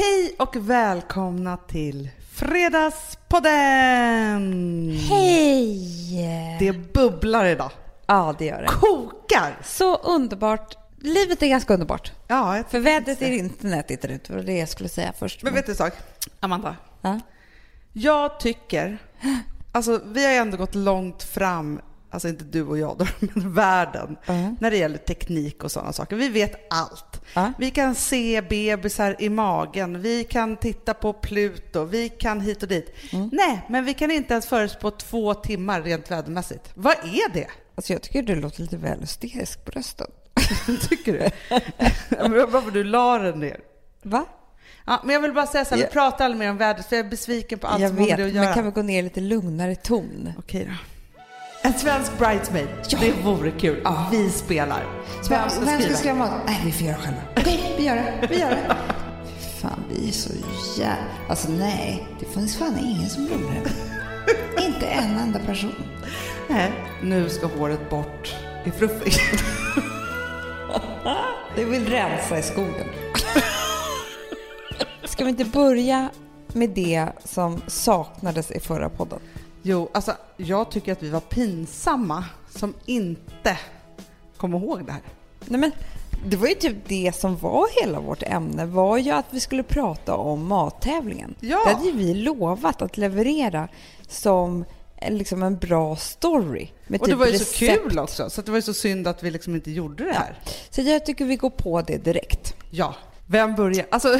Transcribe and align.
Hej 0.00 0.34
och 0.38 0.56
välkomna 0.56 1.56
till 1.56 2.10
Fredagspodden! 2.32 4.90
Hej! 5.10 6.56
Det 6.58 6.72
bubblar 6.92 7.44
idag. 7.44 7.70
Ja, 8.06 8.34
det 8.38 8.44
gör 8.44 8.62
det. 8.62 8.68
Kokar! 8.68 9.58
Så 9.64 9.96
underbart. 9.96 10.76
Livet 10.98 11.42
är 11.42 11.48
ganska 11.48 11.74
underbart. 11.74 12.12
Ja, 12.28 12.56
jag 12.56 12.70
För 12.70 12.80
vädret 12.80 13.22
är 13.22 13.30
inte 13.30 13.66
nätigt 13.66 14.04
ut. 14.04 14.24
Det 14.24 14.34
var 14.34 14.42
det 14.42 14.58
jag 14.58 14.68
skulle 14.68 14.88
säga 14.88 15.12
först. 15.18 15.42
Men 15.42 15.54
vet 15.54 15.66
du 15.66 15.72
en 15.72 15.76
sak, 15.76 15.92
Amanda? 16.40 16.76
Ja. 17.00 17.20
Jag 17.92 18.40
tycker, 18.40 18.98
alltså 19.72 20.00
vi 20.06 20.24
har 20.24 20.32
ju 20.32 20.38
ändå 20.38 20.56
gått 20.56 20.74
långt 20.74 21.22
fram, 21.22 21.80
alltså 22.10 22.28
inte 22.28 22.44
du 22.44 22.62
och 22.62 22.78
jag 22.78 22.96
då, 22.98 23.06
men 23.34 23.54
världen, 23.54 24.16
Ja. 24.26 24.54
när 24.60 24.70
det 24.70 24.76
gäller 24.76 24.98
teknik 24.98 25.64
och 25.64 25.72
sådana 25.72 25.92
saker. 25.92 26.16
Vi 26.16 26.28
vet 26.28 26.72
allt. 26.72 27.09
Ja. 27.34 27.52
Vi 27.58 27.70
kan 27.70 27.94
se 27.94 28.42
bebisar 28.42 29.16
i 29.18 29.28
magen, 29.28 30.02
vi 30.02 30.24
kan 30.24 30.56
titta 30.56 30.94
på 30.94 31.12
Pluto, 31.12 31.84
vi 31.84 32.08
kan 32.08 32.40
hit 32.40 32.62
och 32.62 32.68
dit. 32.68 32.94
Mm. 33.12 33.30
Nej, 33.32 33.66
men 33.68 33.84
vi 33.84 33.94
kan 33.94 34.10
inte 34.10 34.34
ens 34.34 34.46
förutspå 34.46 34.90
två 34.90 35.34
timmar 35.34 35.82
rent 35.82 36.10
vädermässigt. 36.10 36.70
Vad 36.74 36.92
är 36.92 37.32
det? 37.32 37.46
Alltså 37.74 37.92
jag 37.92 38.02
tycker 38.02 38.22
du 38.22 38.34
låter 38.34 38.62
lite 38.62 38.76
väl 38.76 39.00
hysterisk 39.00 39.64
på 39.64 39.70
rösten. 39.70 40.06
Tycker 40.88 41.12
du? 41.12 41.30
Men 42.10 42.50
Varför 42.50 42.70
du 42.70 42.84
la 42.84 43.18
den 43.18 43.40
ner? 43.40 43.60
Va? 44.02 44.24
Ja, 44.86 45.00
men 45.04 45.14
jag 45.14 45.20
vill 45.22 45.32
bara 45.32 45.46
säga 45.46 45.64
så 45.64 45.74
här, 45.74 45.82
vi 45.82 45.88
pratar 45.88 46.24
aldrig 46.24 46.38
mer 46.38 46.50
om 46.50 46.56
vädret 46.56 46.86
för 46.86 46.96
jag 46.96 47.06
är 47.06 47.10
besviken 47.10 47.58
på 47.58 47.66
allt 47.66 47.80
jag 47.80 47.90
som 47.90 47.98
har 47.98 48.06
med 48.06 48.16
vet, 48.16 48.18
det 48.18 48.24
att 48.28 48.34
men 48.34 48.42
göra. 48.42 48.54
kan 48.54 48.64
vi 48.64 48.70
gå 48.70 48.82
ner 48.82 48.98
i 48.98 49.02
lite 49.02 49.20
lugnare 49.20 49.76
ton? 49.76 50.32
Okej 50.38 50.64
då. 50.68 50.72
En 51.62 51.72
svensk 51.74 52.18
bridesmaid, 52.18 52.68
Ja. 52.88 52.98
det 53.00 53.12
vore 53.24 53.50
kul. 53.50 53.86
Vi 54.10 54.30
spelar. 54.30 54.84
Vem 55.28 55.50
ska 55.50 55.60
skriva? 55.66 55.96
skriva 55.96 56.14
mat? 56.14 56.30
Nej, 56.46 56.60
vi 56.64 56.72
får 56.72 56.86
göra 56.86 56.96
själva. 56.96 57.20
Okej, 57.36 57.74
vi 57.78 57.84
gör 57.84 57.96
det. 57.96 58.26
Vi 58.30 58.40
gör 58.40 58.50
det. 58.50 58.76
Fan, 59.60 59.84
vi 59.90 60.08
är 60.08 60.12
så 60.12 60.30
jävla... 60.78 60.96
Alltså 61.28 61.48
nej, 61.52 62.06
det 62.20 62.26
finns 62.26 62.56
fan 62.58 62.78
ingen 62.78 63.10
som 63.10 63.22
gjorde 63.22 63.44
det. 63.44 63.70
Inte 64.66 64.86
en 64.86 65.18
enda 65.18 65.38
person. 65.38 65.74
Nej, 66.48 66.72
nu 67.02 67.28
ska 67.28 67.46
håret 67.46 67.90
bort 67.90 68.34
i 68.64 68.70
fluffig. 68.70 69.12
Du 71.56 71.64
vill 71.64 71.86
rensa 71.88 72.38
i 72.38 72.42
skogen. 72.42 72.86
Ska 75.04 75.24
vi 75.24 75.30
inte 75.30 75.44
börja 75.44 76.10
med 76.52 76.70
det 76.70 77.06
som 77.24 77.62
saknades 77.66 78.50
i 78.50 78.60
förra 78.60 78.88
podden? 78.88 79.18
Jo, 79.62 79.88
alltså 79.94 80.12
jag 80.36 80.70
tycker 80.70 80.92
att 80.92 81.02
vi 81.02 81.10
var 81.10 81.20
pinsamma 81.20 82.24
som 82.56 82.74
inte 82.86 83.58
kom 84.36 84.54
ihåg 84.54 84.86
det 84.86 84.92
här. 84.92 85.02
Nej, 85.46 85.60
men 85.60 85.72
det 86.26 86.36
var 86.36 86.48
ju 86.48 86.54
typ 86.54 86.76
det 86.88 87.12
som 87.16 87.36
var 87.36 87.82
hela 87.82 88.00
vårt 88.00 88.22
ämne, 88.22 88.66
var 88.66 88.98
ju 88.98 89.10
att 89.10 89.24
vi 89.30 89.40
skulle 89.40 89.62
prata 89.62 90.14
om 90.16 90.46
mattävlingen. 90.46 91.34
Ja. 91.40 91.62
Det 91.66 91.72
hade 91.74 91.86
ju 91.86 91.92
vi 91.92 92.14
lovat 92.14 92.82
att 92.82 92.96
leverera 92.96 93.68
som 94.08 94.64
en- 94.96 95.18
liksom 95.18 95.42
en 95.42 95.56
bra 95.58 95.96
story. 95.96 96.68
Med 96.86 97.00
Och 97.00 97.06
det 97.06 97.12
typ 97.12 97.18
var 97.18 97.26
ju 97.26 97.38
så 97.38 97.44
recept. 97.44 97.82
kul 97.82 97.98
också, 97.98 98.30
så 98.30 98.42
det 98.42 98.50
var 98.50 98.58
ju 98.58 98.62
så 98.62 98.74
synd 98.74 99.08
att 99.08 99.22
vi 99.22 99.30
liksom 99.30 99.54
inte 99.54 99.70
gjorde 99.70 100.04
det 100.04 100.12
här. 100.12 100.38
Så 100.70 100.80
jag 100.82 101.06
tycker 101.06 101.24
vi 101.24 101.36
går 101.36 101.50
på 101.50 101.82
det 101.82 101.96
direkt. 102.04 102.54
Ja, 102.70 102.94
vem 103.26 103.54
börjar? 103.54 103.86
Alltså, 103.90 104.18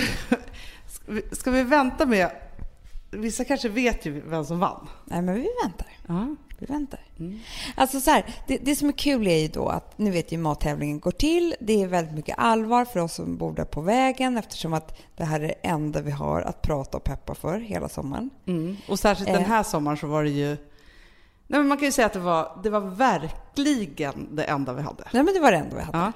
ska 1.32 1.50
vi 1.50 1.62
vänta 1.62 2.06
med... 2.06 2.30
Vissa 3.10 3.44
kanske 3.44 3.68
vet 3.68 4.06
ju 4.06 4.20
vem 4.20 4.44
som 4.44 4.58
vann. 4.58 4.88
Nej, 5.04 5.22
men 5.22 5.34
vi 5.34 5.48
väntar. 5.64 5.86
Ja. 6.08 6.36
Vi 6.58 6.66
väntar. 6.66 7.00
Alltså 7.74 8.00
så 8.00 8.10
här, 8.10 8.34
det, 8.46 8.58
det 8.58 8.76
som 8.76 8.88
är 8.88 8.92
kul 8.92 9.26
är 9.26 9.36
ju 9.38 9.48
då 9.48 9.68
att 9.68 9.98
ni 9.98 10.10
vet 10.10 10.32
ju 10.32 10.36
hur 10.36 10.42
mattävlingen 10.42 11.00
går 11.00 11.10
till. 11.10 11.54
Det 11.60 11.82
är 11.82 11.86
väldigt 11.86 12.14
mycket 12.14 12.34
allvar 12.38 12.84
för 12.84 13.00
oss 13.00 13.14
som 13.14 13.36
bor 13.36 13.52
där 13.52 13.64
på 13.64 13.80
vägen 13.80 14.36
eftersom 14.36 14.72
att 14.74 14.98
det 15.16 15.24
här 15.24 15.40
är 15.40 15.48
det 15.48 15.54
enda 15.62 16.00
vi 16.00 16.10
har 16.10 16.42
att 16.42 16.62
prata 16.62 16.96
och 16.96 17.04
peppa 17.04 17.34
för 17.34 17.58
hela 17.60 17.88
sommaren. 17.88 18.30
Mm. 18.46 18.76
Och 18.88 18.98
särskilt 18.98 19.28
den 19.28 19.42
Eh. 19.42 19.48
här 19.48 19.62
sommaren 19.62 19.96
så 19.96 20.06
var 20.06 20.24
det 20.24 20.30
ju... 20.30 20.48
Nej, 21.46 21.60
men 21.60 21.68
man 21.68 21.78
kan 21.78 21.84
ju 21.86 21.92
säga 21.92 22.06
att 22.06 22.12
det 22.12 22.18
var, 22.18 22.60
det 22.62 22.70
var 22.70 22.80
verkligen 22.80 24.36
det 24.36 24.44
enda 24.44 24.72
vi 24.72 24.82
hade. 24.82 25.04
Nej 25.12 25.22
men 25.22 25.34
det 25.34 25.40
var 25.40 25.52
det 25.52 25.58
enda 25.58 25.76
vi 25.76 25.82
hade. 25.82 25.98
Ja. 25.98 26.12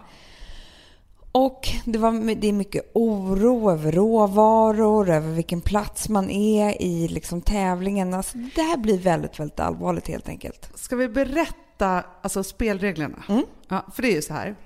Och 1.37 1.69
det, 1.84 1.99
var, 1.99 2.34
det 2.34 2.49
är 2.49 2.53
mycket 2.53 2.91
oro 2.95 3.71
över 3.71 3.93
råvaror, 3.93 5.11
över 5.11 5.33
vilken 5.33 5.61
plats 5.61 6.09
man 6.09 6.31
är 6.31 6.83
i 6.83 7.09
liksom 7.09 7.41
tävlingen. 7.41 8.15
Alltså, 8.15 8.39
det 8.39 8.62
här 8.62 8.77
blir 8.77 8.99
väldigt, 8.99 9.41
väldigt 9.41 9.61
allvarligt 9.61 10.09
helt 10.09 10.28
enkelt. 10.28 10.71
Ska 10.75 10.97
vi 10.97 11.09
berätta 11.09 12.05
alltså, 12.22 12.43
spelreglerna? 12.45 13.22
Mm. 13.28 13.43
Ja, 13.69 13.87
för 13.95 14.03
det 14.03 14.09
är 14.09 14.15
ju 14.15 14.22
så 14.22 14.34
här. 14.34 14.56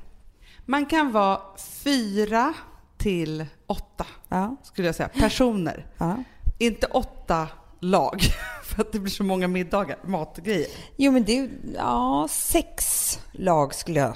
Man 0.66 0.86
kan 0.86 1.12
vara 1.12 1.40
fyra 1.84 2.54
till 2.98 3.46
åtta, 3.66 4.06
Ja, 4.28 4.56
skulle 4.62 4.88
jag 4.88 4.94
säga, 4.94 5.08
personer. 5.08 5.86
ja. 5.98 6.16
Inte 6.58 6.86
åtta 6.86 7.48
lag, 7.80 8.20
för 8.64 8.82
att 8.82 8.92
det 8.92 8.98
blir 8.98 9.10
så 9.12 9.24
många 9.24 9.48
middagar, 9.48 9.98
matgrejer. 10.04 10.66
Jo 10.96 11.12
men 11.12 11.24
det 11.24 11.38
är 11.38 11.50
ja, 11.76 12.26
sex 12.30 12.74
lag 13.32 13.74
skulle 13.74 14.00
jag 14.00 14.14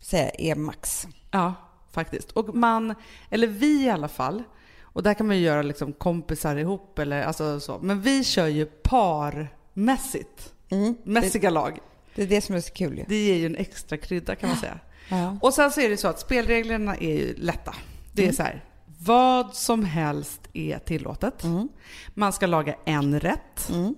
säga 0.00 0.30
är 0.38 0.54
max. 0.54 1.06
Ja, 1.30 1.54
faktiskt. 1.96 2.30
Och 2.32 2.54
man, 2.54 2.94
eller 3.30 3.46
vi 3.46 3.84
i 3.84 3.90
alla 3.90 4.08
fall, 4.08 4.42
och 4.82 5.02
där 5.02 5.14
kan 5.14 5.26
man 5.26 5.36
ju 5.36 5.42
göra 5.42 5.62
liksom 5.62 5.92
kompisar 5.92 6.56
ihop 6.56 6.98
eller 6.98 7.22
alltså 7.22 7.60
så. 7.60 7.78
Men 7.78 8.00
vi 8.00 8.24
kör 8.24 8.46
ju 8.46 8.66
parmässigt. 8.66 10.54
Mm. 10.70 10.94
Mässiga 11.04 11.50
lag. 11.50 11.78
Det 12.14 12.22
är 12.22 12.26
det 12.26 12.40
som 12.40 12.54
är 12.54 12.60
så 12.60 12.72
kul 12.72 12.98
ju. 12.98 13.04
Det 13.08 13.16
ger 13.26 13.34
ju 13.34 13.46
en 13.46 13.56
extra 13.56 13.96
krydda 13.96 14.34
kan 14.34 14.48
man 14.48 14.58
säga. 14.58 14.78
Ja. 15.08 15.38
Och 15.42 15.54
sen 15.54 15.70
så 15.70 15.80
är 15.80 15.88
det 15.88 15.96
så 15.96 16.08
att 16.08 16.20
spelreglerna 16.20 16.96
är 16.96 17.14
ju 17.16 17.34
lätta. 17.36 17.74
Det 18.12 18.22
är 18.22 18.26
Mm. 18.26 18.36
så 18.36 18.42
här, 18.42 18.64
vad 18.98 19.54
som 19.54 19.84
helst 19.84 20.40
är 20.52 20.78
tillåtet. 20.78 21.44
Mm. 21.44 21.68
Man 22.14 22.32
ska 22.32 22.46
laga 22.46 22.74
en 22.84 23.20
rätt. 23.20 23.68
Mm. 23.72 23.94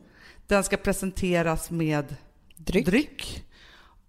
Den 0.47 0.65
ska 0.65 0.77
presenteras 0.77 1.71
med 1.71 2.15
Dryck. 2.57 2.87
dryck. 2.87 3.45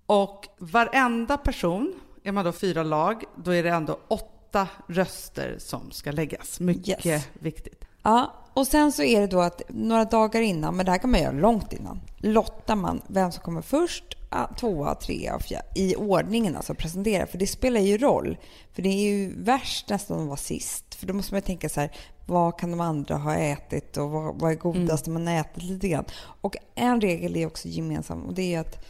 Och 0.06 0.46
varenda 0.58 1.38
person, 1.38 1.94
är 2.24 2.32
man 2.32 2.46
då 2.46 2.52
fyra 2.52 2.84
lag, 2.84 3.24
då 3.36 3.52
är 3.52 3.64
det 3.64 3.70
ändå 3.70 4.00
åtta 4.08 4.68
röster 4.88 5.56
som 5.60 5.92
ska 5.92 6.12
läggas. 6.12 6.60
Mycket 6.60 7.06
Yes. 7.06 7.28
viktigt. 7.34 7.86
Ja, 8.04 8.34
och 8.54 8.68
sen 8.68 8.92
så 8.92 9.04
är 9.04 9.22
det 9.22 9.28
då 9.28 9.42
att 9.42 9.62
några 9.70 10.06
dagar 10.06 10.42
innan, 10.42 10.76
men 10.76 10.86
det 10.86 10.92
här 10.92 11.00
kan 11.00 11.12
man 11.12 11.20
göra 11.22 11.32
långt 11.32 11.74
innan, 11.74 12.02
lottar 12.18 12.76
man 12.76 13.02
vem 13.08 13.32
som 13.32 13.44
kommer 13.44 13.62
först, 13.62 14.04
ah, 14.30 14.48
tvåa, 14.48 14.96
trea 14.96 15.36
och 15.36 15.42
fjärde, 15.42 15.68
i 15.76 15.96
ordningen 15.96 16.56
alltså 16.56 16.74
presentera. 16.74 17.28
För 17.28 17.38
det 17.38 17.48
spelar 17.48 17.80
ju 17.80 17.98
roll. 17.98 18.38
För 18.74 18.82
det 18.82 18.90
är 18.90 19.10
ju 19.12 19.44
värst 19.44 19.90
nästan 19.90 20.20
att 20.22 20.28
vara 20.28 20.38
sist. 20.38 20.96
För 20.96 21.08
då 21.08 21.14
måste 21.14 21.34
man 21.34 21.38
ju 21.38 21.46
tänka 21.46 21.70
så 21.70 21.80
här, 21.82 21.92
vad 22.26 22.60
kan 22.60 22.72
de 22.72 22.80
andra 22.82 23.16
ha 23.18 23.36
ätit 23.36 23.98
och 23.98 24.10
vad, 24.10 24.40
vad 24.40 24.52
är 24.52 24.56
godast 24.56 25.08
man 25.08 25.28
har 25.28 25.34
ätit 25.34 25.64
lite 25.64 25.88
grann. 25.88 26.06
Och 26.42 26.56
en 26.76 27.02
regel 27.02 27.36
är 27.36 27.48
också 27.48 27.68
gemensam 27.68 28.24
och 28.26 28.34
det 28.34 28.56
är 28.56 28.60
att 28.60 28.86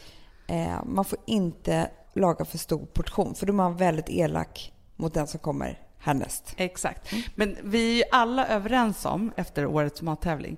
eh, 0.48 0.86
man 0.86 1.06
får 1.06 1.20
inte 1.26 1.90
laga 2.14 2.46
för 2.46 2.58
stor 2.58 2.86
portion. 2.86 3.36
För 3.36 3.46
då 3.46 3.52
är 3.54 3.56
man 3.56 3.78
väldigt 3.78 4.10
elak 4.10 4.74
mot 4.96 5.14
den 5.14 5.28
som 5.28 5.40
kommer 5.40 5.80
härnäst. 6.00 6.54
Exakt. 6.58 7.12
Men 7.36 7.58
vi 7.64 7.92
är 7.92 7.96
ju 7.98 8.04
alla 8.12 8.48
överens 8.48 9.06
om, 9.06 9.32
efter 9.36 9.66
årets 9.66 10.02
mattävling, 10.02 10.58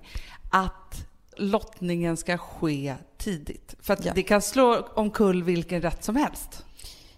att 0.50 1.06
lottningen 1.36 2.16
ska 2.16 2.38
ske 2.38 2.94
tidigt. 3.18 3.74
För 3.80 3.92
att 3.94 4.04
Ja. 4.04 4.12
det 4.14 4.22
kan 4.22 4.42
slå 4.42 4.88
omkull 4.94 5.42
vilken 5.42 5.82
rätt 5.82 6.04
som 6.04 6.16
helst. 6.16 6.64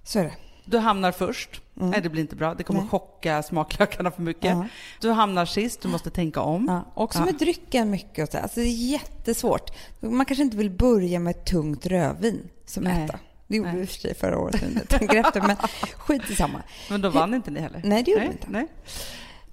Så 0.03 0.19
är 0.19 0.25
det. 0.25 0.35
Du 0.67 0.79
hamnar 0.79 1.13
först. 1.13 1.61
Nej, 1.75 2.01
det 2.03 2.09
blir 2.09 2.21
inte 2.23 2.37
bra. 2.37 2.55
Det 2.55 2.63
kommer 2.63 2.81
Nej. 2.81 2.89
chocka 2.89 3.43
smaklökarna 3.43 4.11
för 4.11 4.23
mycket. 4.23 4.45
Ja. 4.51 4.67
Du 5.01 5.11
hamnar 5.11 5.45
sist. 5.47 5.81
Du 5.81 5.89
måste 5.89 6.11
tänka 6.11 6.41
om. 6.41 6.65
Ja, 6.69 6.93
också 7.03 7.19
Ja. 7.19 7.25
med 7.25 7.35
drycken 7.35 7.91
mycket. 7.91 8.29
Och 8.29 8.33
så. 8.33 8.39
Alltså 8.39 8.61
det 8.61 8.67
är 8.67 8.91
jättesvårt. 8.91 9.71
Man 10.01 10.27
kanske 10.27 10.43
inte 10.43 10.57
vill 10.57 10.71
börja 10.71 11.19
med 11.19 11.31
ett 11.31 11.45
tungt 11.47 11.87
rövin 11.87 12.49
som 12.67 12.85
Nej. 12.85 13.05
etta. 13.05 13.19
Det 13.55 13.59
gjorde 13.59 13.73
Nej. 13.73 13.81
vi 13.81 13.87
för 13.87 14.01
sig 14.01 14.15
förra 14.15 14.39
året 14.39 14.63
när 14.63 14.81
jag 14.81 14.89
tänker 14.89 15.17
efter. 15.17 15.41
Men 15.41 15.57
skit 15.97 16.31
i 16.31 16.35
samma. 16.35 16.63
Men 16.91 17.01
då 17.01 17.11
vann 17.11 17.35
inte 17.35 17.51
ni 17.51 17.61
heller? 17.61 17.81
Nej, 17.85 18.03
det 18.03 18.11
gjorde 18.11 18.25
vi 18.25 18.33
inte. 18.33 18.47
Nej. 18.51 18.67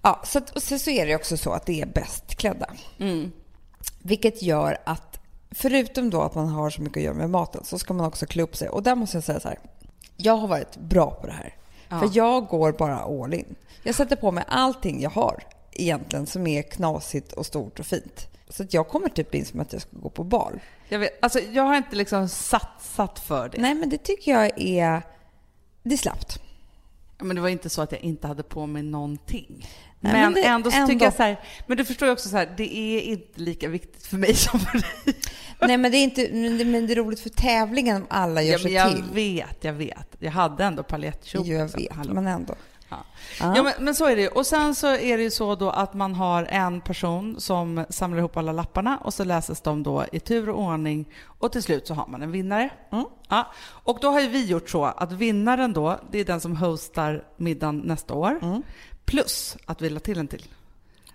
Ja, 0.01 0.21
så, 0.25 0.37
att, 0.37 0.49
och 0.49 0.63
så, 0.63 0.79
så 0.79 0.89
är 0.89 1.05
det 1.05 1.15
också 1.15 1.37
så 1.37 1.51
att 1.51 1.65
det 1.65 1.81
är 1.81 1.85
bäst 1.85 2.35
klädda. 2.35 2.65
Mm. 2.99 3.31
Vilket 3.99 4.41
gör 4.41 4.77
att 4.83 5.19
förutom 5.51 6.09
då 6.09 6.21
att 6.21 6.35
man 6.35 6.47
har 6.47 6.69
så 6.69 6.81
mycket 6.81 6.97
att 6.97 7.03
göra 7.03 7.13
med 7.13 7.29
maten 7.29 7.63
så 7.65 7.79
ska 7.79 7.93
man 7.93 8.05
också 8.05 8.25
klä 8.25 8.43
upp 8.43 8.55
sig. 8.55 8.69
Och 8.69 8.83
där 8.83 8.95
måste 8.95 9.17
jag 9.17 9.23
säga 9.23 9.39
så 9.39 9.47
här. 9.47 9.59
Jag 10.17 10.37
har 10.37 10.47
varit 10.47 10.77
bra 10.77 11.11
på 11.11 11.27
det 11.27 11.33
här. 11.33 11.55
Ja. 11.89 11.99
För 11.99 12.09
jag 12.13 12.47
går 12.47 12.71
bara 12.71 12.99
all 12.99 13.33
in. 13.33 13.55
Jag 13.83 13.95
sätter 13.95 14.15
på 14.15 14.31
mig 14.31 14.43
allting 14.47 15.01
jag 15.01 15.09
har 15.09 15.43
egentligen 15.71 16.25
som 16.25 16.47
är 16.47 16.61
knasigt 16.61 17.33
och 17.33 17.45
stort 17.45 17.79
och 17.79 17.85
fint. 17.85 18.27
Så 18.49 18.63
att 18.63 18.73
jag 18.73 18.87
kommer 18.87 19.09
typ 19.09 19.35
in 19.35 19.45
som 19.45 19.59
att 19.59 19.73
jag 19.73 19.81
ska 19.81 19.97
gå 19.97 20.09
på 20.09 20.23
bal. 20.23 20.59
Jag, 20.91 20.99
vet, 20.99 21.23
alltså, 21.23 21.39
jag 21.39 21.63
har 21.63 21.75
inte 21.77 21.95
liksom 21.95 22.29
satsat 22.29 23.19
för 23.19 23.49
det. 23.49 23.57
Nej, 23.61 23.73
men 23.75 23.89
det 23.89 23.97
tycker 23.97 24.31
jag 24.31 24.51
är... 24.61 25.01
Det 25.83 25.93
är 25.93 25.97
slappt. 25.97 26.41
Men 27.19 27.35
det 27.35 27.41
var 27.41 27.49
inte 27.49 27.69
så 27.69 27.81
att 27.81 27.91
jag 27.91 28.01
inte 28.01 28.27
hade 28.27 28.43
på 28.43 28.65
mig 28.67 28.83
någonting. 28.83 29.67
Nej, 29.99 30.13
men 30.13 30.21
men 30.21 30.33
det- 30.33 30.43
ändå 30.43 30.71
så 30.71 30.77
ändå. 30.77 30.87
tycker 30.87 31.05
jag 31.05 31.13
så 31.13 31.23
här, 31.23 31.39
men 31.67 31.77
du 31.77 31.85
förstår 31.85 32.07
ju 32.07 32.11
också 32.11 32.29
så 32.29 32.37
här, 32.37 32.53
det 32.57 32.77
är 32.77 33.01
inte 33.01 33.41
lika 33.41 33.67
viktigt 33.67 34.05
för 34.05 34.17
mig 34.17 34.33
som 34.35 34.59
för 34.59 34.73
dig. 34.77 35.15
Nej, 35.61 35.77
men 35.77 35.91
det 35.91 35.97
är 35.97 36.03
inte... 36.03 36.29
Men 36.31 36.57
det, 36.57 36.65
men 36.65 36.87
det 36.87 36.93
är 36.93 36.95
roligt 36.95 37.19
för 37.19 37.29
tävlingen 37.29 37.95
om 37.95 38.05
alla 38.09 38.41
gör 38.41 38.51
Ja, 38.53 38.57
sig 38.59 38.71
men 38.71 38.73
jag 38.73 38.91
till. 38.95 39.03
vet, 39.13 39.63
jag 39.63 39.73
vet. 39.73 40.15
Jag 40.19 40.31
hade 40.31 40.63
ändå 40.63 40.83
paljettkjol. 40.83 41.43
Jo, 41.47 41.53
jag 41.57 41.63
liksom. 41.79 42.03
vet, 42.03 42.13
men 42.13 42.27
ändå. 42.27 42.55
Ja. 42.91 42.97
Ja. 43.39 43.63
Men, 43.63 43.73
men 43.79 43.95
så 43.95 44.05
är 44.05 44.15
det 44.15 44.21
ju. 44.21 44.27
Och 44.27 44.45
sen 44.45 44.75
så 44.75 44.87
är 44.87 45.17
det 45.17 45.23
ju 45.23 45.31
så 45.31 45.55
då 45.55 45.69
att 45.69 45.93
man 45.93 46.15
har 46.15 46.43
en 46.43 46.81
person 46.81 47.35
som 47.39 47.85
samlar 47.89 48.19
ihop 48.19 48.37
alla 48.37 48.51
lapparna 48.51 48.97
och 48.97 49.13
så 49.13 49.23
läses 49.23 49.61
de 49.61 49.83
då 49.83 50.05
i 50.11 50.19
tur 50.19 50.49
och 50.49 50.59
ordning 50.59 51.05
och 51.25 51.51
till 51.51 51.63
slut 51.63 51.87
så 51.87 51.93
har 51.93 52.07
man 52.07 52.21
en 52.21 52.31
vinnare. 52.31 52.69
Mm. 52.91 53.05
Ja. 53.29 53.47
Och 53.63 53.97
då 54.01 54.09
har 54.11 54.21
ju 54.21 54.27
vi 54.27 54.45
gjort 54.45 54.69
så 54.69 54.85
att 54.85 55.11
vinnaren 55.11 55.73
då, 55.73 55.99
det 56.11 56.19
är 56.19 56.25
den 56.25 56.41
som 56.41 56.55
hostar 56.57 57.23
middagen 57.37 57.77
nästa 57.77 58.13
år. 58.13 58.39
Mm. 58.41 58.63
Plus 59.05 59.57
att 59.65 59.81
vi 59.81 59.89
la 59.89 59.99
till 59.99 60.17
en 60.19 60.27
till. 60.27 60.45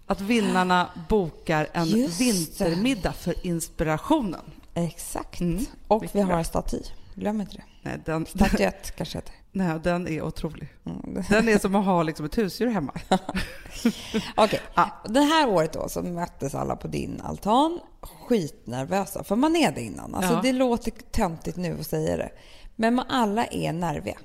Att 0.07 0.21
vinnarna 0.21 0.91
bokar 1.09 1.69
en 1.73 1.87
Just 1.87 2.19
det. 2.19 2.25
vintermiddag 2.25 3.13
för 3.13 3.47
inspirationen. 3.47 4.41
Exakt. 4.75 5.41
Mm. 5.41 5.65
Och 5.89 6.05
vi 6.13 6.21
har 6.21 6.39
en 6.39 6.45
staty. 6.45 6.83
Glöm 7.15 7.41
inte 7.41 7.57
det. 7.57 7.63
Nej, 7.83 8.01
den, 8.05 8.27
Statyett 8.27 8.97
kanske 8.97 9.19
heter. 9.19 9.35
Nej, 9.57 9.81
den 9.83 10.09
är 10.09 10.23
otrolig. 10.23 10.69
Mm. 10.87 11.23
Den 11.31 11.49
är 11.49 11.59
som 11.59 11.75
att 11.75 11.85
ha 11.85 12.03
liksom 12.03 12.27
ett 12.27 12.39
husdjur 12.39 12.67
hemma. 12.69 12.93
Okej, 14.37 14.61
Ja. 14.75 15.03
det 15.09 15.21
här 15.21 15.49
året 15.49 15.73
då 15.73 15.89
så 15.89 16.03
möttes 16.03 16.55
alla 16.55 16.77
på 16.77 16.89
din 16.89 17.21
altan 17.25 17.81
skitnervösa. 18.03 19.25
För 19.25 19.37
man 19.37 19.57
är 19.57 19.73
det 19.73 19.81
innan. 19.81 20.15
Alltså 20.15 20.33
Ja. 20.35 20.41
det 20.43 20.53
låter 20.53 20.91
töntigt 20.91 21.57
nu 21.57 21.77
att 21.81 21.87
säga 21.87 22.17
det. 22.17 22.31
Men 22.77 22.95
man 22.95 23.07
alla 23.09 23.45
är 23.47 23.73
nerviga. 23.73 24.17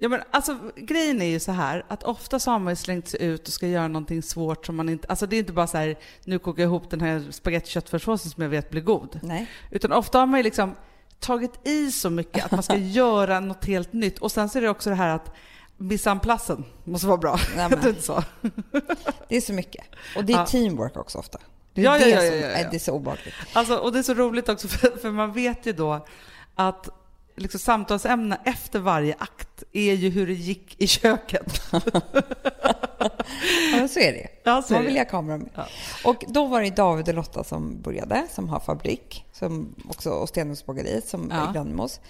Ja, 0.00 0.08
men 0.08 0.20
alltså, 0.30 0.58
grejen 0.76 1.22
är 1.22 1.26
ju 1.26 1.40
så 1.40 1.52
här 1.52 1.84
att 1.88 2.02
ofta 2.02 2.38
så 2.38 2.50
har 2.50 2.58
man 2.58 2.72
ju 2.72 2.76
slängt 2.76 3.08
sig 3.08 3.22
ut 3.22 3.46
och 3.48 3.52
ska 3.52 3.66
göra 3.66 3.88
någonting 3.88 4.22
svårt 4.22 4.66
som 4.66 4.76
man 4.76 4.88
inte... 4.88 5.08
Alltså 5.08 5.26
det 5.26 5.36
är 5.36 5.38
inte 5.38 5.52
bara 5.52 5.66
så 5.66 5.78
här, 5.78 5.98
nu 6.24 6.38
kokar 6.38 6.62
jag 6.62 6.68
ihop 6.68 6.90
den 6.90 7.00
här 7.00 7.24
spagettiköttfärssåsen 7.30 8.30
som 8.30 8.42
jag 8.42 8.50
vet 8.50 8.70
blir 8.70 8.82
god. 8.82 9.20
Nej. 9.22 9.46
Utan 9.70 9.92
ofta 9.92 10.18
har 10.18 10.26
man 10.26 10.38
ju 10.40 10.44
liksom 10.44 10.74
tagit 11.20 11.66
i 11.66 11.92
så 11.92 12.10
mycket 12.10 12.44
att 12.44 12.50
man 12.50 12.62
ska 12.62 12.76
göra 12.76 13.40
något 13.40 13.64
helt 13.64 13.92
nytt. 13.92 14.18
Och 14.18 14.32
sen 14.32 14.48
så 14.48 14.58
är 14.58 14.62
det 14.62 14.68
också 14.68 14.90
det 14.90 14.96
här 14.96 15.08
att 15.14 15.30
missanplassen 15.76 16.64
måste 16.84 17.06
vara 17.06 17.16
bra. 17.16 17.38
Nej, 17.56 17.68
det 17.82 17.88
inte 17.88 18.02
så? 18.02 18.22
Det 19.28 19.36
är 19.36 19.40
så 19.40 19.52
mycket. 19.52 19.84
Och 20.16 20.24
det 20.24 20.32
är 20.32 20.36
Ja. 20.38 20.46
teamwork 20.46 20.96
också 20.96 21.18
ofta. 21.18 21.38
Det 21.74 21.80
är 21.80 21.84
Ja, 21.84 21.98
det 21.98 22.08
ja, 22.08 22.16
som 22.16 22.26
ja, 22.26 22.32
ja, 22.34 22.40
ja. 22.40 22.46
är 22.46 22.70
det 22.70 22.76
är 22.76 22.80
så 22.80 22.92
obehagligt. 22.92 23.34
Alltså, 23.52 23.76
och 23.76 23.92
det 23.92 23.98
är 23.98 24.02
så 24.02 24.14
roligt 24.14 24.48
också 24.48 24.68
för, 24.68 24.96
för 25.00 25.10
man 25.10 25.32
vet 25.32 25.66
ju 25.66 25.72
då 25.72 26.06
att 26.54 26.88
liksom, 27.38 27.60
samtalsämnena 27.60 28.38
efter 28.44 28.78
varje 28.78 29.14
akt 29.18 29.62
är 29.72 29.94
ju 29.94 30.10
hur 30.10 30.26
det 30.26 30.32
gick 30.32 30.82
i 30.82 30.86
köket. 30.86 31.62
Ja, 33.80 33.88
så 33.88 34.00
är 34.00 34.12
det. 34.12 34.28
Ja, 34.44 34.62
så 34.62 34.72
Man 34.74 34.84
vill 34.84 34.98
ha 34.98 35.04
kameran 35.04 35.40
med. 35.40 35.50
Ja. 35.54 35.66
Och 36.04 36.24
då 36.28 36.46
var 36.46 36.62
det 36.62 36.70
David 36.76 37.08
och 37.08 37.14
Lotta 37.14 37.44
som 37.44 37.80
började, 37.80 38.26
som 38.30 38.48
har 38.48 38.60
fabrik, 38.60 39.24
som 39.32 39.74
också, 39.88 40.10
och 40.10 40.28
Stenungsbageriet 40.28 41.08
som 41.08 41.28
Ja. 41.34 41.48
är 41.48 41.52
granne 41.52 41.74
med 41.74 41.84
oss. 41.84 42.00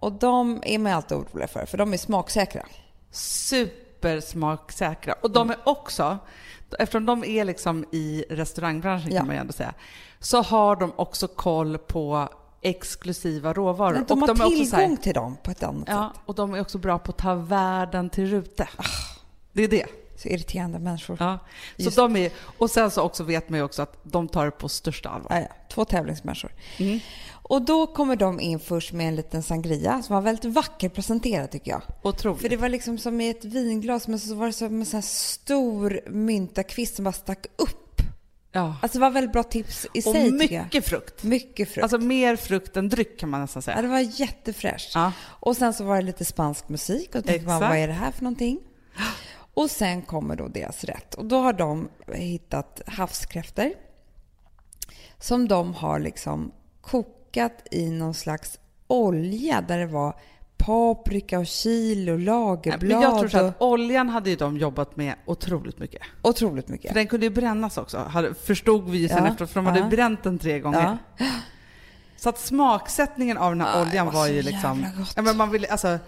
Och 0.00 0.12
de 0.12 0.62
är 0.66 0.78
man 0.78 0.92
alltid 0.92 1.18
oroliga 1.18 1.48
för, 1.48 1.66
för 1.66 1.78
de 1.78 1.92
är 1.92 1.96
smaksäkra. 1.96 2.66
supersmaksäkra. 3.10 5.14
Och 5.22 5.30
de 5.30 5.50
är 5.50 5.56
också, 5.64 6.18
eftersom 6.78 7.06
de 7.06 7.24
är 7.24 7.44
liksom 7.44 7.84
i 7.92 8.24
restaurangbranschen 8.30 9.12
Ja. 9.12 9.18
kan 9.18 9.26
man 9.26 9.36
ju 9.36 9.40
ändå 9.40 9.52
säga, 9.52 9.74
så 10.20 10.42
har 10.42 10.76
de 10.76 10.92
också 10.96 11.28
koll 11.28 11.78
på 11.78 12.28
exklusiva 12.62 13.52
råvaror. 13.52 13.92
Men 13.94 14.04
de 14.04 14.22
och 14.22 14.28
har 14.28 14.28
är 14.28 14.32
också 14.32 14.48
tillgång 14.50 14.66
så 14.66 14.76
här- 14.76 14.96
till 14.96 15.14
dem 15.14 15.36
på 15.42 15.50
ett 15.50 15.62
annat 15.62 15.88
Ja, 15.90 16.12
sätt. 16.14 16.22
och 16.26 16.34
de 16.34 16.54
är 16.54 16.60
också 16.60 16.78
bra 16.78 16.98
på 16.98 17.10
att 17.10 17.18
ta 17.18 17.34
världen 17.34 18.10
till 18.10 18.26
rute. 18.26 18.68
Det 19.52 19.64
är 19.64 19.68
det. 19.68 19.86
Så 20.16 20.28
irriterande 20.28 20.78
människor. 20.78 21.16
Ja. 21.20 21.38
Så 21.76 21.82
Just. 21.82 21.96
de 21.96 22.16
är, 22.16 22.32
och 22.58 22.70
sen 22.70 22.90
så 22.90 23.02
också 23.02 23.24
vet 23.24 23.48
man 23.48 23.58
ju 23.58 23.64
också 23.64 23.82
att 23.82 23.96
de 24.02 24.28
tar 24.28 24.44
det 24.44 24.50
på 24.50 24.68
största 24.68 25.08
allvar. 25.08 25.30
Ja, 25.30 25.40
ja. 25.40 25.46
Två 25.74 25.84
tävlingsmänniskor. 25.84 26.52
Mm. 26.78 27.00
Och 27.32 27.62
då 27.62 27.86
kommer 27.86 28.16
de 28.16 28.40
in 28.40 28.58
först 28.60 28.92
med 28.92 29.08
en 29.08 29.16
liten 29.16 29.42
sangria 29.42 30.02
som 30.02 30.14
var 30.14 30.22
väldigt 30.22 30.44
vackert 30.54 30.94
presenterad 30.94 31.50
tycker 31.50 31.70
jag. 31.70 31.82
Otroligt. 32.02 32.40
För 32.42 32.48
det 32.48 32.56
var 32.56 32.68
liksom 32.68 32.98
som 32.98 33.20
i 33.20 33.30
ett 33.30 33.44
vinglas 33.44 34.08
men 34.08 34.18
så 34.20 34.34
var 34.34 34.46
det 34.46 34.52
som 34.52 34.80
en 34.80 34.86
sån 34.86 34.96
här 34.96 35.02
stor 35.02 36.00
myntakvist 36.10 36.94
som 36.96 37.04
bara 37.04 37.12
stack 37.12 37.46
upp. 37.56 37.81
Ja. 38.52 38.76
Alltså 38.82 38.98
det 38.98 39.02
var 39.02 39.10
väldigt 39.10 39.32
bra 39.32 39.42
tips 39.42 39.86
i 39.94 39.98
Och 39.98 40.02
sig 40.02 40.24
jag. 40.24 40.32
mycket 40.32 40.86
frukt. 40.86 41.22
Mycket 41.22 41.68
frukt. 41.68 41.82
Alltså 41.82 41.98
mer 41.98 42.36
frukt 42.36 42.76
än 42.76 42.88
dryck 42.88 43.20
kan 43.20 43.28
man 43.30 43.40
nästan 43.40 43.60
ja, 43.60 43.72
säga. 43.72 43.82
det 43.82 43.88
var 43.88 44.20
jättefräscht. 44.20 44.94
Ja. 44.94 45.12
Och 45.20 45.56
sen 45.56 45.74
så 45.74 45.84
var 45.84 45.96
det 45.96 46.02
lite 46.02 46.24
spansk 46.24 46.68
musik 46.68 47.14
och 47.14 47.22
då 47.22 47.26
tänkte 47.26 47.46
man 47.46 47.60
vad 47.60 47.76
är 47.76 47.86
det 47.88 47.94
här 47.94 48.10
för 48.12 48.22
någonting? 48.22 48.60
Och 49.54 49.70
sen 49.70 50.02
kommer 50.02 50.36
då 50.36 50.48
deras 50.48 50.84
rätt 50.84 51.14
och 51.14 51.24
då 51.24 51.40
har 51.40 51.52
de 51.52 51.88
hittat 52.12 52.82
havskräftor 52.86 53.72
som 55.18 55.48
de 55.48 55.74
har 55.74 55.98
liksom 55.98 56.52
kokat 56.80 57.66
i 57.70 57.90
någon 57.90 58.14
slags 58.14 58.58
olja 58.86 59.60
där 59.60 59.78
det 59.78 59.86
var 59.86 60.16
paprika 60.66 61.38
och 61.38 61.46
chili 61.46 62.10
och 62.10 62.18
lagerblad 62.18 62.82
Men 62.82 63.00
jag 63.00 63.18
tror 63.18 63.28
så 63.28 63.38
att 63.38 63.62
oljan 63.62 64.08
hade 64.08 64.30
ju 64.30 64.36
de 64.36 64.56
jobbat 64.56 64.96
med 64.96 65.14
otroligt 65.24 65.78
mycket. 65.78 66.02
otroligt 66.22 66.64
För 66.64 66.72
mycket. 66.72 66.94
den 66.94 67.06
kunde 67.06 67.26
ju 67.26 67.30
brännas 67.30 67.78
också, 67.78 68.12
förstod 68.44 68.90
vi 68.90 69.08
sen 69.08 69.24
Ja, 69.24 69.30
efteråt, 69.30 69.50
för 69.50 69.60
de 69.60 69.66
hade 69.66 69.78
ja. 69.78 69.88
bränt 69.88 70.22
den 70.22 70.38
tre 70.38 70.60
gånger. 70.60 70.98
Ja. 71.18 71.26
Så 72.16 72.28
att 72.28 72.38
smaksättningen 72.38 73.38
av 73.38 73.50
den 73.50 73.60
här 73.60 73.78
Ja, 73.78 73.82
oljan 73.82 74.06
det 74.06 74.12
var, 74.12 74.20
var 74.20 74.28
ju 74.28 74.42
liksom... 74.42 74.86
gott. 74.98 75.12
Ja, 75.16 75.22
men 75.22 75.36
man 75.36 75.50
ville, 75.50 75.68
alltså, 75.68 75.98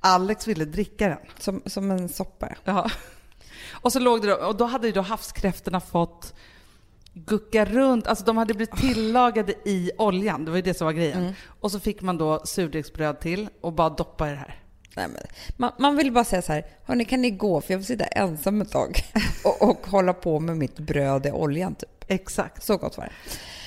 Alex 0.00 0.46
ville 0.46 0.64
dricka 0.64 1.08
den. 1.08 1.18
Som, 1.38 1.62
som 1.66 1.90
en 1.90 2.08
soppa. 2.08 2.48
Ja. 2.64 2.90
Och 3.70 3.92
så 3.92 3.98
låg 3.98 4.22
det 4.22 4.28
då, 4.28 4.34
och 4.34 4.56
då 4.56 4.64
hade 4.64 4.86
ju 4.86 4.92
då 4.92 5.00
havskräftorna 5.00 5.80
fått 5.80 6.34
gucka 7.16 7.64
runt, 7.64 8.06
alltså 8.06 8.24
de 8.24 8.36
hade 8.36 8.54
blivit 8.54 8.76
tillagade 8.76 9.54
i 9.64 9.90
oljan, 9.98 10.44
det 10.44 10.50
var 10.50 10.56
ju 10.56 10.62
det 10.62 10.74
som 10.74 10.84
var 10.84 10.92
grejen. 10.92 11.18
Mm. 11.18 11.32
Och 11.60 11.72
så 11.72 11.80
fick 11.80 12.02
man 12.02 12.18
då 12.18 12.40
surdegsbröd 12.44 13.20
till 13.20 13.48
och 13.60 13.72
bara 13.72 13.90
doppa 13.90 14.28
i 14.28 14.30
det 14.30 14.36
här. 14.36 14.62
Nej, 14.96 15.08
men, 15.08 15.22
man, 15.56 15.72
man 15.78 15.96
vill 15.96 16.12
bara 16.12 16.24
säga 16.24 16.42
så 16.42 16.52
här, 16.52 16.66
hörni 16.84 17.04
kan 17.04 17.22
ni 17.22 17.30
gå 17.30 17.60
för 17.60 17.72
jag 17.72 17.78
vill 17.78 17.86
sitta 17.86 18.04
ensam 18.04 18.60
ett 18.60 18.70
tag 18.70 19.00
och, 19.44 19.70
och 19.70 19.86
hålla 19.86 20.12
på 20.12 20.40
med 20.40 20.56
mitt 20.56 20.78
bröd 20.78 21.26
i 21.26 21.30
oljan 21.30 21.74
typ. 21.74 22.04
Exakt. 22.06 22.62
Så 22.62 22.76
gott 22.76 22.96
var 22.96 23.04
det. 23.04 23.12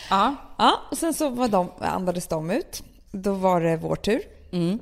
Ja. 0.09 0.35
Ja, 0.57 0.81
och 0.91 0.97
sen 0.97 1.13
så 1.13 1.29
var 1.29 1.47
de, 1.47 1.71
andades 1.79 2.27
de 2.27 2.51
ut. 2.51 2.83
Då 3.11 3.33
var 3.33 3.61
det 3.61 3.77
vår 3.77 3.95
tur. 3.95 4.21
Mm. 4.51 4.79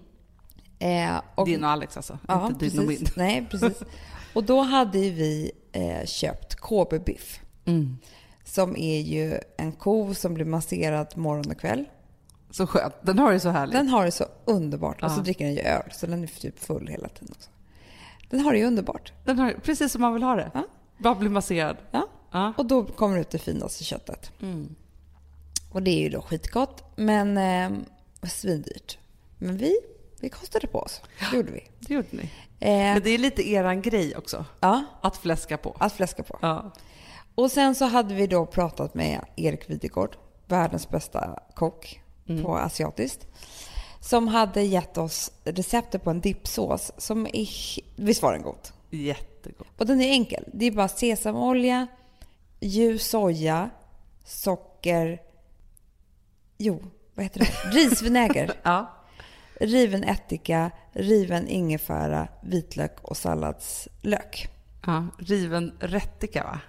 Eh, 0.80 1.22
och, 1.36 1.46
Din 1.46 1.64
och 1.64 1.70
Alex 1.70 1.98
alltså, 1.98 2.20
ja, 2.28 2.48
inte 2.48 2.66
din 2.66 2.80
och 2.80 2.86
min. 2.86 3.06
Nej, 3.16 3.48
precis. 3.52 3.84
Och 4.34 4.44
då 4.44 4.62
hade 4.62 5.00
vi 5.00 5.52
eh, 5.72 6.06
köpt 6.06 6.56
KB-biff. 6.56 7.40
Mm. 7.66 7.98
Som 8.48 8.78
är 8.78 9.00
ju 9.02 9.40
en 9.58 9.72
ko 9.72 10.14
som 10.14 10.34
blir 10.34 10.46
masserad 10.46 11.18
morgon 11.18 11.52
och 11.52 11.60
kväll. 11.60 11.86
Så 12.52 12.68
skönt. 12.68 12.94
Den 13.02 13.20
har 13.20 13.32
det 13.34 13.40
så 13.40 13.50
härligt. 13.50 13.74
Den 13.76 13.88
har 13.90 14.06
det 14.06 14.12
så 14.12 14.26
underbart. 14.46 15.04
Och 15.04 15.12
så 15.12 15.22
dricker 15.22 15.46
den 15.46 15.54
ju 15.54 15.62
öl, 15.62 15.84
så 15.92 16.06
den 16.08 16.24
är 16.24 16.28
typ 16.28 16.60
full 16.60 16.88
hela 16.88 17.08
tiden 17.08 17.34
också. 17.38 17.50
Den 18.30 18.40
har 18.40 18.52
det 18.52 18.58
ju 18.60 18.66
underbart. 18.66 19.14
Den 19.26 19.40
har 19.40 19.52
precis 19.64 19.92
som 19.92 20.02
man 20.02 20.14
vill 20.14 20.24
ha 20.24 20.36
det. 20.36 20.52
Ja. 20.54 20.64
Bara 20.98 21.16
bli 21.16 21.30
masserad. 21.30 21.78
Ja. 21.92 22.08
Ja. 22.32 22.54
Och 22.58 22.66
då 22.66 22.86
kommer 22.86 23.18
ut 23.20 23.30
det 23.30 23.38
finaste 23.40 23.84
köttet. 23.84 24.32
Mm. 24.42 24.76
Och 25.72 25.84
det 25.84 25.92
är 25.92 26.00
ju 26.04 26.10
då 26.10 26.22
skitgott, 26.22 26.84
men 26.96 27.38
eh, 27.38 27.70
svindyrt. 28.30 28.98
Men 29.38 29.58
vi, 29.58 29.76
vi 30.20 30.30
kostade 30.30 30.68
på 30.68 30.80
oss. 30.80 31.02
Det 31.32 31.38
gjorde 31.38 31.52
vi. 31.52 31.64
Det 31.80 31.94
gjorde 31.94 32.08
ni. 32.12 32.24
Eh, 32.60 32.70
Men 32.70 33.02
det 33.04 33.10
är 33.10 33.18
lite 33.18 33.50
eran 33.50 33.82
grej 33.82 34.16
också. 34.18 34.46
ja, 34.60 34.84
Att 35.02 35.18
fläska 35.18 35.58
på. 35.58 35.76
att 35.80 35.94
fläska 35.94 36.24
på. 36.24 36.40
Ja. 36.42 36.72
Och 37.38 37.52
sen 37.52 37.76
så 37.76 37.86
hade 37.86 38.14
vi 38.14 38.28
då 38.28 38.46
pratat 38.46 38.94
med 38.94 39.26
Erik 39.36 39.70
Videgård, 39.70 40.18
världens 40.46 40.90
bästa 40.90 41.40
kock 41.56 42.02
på 42.44 42.58
asiatiskt. 42.58 43.28
Som 44.00 44.28
hade 44.28 44.62
gett 44.62 44.98
oss 44.98 45.32
receptet 45.44 46.04
på 46.04 46.10
en 46.10 46.22
dippsås 46.22 46.92
som 46.98 47.26
är... 47.26 47.48
Visst 47.96 48.22
var 48.22 48.34
den 48.34 48.42
god? 48.42 48.68
Jättegott. 48.90 49.68
Och 49.78 49.86
den 49.86 50.02
är 50.02 50.10
enkel. 50.10 50.44
Det 50.54 50.66
är 50.66 50.72
bara 50.72 50.88
sesamolja, 50.88 51.88
ljus 52.60 53.08
soja, 53.10 53.70
socker... 54.26 55.22
Jo, 56.58 56.84
vad 57.16 57.26
heter 57.26 57.40
det? 57.40 57.78
Risvinäger. 57.78 58.54
Ja. 58.64 58.94
riven 59.60 60.04
ättika, 60.04 60.72
riven 60.92 61.48
ingefära, 61.48 62.28
vitlök 62.42 62.98
och 63.02 63.18
salladslök. 63.18 64.50
ja. 64.86 65.08
Riven 65.18 65.74
rättika 65.80 66.44
va? 66.44 66.60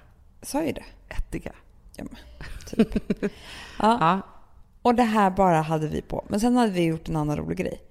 Sa 0.43 0.65
ju 0.65 0.73
det? 0.73 0.85
Ättika. 1.09 1.53
Ja, 1.97 2.05
men, 2.05 2.17
typ. 2.67 3.03
ja. 3.23 3.31
Ja. 3.79 4.21
Och 4.83 4.95
det 4.95 5.03
här 5.03 5.31
bara 5.31 5.61
hade 5.61 5.89
vi 5.89 6.03
på. 6.03 6.25
Men 6.29 6.41
sen 6.41 6.57
hade 6.57 6.73
vi 6.73 6.85
gjort 6.85 7.09
en 7.09 7.17
annan 7.17 7.37
rolig 7.37 7.59
grej. 7.59 7.83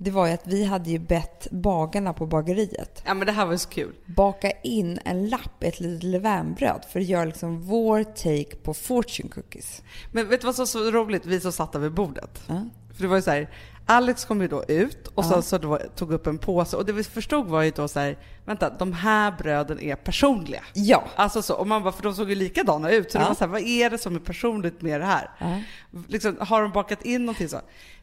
Det 0.00 0.10
var 0.10 0.26
ju 0.26 0.32
att 0.32 0.46
vi 0.46 0.64
hade 0.64 0.90
ju 0.90 0.98
bett 0.98 1.48
bagarna 1.50 2.12
på 2.12 2.26
bageriet 2.26 3.02
ja, 3.06 3.14
men 3.14 3.26
det 3.26 3.32
här 3.32 3.46
var 3.46 3.56
så 3.56 3.68
kul. 3.68 3.94
baka 4.06 4.50
in 4.50 4.98
en 5.04 5.28
lapp, 5.28 5.62
ett 5.62 5.80
litet 5.80 6.02
levainbröd 6.02 6.84
för 6.90 7.00
att 7.00 7.06
göra 7.06 7.24
liksom 7.24 7.62
vår 7.62 8.04
take 8.04 8.56
på 8.56 8.74
fortune 8.74 9.28
cookies. 9.28 9.82
Men 10.12 10.28
vet 10.28 10.40
du 10.40 10.46
vad 10.46 10.54
som 10.54 10.62
var 10.62 10.66
så 10.66 10.90
roligt? 10.90 11.26
Vi 11.26 11.40
som 11.40 11.52
satt 11.52 11.72
där 11.72 11.80
vid 11.80 11.92
bordet. 11.92 12.42
Ja. 12.46 12.64
För 12.94 13.02
det 13.02 13.08
var 13.08 13.16
ju 13.16 13.22
så 13.22 13.30
här, 13.30 13.48
Alex 13.86 14.24
kom 14.24 14.40
ju 14.42 14.48
då 14.48 14.64
ut 14.68 15.06
och 15.06 15.24
Ja. 15.30 15.42
så, 15.42 15.58
då 15.58 15.78
tog 15.96 16.12
upp 16.12 16.26
en 16.26 16.38
påse 16.38 16.76
och 16.76 16.84
det 16.86 16.92
vi 16.92 17.04
förstod 17.04 17.46
var 17.46 17.62
ju 17.62 17.70
då 17.70 17.88
så 17.88 18.00
här, 18.00 18.18
vänta, 18.44 18.70
de 18.70 18.92
här 18.92 19.32
bröden 19.38 19.80
är 19.80 19.96
personliga. 19.96 20.62
Ja. 20.74 21.04
Alltså 21.16 21.42
så, 21.42 21.54
och 21.54 21.66
man 21.66 21.82
bara, 21.82 21.92
för 21.92 22.02
de 22.02 22.14
såg 22.14 22.28
ju 22.28 22.34
likadana 22.34 22.90
ut, 22.90 23.12
så 23.12 23.18
det 23.18 23.24
Ja. 23.24 23.28
var 23.28 23.34
så 23.34 23.40
här, 23.44 23.48
vad 23.48 23.60
är 23.60 23.90
det 23.90 23.98
som 23.98 24.14
är 24.16 24.20
personligt 24.20 24.82
med 24.82 25.00
det 25.00 25.06
här? 25.06 25.30
Ja. 25.38 25.60
Liksom, 26.08 26.36
har 26.40 26.62
de 26.62 26.72
bakat 26.72 27.02
in 27.02 27.20
någonting 27.24 27.48
så? 27.48 27.60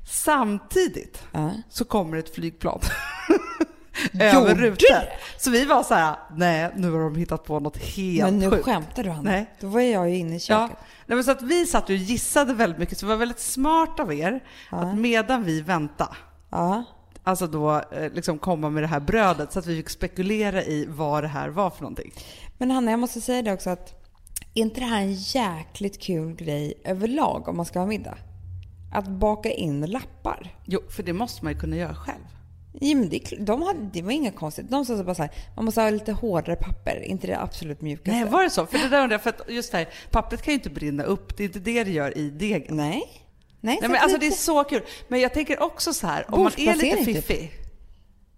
Samtidigt 0.08 1.24
Ja. 1.32 1.52
så 1.70 1.86
kommer 1.86 2.18
ett 2.18 2.36
flygplan. 2.36 2.80
över 4.14 4.56
det? 4.72 5.08
Så 5.38 5.50
vi 5.52 5.66
var 5.66 5.84
så 5.84 5.94
här, 5.94 6.16
nej 6.36 6.72
nu 6.76 6.92
har 6.92 7.00
de 7.00 7.16
hittat 7.16 7.44
på 7.44 7.60
något 7.60 7.78
helt 7.78 8.24
Men 8.32 8.40
nu 8.40 8.50
sjukt. 8.50 8.66
skämtar 8.66 9.04
du 9.04 9.10
Hanna. 9.10 9.32
Nej. 9.32 9.46
Då 9.60 9.68
var 9.68 9.82
jag 9.82 10.10
ju 10.10 10.16
inne 10.18 10.30
i 10.36 10.40
Ja, 10.50 10.68
köket. 10.68 10.78
Nej, 11.06 11.16
men 11.16 11.24
så 11.24 11.32
att 11.32 11.42
vi 11.42 11.66
satt 11.66 11.90
och 11.90 11.96
gissade 11.96 12.54
väldigt 12.54 12.80
mycket, 12.80 12.98
så 12.98 13.06
det 13.06 13.10
var 13.10 13.18
väldigt 13.18 13.40
smart 13.40 14.00
av 14.00 14.14
er 14.14 14.44
att 14.70 14.98
medan 14.98 15.44
vi 15.44 15.62
väntade, 15.62 16.16
Ja. 16.50 16.84
alltså 17.24 17.48
då 17.48 17.82
eh, 17.92 18.12
liksom 18.14 18.38
komma 18.40 18.70
med 18.70 18.84
det 18.84 18.88
här 18.88 19.00
brödet 19.00 19.54
så 19.54 19.60
att 19.60 19.66
vi 19.66 19.78
fick 19.78 19.90
spekulera 19.90 20.64
i 20.64 20.86
vad 20.90 21.24
det 21.24 21.28
här 21.28 21.50
var 21.50 21.70
för 21.70 21.82
någonting. 21.82 22.12
Men 22.58 22.72
Hanna, 22.72 22.92
jag 22.92 23.00
måste 23.00 23.22
säga 23.22 23.42
det 23.42 23.54
också 23.54 23.70
att 23.70 24.02
är 24.54 24.62
inte 24.62 24.80
det 24.80 24.86
här 24.86 25.02
en 25.02 25.14
jäkligt 25.14 26.02
kul 26.02 26.36
grej 26.36 26.74
överlag 26.84 27.48
om 27.48 27.58
man 27.58 27.66
ska 27.66 27.80
ha 27.80 27.86
middag? 27.86 28.18
Att 28.94 29.08
baka 29.08 29.52
in 29.52 29.82
lappar. 29.86 30.56
Jo, 30.66 30.80
för 30.90 31.04
det 31.04 31.14
måste 31.14 31.44
man 31.46 31.54
ju 31.54 31.60
kunna 31.60 31.76
göra 31.76 31.96
själv. 31.96 32.24
Ja, 32.82 32.96
men 32.96 33.10
det, 33.10 33.20
de 33.40 33.62
hade, 33.62 33.80
det 33.94 34.02
var 34.02 34.12
inga 34.12 34.32
konstigt. 34.32 34.70
De 34.70 34.86
sa 34.86 34.98
så 34.98 35.04
bara 35.04 35.16
så 35.16 35.22
här, 35.22 35.32
man 35.56 35.66
måste 35.66 35.82
ha 35.82 35.90
lite 35.90 36.12
hårdare 36.12 36.56
papper, 36.56 37.04
inte 37.04 37.28
det 37.28 37.42
absolut 37.42 37.82
mjukaste. 37.82 38.12
Nej, 38.12 38.26
var 38.26 38.44
det 38.44 38.50
så? 38.50 38.66
För 38.66 38.78
det 38.78 38.90
där 38.90 39.04
undrar 39.04 39.18
för 39.18 39.30
att 39.30 39.42
just 39.48 39.72
det 39.72 39.78
här, 39.78 39.90
pappret 40.12 40.42
kan 40.42 40.52
ju 40.52 40.56
inte 40.56 40.70
brinna 40.70 41.04
upp, 41.04 41.38
det 41.38 41.44
är 41.44 41.46
inte 41.46 41.60
det 41.60 41.84
det 41.84 41.92
gör 41.92 42.18
i 42.18 42.30
degen. 42.30 42.78
Nej. 42.78 43.04
Nej, 43.62 43.78
Nej, 43.82 43.90
men 43.90 44.02
alltså 44.02 44.18
det 44.18 44.28
är 44.28 44.32
så 44.32 44.64
kul. 44.64 44.82
Men 45.08 45.20
jag 45.20 45.34
tänker 45.34 45.64
också 45.64 45.94
så 45.94 46.08
här, 46.08 46.26
om 46.36 46.44
man 46.44 46.52
är 46.58 46.76
lite 46.76 46.96
typ. 46.98 47.06
fiffig, 47.06 47.52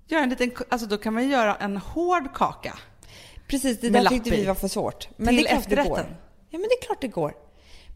gör 0.07 0.21
en 0.21 0.29
liten, 0.29 0.51
alltså 0.69 0.87
då 0.87 0.97
kan 0.97 1.13
man 1.13 1.29
göra 1.29 1.55
en 1.55 1.77
hård 1.77 2.33
kaka. 2.33 2.79
Precis, 3.47 3.79
det 3.79 3.89
där 3.89 4.05
tyckte 4.05 4.29
vi 4.29 4.45
var 4.45 4.55
för 4.55 4.67
svårt. 4.67 5.09
Men 5.17 5.27
Till 5.27 5.43
det 5.43 5.49
är 5.49 5.55
klart 5.55 5.69
det 5.69 5.75
går. 5.75 5.81
efterrätten. 5.81 6.15
Ja, 6.49 6.59
men 6.59 6.69
det 6.69 6.75
är 6.81 6.85
klart 6.85 7.01
det 7.01 7.07
går. 7.07 7.33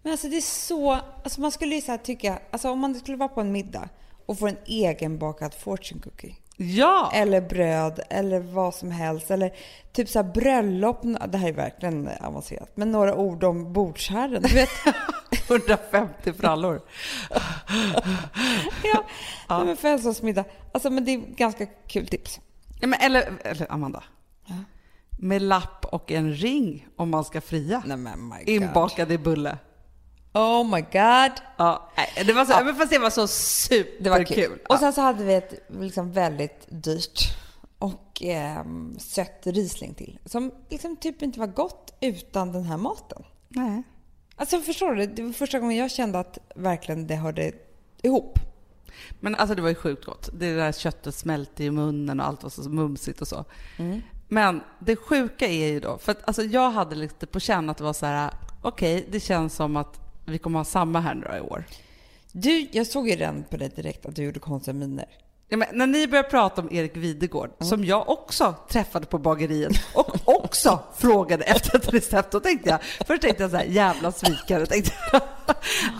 Men 0.04 0.12
alltså 0.12 0.28
det 0.28 0.38
är 0.38 0.42
så... 0.42 0.92
Alltså 0.92 1.42
man 1.42 1.52
skulle 1.52 1.76
ju 1.76 1.82
så 1.82 1.92
här 1.92 1.98
tycka... 1.98 2.40
Alltså 2.52 2.70
om 2.70 2.80
man 2.80 2.96
skulle 2.96 3.18
vara 3.18 3.30
på 3.30 3.42
en 3.42 3.52
middag 3.52 3.90
och 4.32 4.40
få 4.40 4.48
en 4.48 4.58
egenbakad 4.66 5.54
fortune 5.54 6.02
cookie. 6.02 6.36
Ja! 6.58 7.12
Eller 7.14 7.42
bröd 7.42 8.00
eller 8.10 8.40
vad 8.40 8.76
som 8.76 8.92
helst. 8.92 9.32
Eller 9.32 9.54
typ 9.92 10.10
så 10.10 10.24
bröllop. 10.24 11.02
Det 11.28 11.38
här 11.38 11.48
är 11.48 11.54
verkligen 11.54 12.10
avancerat. 12.22 12.72
Men 12.76 12.92
några 12.92 13.16
ord 13.16 13.44
om 13.44 13.74
bordsherren. 13.74 14.42
Du 14.42 14.54
vet, 14.54 14.70
150 15.50 16.34
frallor. 16.34 16.82
ja, 18.84 19.04
ja. 19.50 19.64
Men 19.64 19.78
födelsedagsmiddag. 19.78 20.44
Alltså 20.72 20.90
men 20.90 21.06
det 21.06 21.12
är 21.12 21.18
ganska 21.18 21.66
kul 21.66 22.08
tips. 22.08 22.40
Ja, 22.82 22.88
men 22.88 23.00
eller, 23.00 23.34
eller 23.44 23.72
Amanda. 23.72 24.04
Med 25.20 25.42
lapp 25.42 25.86
och 25.86 26.12
en 26.12 26.34
ring 26.34 26.88
om 26.96 27.10
man 27.10 27.24
ska 27.24 27.42
fria. 27.42 27.84
Nej 27.86 27.98
men 27.98 28.28
my 28.28 28.38
God. 28.38 28.50
Inbakad 28.50 29.12
i 29.12 29.18
bulle. 29.18 29.58
Oh 30.34 30.64
my 30.64 30.82
god. 30.82 31.32
Ja, 31.58 31.90
det 32.26 32.34
var 32.34 32.46
så, 32.46 32.66
men 32.66 32.76
fast 32.76 32.92
det 32.92 33.00
var 33.00 33.10
så 33.10 33.28
superkul. 33.28 34.04
Det 34.04 34.10
var 34.10 34.24
kul. 34.24 34.60
Ja. 34.70 34.76
Och 34.76 34.80
sen 34.80 34.94
så 34.94 35.02
hade 35.02 35.24
vi 35.24 35.34
ett 35.34 35.68
liksom 35.80 36.12
väldigt 36.12 36.66
dyrt 36.70 37.20
och 37.80 38.22
ehm, 38.22 39.00
sött 39.00 39.42
Riesling 39.44 39.94
till. 39.94 40.20
Som 40.26 40.52
liksom 40.70 40.96
typ 40.96 41.22
inte 41.22 41.40
var 41.40 41.48
gott 41.48 41.98
utan 42.02 42.52
den 42.52 42.64
här 42.64 42.78
maten. 42.78 43.24
Nej. 43.48 43.84
Alltså 44.36 44.60
förstår 44.60 44.96
du? 44.96 45.06
Det 45.06 45.24
var 45.24 45.32
första 45.34 45.60
gången 45.60 45.78
jag 45.78 45.92
kände 45.92 46.20
att 46.20 46.38
verkligen 46.56 47.08
det 47.08 47.16
hörde 47.16 47.52
ihop. 48.02 48.40
Men 49.20 49.36
alltså 49.36 49.56
det 49.56 49.62
var 49.62 49.70
ju 49.70 49.76
sjukt 49.76 50.06
gott. 50.06 50.30
Det 50.34 50.56
där 50.56 50.72
köttet 50.72 51.16
smälte 51.16 51.64
i 51.64 51.72
munnen 51.72 52.20
och 52.20 52.28
allt 52.28 52.44
var 52.44 52.50
så 52.50 52.70
mumsigt 52.70 53.22
och 53.22 53.28
så. 53.28 53.46
Mm. 53.78 54.02
Men 54.28 54.62
det 54.80 54.96
sjuka 54.96 55.48
är 55.48 55.68
ju 55.68 55.80
då, 55.80 55.98
för 55.98 56.12
att 56.12 56.28
alltså 56.28 56.44
jag 56.44 56.72
hade 56.72 56.96
lite 56.96 57.28
på 57.28 57.40
känn 57.40 57.70
att 57.70 57.78
det 57.78 57.84
var 57.84 57.94
så 57.94 58.06
här, 58.06 58.32
okej, 58.62 59.08
det 59.12 59.20
känns 59.20 59.56
som 59.56 59.78
att 59.78 60.11
vi 60.32 60.38
kommer 60.38 60.60
ha 60.60 60.66
samma 60.66 61.00
här 61.00 61.16
några 61.16 61.38
i 61.38 61.42
år. 61.42 61.64
Du, 62.32 62.68
jag 62.72 62.88
såg 62.88 63.10
ju 63.10 63.16
redan 63.16 63.44
på 63.44 63.58
dig 63.58 63.70
direkt 63.76 64.06
att 64.06 64.16
du 64.16 64.24
gjorde 64.24 64.40
konstiga 64.40 64.74
miner. 64.74 65.06
Ja, 65.50 65.58
när 65.74 65.88
ni 65.88 66.08
började 66.08 66.30
prata 66.30 66.62
om 66.62 66.68
Erik 66.72 66.98
Videgård, 66.98 67.50
som 67.60 67.86
jag 67.86 68.10
också 68.10 68.56
träffade 68.70 69.06
på 69.06 69.18
bageriet 69.18 69.72
och 69.94 70.16
också 70.46 70.80
frågade 70.98 71.44
efter 71.44 71.78
ett 71.78 71.94
recept, 71.94 72.32
då 72.32 72.40
tänkte 72.40 72.70
jag, 72.70 72.80
först 73.08 73.22
tänkte 73.22 73.44
jag 73.44 73.52
så 73.52 73.58
här, 73.58 73.64
jävla 73.66 74.12
svikare, 74.12 74.66
tänkte 74.66 74.92
jag. 75.12 75.22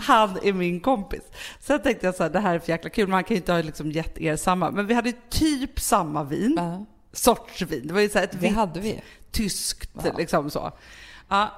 Han 0.02 0.38
är 0.42 0.52
min 0.52 0.80
kompis. 0.80 1.22
Sen 1.60 1.82
tänkte 1.82 2.06
jag 2.06 2.14
så 2.14 2.22
här, 2.22 2.30
det 2.30 2.40
här 2.40 2.54
är 2.54 2.58
för 2.58 2.68
jäkla 2.72 2.90
kul, 2.90 3.08
man 3.08 3.24
kan 3.24 3.34
ju 3.34 3.40
inte 3.40 3.52
ha 3.52 3.62
liksom 3.62 3.90
gett 3.90 4.18
er 4.18 4.36
samma, 4.36 4.70
men 4.70 4.86
vi 4.86 4.94
hade 4.94 5.12
typ 5.30 5.80
samma 5.80 6.24
vin, 6.24 6.54
Ja. 6.56 6.86
sorts 7.12 7.62
vin. 7.62 7.86
Det 7.86 7.94
var 7.94 8.00
ju 8.00 8.08
så 8.08 8.18
här 8.18 8.24
ett 8.24 8.34
vitt, 8.76 8.98
tyskt, 9.30 9.90
Ja. 10.04 10.12
liksom 10.18 10.50
så. 10.50 10.72
Ja. 11.28 11.50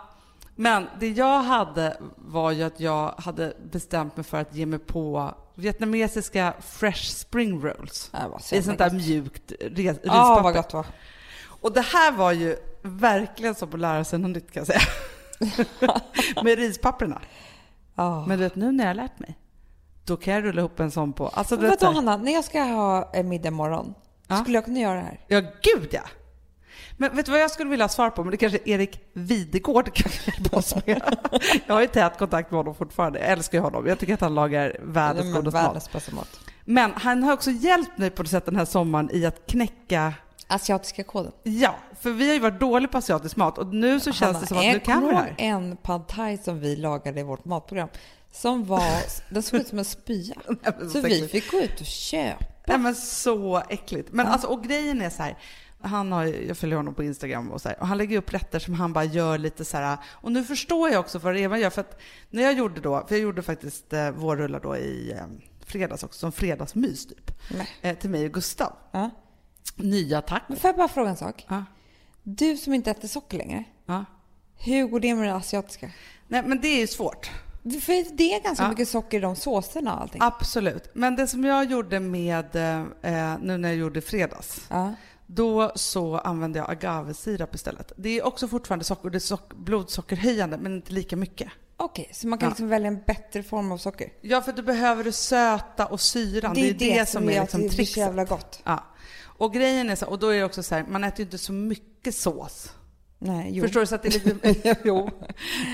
Men 0.56 0.86
det 1.00 1.08
jag 1.08 1.40
hade 1.42 1.96
var 2.16 2.50
ju 2.50 2.62
att 2.62 2.80
jag 2.80 3.14
hade 3.18 3.56
bestämt 3.70 4.16
mig 4.16 4.24
för 4.24 4.38
att 4.40 4.54
ge 4.54 4.66
mig 4.66 4.78
på 4.78 5.34
vietnamesiska 5.54 6.54
fresh 6.60 7.02
spring 7.14 7.60
rolls. 7.62 8.10
Så 8.40 8.54
I 8.54 8.62
sånt 8.62 8.78
där 8.78 8.90
gott. 8.90 8.98
mjukt 8.98 9.52
rispapper. 9.60 10.42
vad 10.42 10.54
gott. 10.54 10.86
Och 11.60 11.72
det 11.72 11.80
här 11.80 12.12
var 12.12 12.32
ju 12.32 12.56
verkligen 12.82 13.54
som 13.54 13.68
att 13.74 13.80
lära 13.80 14.04
sig 14.04 14.18
något 14.18 14.30
nytt 14.30 14.52
kan 14.52 14.60
jag 14.60 14.66
säga. 14.66 14.80
Med 16.44 16.58
rispapperna. 16.58 17.20
Ja. 17.94 18.24
Men 18.26 18.38
du 18.38 18.44
vet, 18.44 18.56
nu 18.56 18.72
när 18.72 18.84
jag 18.84 18.88
har 18.90 18.94
lärt 18.94 19.18
mig, 19.18 19.38
då 20.04 20.16
kan 20.16 20.34
jag 20.34 20.44
rulla 20.44 20.60
ihop 20.60 20.80
en 20.80 20.90
sån 20.90 21.12
på... 21.12 21.28
Alltså, 21.28 21.56
du 21.56 21.62
Men 21.62 21.70
vet, 21.70 21.82
vadå 21.82 21.94
Hanna, 21.94 22.16
när 22.16 22.32
jag 22.32 22.44
ska 22.44 22.62
ha 22.62 23.12
middag 23.24 23.48
imorgon, 23.48 23.94
Ja. 24.28 24.36
skulle 24.36 24.56
jag 24.56 24.64
kunna 24.64 24.78
göra 24.80 24.94
det 24.94 25.00
här? 25.00 25.20
Ja, 25.28 25.40
gud 25.40 25.88
ja! 25.90 26.00
Men 26.96 27.16
vet 27.16 27.26
du 27.26 27.32
vad 27.32 27.40
jag 27.40 27.50
skulle 27.50 27.70
vilja 27.70 27.84
ha 27.84 27.88
svar 27.88 28.10
på? 28.10 28.24
Men 28.24 28.30
det 28.30 28.36
kanske 28.36 28.58
Erik 28.64 29.00
Videgård 29.12 29.94
kan 29.94 30.12
hjälpa 30.26 30.56
oss 30.56 30.74
med. 30.86 31.16
Jag 31.66 31.74
har 31.74 31.80
ju 31.80 31.86
tät 31.86 32.18
kontakt 32.18 32.50
med 32.50 32.58
honom 32.58 32.74
fortfarande. 32.74 33.18
Jag 33.18 33.28
älskar 33.28 33.58
ju 33.58 33.62
honom. 33.62 33.86
Jag 33.86 33.98
tycker 33.98 34.14
att 34.14 34.20
han 34.20 34.34
lagar 34.34 34.76
världens 34.82 35.34
godaste 35.34 36.14
mat. 36.14 36.40
Men 36.64 36.92
han 36.94 37.22
har 37.22 37.32
också 37.32 37.50
hjälpt 37.50 37.98
mig 37.98 38.10
på 38.10 38.22
något 38.22 38.30
sätt 38.30 38.44
den 38.46 38.56
här 38.56 38.64
sommaren 38.64 39.10
i 39.12 39.26
att 39.26 39.46
knäcka 39.46 40.14
Asiatiska 40.46 41.04
koden. 41.04 41.32
Ja, 41.42 41.74
för 42.00 42.10
vi 42.10 42.26
har 42.26 42.34
ju 42.34 42.40
varit 42.40 42.60
dåliga 42.60 42.88
på 42.88 42.98
asiatisk 42.98 43.36
mat 43.36 43.58
och 43.58 43.74
nu 43.74 44.00
så 44.00 44.12
känns 44.12 44.20
Hanna, 44.20 44.40
det 44.40 44.46
som 44.46 44.58
att 44.58 44.64
jag 44.64 44.72
nu 44.74 44.80
kan 44.80 45.02
vi 45.02 45.08
det 45.08 45.16
här. 45.16 45.34
en 45.38 45.76
pad 45.76 46.08
thai 46.08 46.38
som 46.38 46.60
vi 46.60 46.76
lagade 46.76 47.20
i 47.20 47.22
vårt 47.22 47.44
matprogram. 47.44 47.88
Som 48.32 48.64
var, 48.64 48.82
den 49.34 49.42
såg 49.42 49.60
ut 49.60 49.68
som 49.68 49.78
en 49.78 49.84
spya. 49.84 50.34
Nej, 50.48 50.72
Så 50.80 50.88
så 50.90 51.00
vi 51.00 51.28
fick 51.28 51.50
gå 51.50 51.58
ut 51.60 51.80
och 51.80 51.86
köpa. 51.86 52.44
Nej 52.66 52.78
men 52.78 52.94
så 52.94 53.62
äckligt. 53.68 54.12
Men 54.12 54.26
alltså, 54.26 54.46
och 54.46 54.64
grejen 54.64 55.02
är 55.02 55.10
så 55.10 55.22
här, 55.22 55.38
han 55.84 56.12
har, 56.12 56.24
jag 56.24 56.56
följer 56.58 56.76
honom 56.76 56.94
på 56.94 57.04
Instagram 57.04 57.50
och 57.50 57.60
så 57.60 57.68
här, 57.68 57.80
och 57.80 57.86
han 57.86 57.98
lägger 57.98 58.18
upp 58.18 58.32
rätter 58.34 58.58
som 58.58 58.74
han 58.74 58.92
bara 58.92 59.04
gör 59.04 59.38
lite 59.38 59.64
så 59.64 59.76
här, 59.76 59.98
och 60.04 60.32
nu 60.32 60.44
förstår 60.44 60.90
jag 60.90 61.00
också 61.00 61.18
vad 61.18 61.36
Eva 61.36 61.58
gör, 61.58 61.70
för 61.70 61.80
att 61.80 62.00
när 62.30 62.42
jag 62.42 62.52
gjorde 62.52 62.80
då, 62.80 63.04
för 63.08 63.14
jag 63.14 63.22
gjorde 63.22 63.42
faktiskt 63.42 63.92
eh, 63.92 64.10
vårrullar 64.10 64.60
då 64.60 64.76
i 64.76 65.12
eh, 65.12 65.26
fredags 65.66 66.02
också, 66.04 66.18
som 66.18 66.32
fredagsmys 66.32 67.06
typ, 67.06 67.30
eh, 67.82 67.96
till 67.98 68.10
mig 68.10 68.26
och 68.26 68.32
Gustav. 68.32 68.72
Ja. 68.92 69.10
Nya 69.76 70.22
tack. 70.22 70.42
Men 70.48 70.56
får 70.56 70.68
jag 70.68 70.76
bara 70.76 70.88
fråga 70.88 71.10
en 71.10 71.16
sak? 71.16 71.46
Ja, 71.48 71.64
Du 72.22 72.56
som 72.56 72.74
inte 72.74 72.90
äter 72.90 73.08
socker 73.08 73.38
längre, 73.38 73.64
ja. 73.86 74.04
hur 74.56 74.86
går 74.86 75.00
det 75.00 75.14
med 75.14 75.28
det 75.28 75.34
asiatiska? 75.34 75.90
Nej 76.28 76.42
men 76.46 76.60
det 76.60 76.68
är 76.68 76.80
ju 76.80 76.86
svårt. 76.86 77.30
För 77.62 78.16
det 78.16 78.34
är 78.34 78.42
ganska 78.42 78.64
Ja. 78.64 78.70
mycket 78.70 78.88
socker 78.88 79.18
i 79.18 79.20
de 79.20 79.36
såserna 79.36 79.94
och 79.94 80.00
allting. 80.02 80.20
Absolut. 80.22 80.90
Men 80.94 81.16
det 81.16 81.26
som 81.26 81.44
jag 81.44 81.64
gjorde 81.70 82.00
med, 82.00 82.56
eh, 82.56 83.36
nu 83.40 83.56
när 83.58 83.68
jag 83.68 83.76
gjorde 83.78 84.00
fredags, 84.00 84.66
Ja. 84.70 84.94
Då 85.26 85.72
så 85.74 86.18
använde 86.18 86.58
jag 86.58 86.70
agavesirap 86.70 87.54
istället. 87.54 87.92
Det 87.96 88.18
är 88.18 88.26
också 88.26 88.48
fortfarande 88.48 88.84
socker, 88.84 89.10
det 89.10 89.18
är 89.18 89.20
sock, 89.20 89.54
blodsockerhöjande 89.54 90.56
men 90.58 90.74
inte 90.74 90.92
lika 90.92 91.16
mycket. 91.16 91.48
Okej, 91.76 92.10
så 92.12 92.26
man 92.28 92.38
kan 92.38 92.46
Ja. 92.46 92.50
liksom 92.50 92.68
välja 92.68 92.88
en 92.88 93.02
bättre 93.06 93.42
form 93.42 93.72
av 93.72 93.78
socker? 93.78 94.12
Ja, 94.20 94.40
för 94.42 94.52
du 94.52 94.62
behöver 94.62 95.04
det 95.04 95.12
söta 95.12 95.86
och 95.86 96.00
syran. 96.00 96.54
Det 96.54 96.70
är 96.70 96.74
det, 96.74 97.08
som 97.08 97.28
är 97.28 97.32
gör 97.32 97.40
liksom 97.40 97.60
att 97.60 97.62
det 97.62 97.68
blir 97.68 97.70
så 97.70 97.76
trickset. 97.76 97.96
jävla 97.96 98.24
gott. 98.24 98.60
Ja. 98.64 98.84
Och 99.22 99.52
grejen 99.54 99.90
är 99.90 99.96
så, 99.96 100.06
och 100.06 100.18
då 100.18 100.28
är 100.28 100.38
det 100.38 100.44
också 100.44 100.62
så 100.62 100.74
här, 100.74 100.84
man 100.88 101.04
äter 101.04 101.18
ju 101.18 101.24
inte 101.24 101.38
så 101.38 101.52
mycket 101.52 102.14
sås. 102.14 102.72
Nej, 103.18 103.50
jo. 103.54 103.62
Förstår 103.62 103.80
du? 103.80 103.86
Så 103.86 103.94
att 103.94 104.02
det 104.02 104.24
lite, 104.24 104.76
jo. 104.84 105.10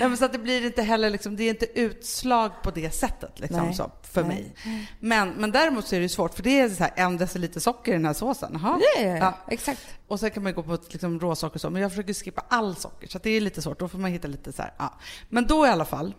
Ja, 0.01 0.07
men 0.07 0.17
så 0.17 0.25
att 0.25 0.31
det 0.31 0.37
blir 0.39 0.65
inte 0.65 0.81
heller 0.81 1.09
liksom, 1.09 1.35
det 1.35 1.43
är 1.43 1.49
inte 1.49 1.79
utslag 1.79 2.51
på 2.63 2.71
det 2.71 2.91
sättet 2.91 3.39
liksom 3.39 3.65
Nej. 3.65 3.73
så, 3.73 3.91
för 4.03 4.23
Nej. 4.23 4.53
mig. 4.63 4.87
Men, 4.99 5.29
men 5.29 5.51
däremot 5.51 5.87
så 5.87 5.95
är 5.95 5.99
det 5.99 6.09
svårt, 6.09 6.33
för 6.33 6.43
det 6.43 6.59
är 6.59 6.69
så 6.69 6.83
här 6.83 6.91
en 6.95 7.17
deciliter 7.17 7.59
socker 7.59 7.91
i 7.91 7.95
den 7.95 8.05
här 8.05 8.13
såsen. 8.13 8.59
Jaha. 8.61 8.79
Ja, 8.95 9.01
ja, 9.03 9.17
ja. 9.17 9.37
Exakt. 9.47 9.81
Och 10.07 10.19
sen 10.19 10.31
kan 10.31 10.43
man 10.43 10.53
gå 10.53 10.63
på 10.63 10.77
liksom 10.89 11.19
råsocker 11.19 11.55
och 11.55 11.61
så, 11.61 11.69
men 11.69 11.81
jag 11.81 11.91
försöker 11.91 12.13
skippa 12.13 12.43
all 12.49 12.75
socker 12.75 13.07
så 13.07 13.19
det 13.23 13.29
är 13.29 13.41
lite 13.41 13.61
svårt. 13.61 13.79
Då 13.79 13.87
får 13.87 13.97
man 13.99 14.11
hitta 14.11 14.27
lite 14.27 14.51
så 14.53 14.61
här, 14.61 14.73
ja. 14.77 14.93
Men 15.29 15.47
då 15.47 15.65
i 15.67 15.69
alla 15.69 15.85
fall, 15.85 16.13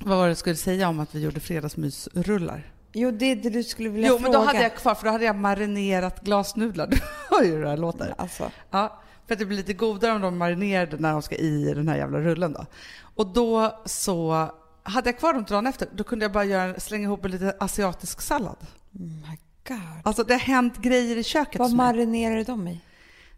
vad 0.00 0.16
var 0.18 0.24
det 0.24 0.30
jag 0.30 0.36
skulle 0.38 0.56
säga 0.56 0.88
om 0.88 1.00
att 1.00 1.14
vi 1.14 1.20
gjorde 1.20 1.40
fredagsmysrullar? 1.40 2.72
Jo, 2.92 3.10
det 3.10 3.24
är 3.32 3.36
det 3.36 3.50
du 3.50 3.62
skulle 3.64 3.88
vilja 3.88 4.08
Jo, 4.08 4.18
fråga. 4.18 4.22
men 4.22 4.32
då 4.40 4.46
hade 4.46 4.62
jag 4.62 4.74
kvar, 4.76 4.94
för 4.94 5.04
då 5.04 5.10
hade 5.10 5.24
jag 5.24 5.36
marinerat 5.36 6.20
glasnudlar. 6.24 6.86
Du 6.86 6.98
hör 7.30 7.42
ju 7.44 7.50
hur 7.50 7.62
det 7.62 7.68
här 7.68 7.76
låter. 7.76 8.14
Alltså, 8.18 8.50
Ja, 8.70 9.00
för 9.28 9.34
att 9.34 9.38
det 9.38 9.46
blir 9.46 9.56
lite 9.56 9.72
godare 9.72 10.12
om 10.12 10.20
de 10.20 10.38
marinerade 10.38 10.96
när 10.96 11.12
de 11.12 11.22
ska 11.22 11.34
i 11.36 11.74
den 11.74 11.88
här 11.88 11.96
jävla 11.96 12.20
rullen 12.20 12.52
då. 12.52 12.66
Och 13.00 13.26
då 13.26 13.82
så 13.86 14.50
hade 14.82 15.08
jag 15.08 15.18
kvar 15.18 15.32
dem 15.34 15.44
till 15.44 15.52
dagen 15.52 15.66
efter, 15.66 15.88
då 15.92 16.04
kunde 16.04 16.24
jag 16.24 16.32
bara 16.32 16.44
göra, 16.44 16.80
slänga 16.80 17.04
ihop 17.04 17.24
en 17.24 17.30
lite 17.30 17.56
asiatisk 17.60 18.20
sallad. 18.20 18.56
oh 18.94 19.00
my 19.00 19.38
god. 19.68 19.78
Alltså 20.04 20.24
det 20.24 20.34
har 20.34 20.40
hänt 20.40 20.76
grejer 20.76 21.16
i 21.16 21.24
köket 21.24 21.58
Vad 21.58 21.72
marinerar 21.72 22.36
du 22.36 22.44
dem 22.44 22.68
i? 22.68 22.80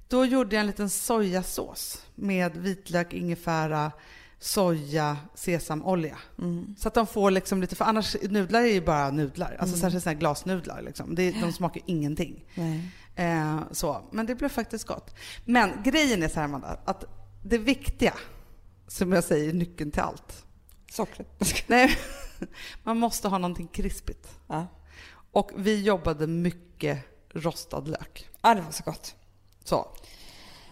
Då 0.09 0.25
gjorde 0.25 0.57
jag 0.57 0.61
en 0.61 0.67
liten 0.67 0.91
sojasås 0.91 2.05
med 2.15 2.57
vitlök, 2.57 3.13
ingefära, 3.13 3.93
soja, 4.39 5.17
sesamolja. 5.35 6.19
Mm. 6.39 6.75
Så 6.79 6.89
att 6.89 6.95
de 6.95 7.07
får 7.07 7.31
liksom 7.31 7.61
lite, 7.61 7.77
för 7.77 7.85
annars 7.85 8.17
nudlar 8.23 8.61
är 8.61 8.67
ju 8.67 8.81
bara 8.81 9.11
nudlar. 9.11 9.57
Alltså 9.59 9.77
Mm. 9.77 9.81
särskilt 9.81 10.03
sådana 10.05 10.15
här 10.15 10.21
glasnudlar 10.21 10.83
liksom. 10.83 11.15
Det, 11.15 11.31
de 11.31 11.53
smakar 11.53 11.83
ingenting. 11.87 12.45
Nej. 12.55 12.89
Eh, 13.21 13.61
så. 13.71 14.03
Men 14.11 14.27
det 14.27 14.35
blev 14.35 14.49
faktiskt 14.49 14.87
gott. 14.87 15.15
Men 15.45 15.83
grejen 15.85 16.23
är 16.23 16.29
så 16.29 16.35
här, 16.35 16.45
Amanda, 16.45 16.79
att 16.85 17.05
det 17.43 17.59
viktiga, 17.59 18.15
som 18.89 19.13
jag 19.13 19.25
säger, 19.25 19.53
nyckeln 19.53 19.91
till 19.91 20.03
allt. 20.03 20.45
Sockret. 20.91 21.29
Nej, 21.67 21.99
man 22.83 22.99
måste 22.99 23.29
ha 23.29 23.39
någonting 23.39 23.69
krispigt. 23.69 24.29
Ja. 24.47 24.67
Och 25.33 25.51
vi 25.57 25.83
jobbade 25.83 26.27
mycket 26.27 26.99
rostad 27.35 27.81
lök. 27.89 28.29
ja, 28.43 28.55
det 28.55 28.61
var 28.61 28.71
så 28.71 28.83
gott. 28.85 29.15
Så. 29.65 29.87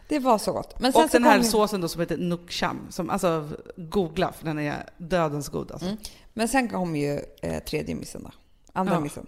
Det 0.08 0.18
var 0.18 0.38
så 0.38 0.52
gott. 0.52 0.80
Men 0.80 0.92
sen 0.92 1.04
Och 1.04 1.10
så 1.10 1.16
den 1.18 1.24
här 1.24 1.38
kom 1.38 1.44
såsen 1.44 1.80
då 1.80 1.88
som 1.88 2.00
heter 2.00 2.16
Nook 2.16 2.50
Cham, 2.50 2.86
som 2.90 3.10
alltså 3.10 3.48
googla 3.76 4.32
för 4.32 4.44
den 4.44 4.58
är 4.58 4.90
dödens 4.98 5.48
god 5.48 5.72
alltså. 5.72 5.86
Mm. 5.86 5.98
Men 6.34 6.48
sen 6.48 6.68
kom 6.68 6.96
ju 6.96 7.20
eh, 7.42 7.62
tredje 7.64 7.94
missen 7.94 8.22
då. 8.22 8.30
Andra 8.72 8.94
Ja. 8.94 9.00
missen. 9.00 9.26